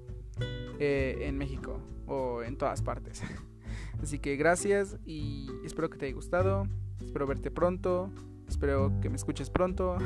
en 0.78 1.36
México 1.36 1.80
o 2.06 2.42
en 2.42 2.56
todas 2.56 2.82
partes. 2.82 3.22
Así 4.02 4.18
que 4.18 4.36
gracias 4.36 4.98
y 5.04 5.50
espero 5.64 5.90
que 5.90 5.98
te 5.98 6.06
haya 6.06 6.14
gustado, 6.14 6.66
espero 7.00 7.26
verte 7.26 7.50
pronto, 7.50 8.10
espero 8.48 8.92
que 9.00 9.08
me 9.08 9.16
escuches 9.16 9.50
pronto 9.50 9.96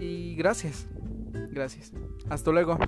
y 0.00 0.34
gracias, 0.34 0.88
gracias. 1.50 1.92
Hasta 2.28 2.50
luego. 2.50 2.78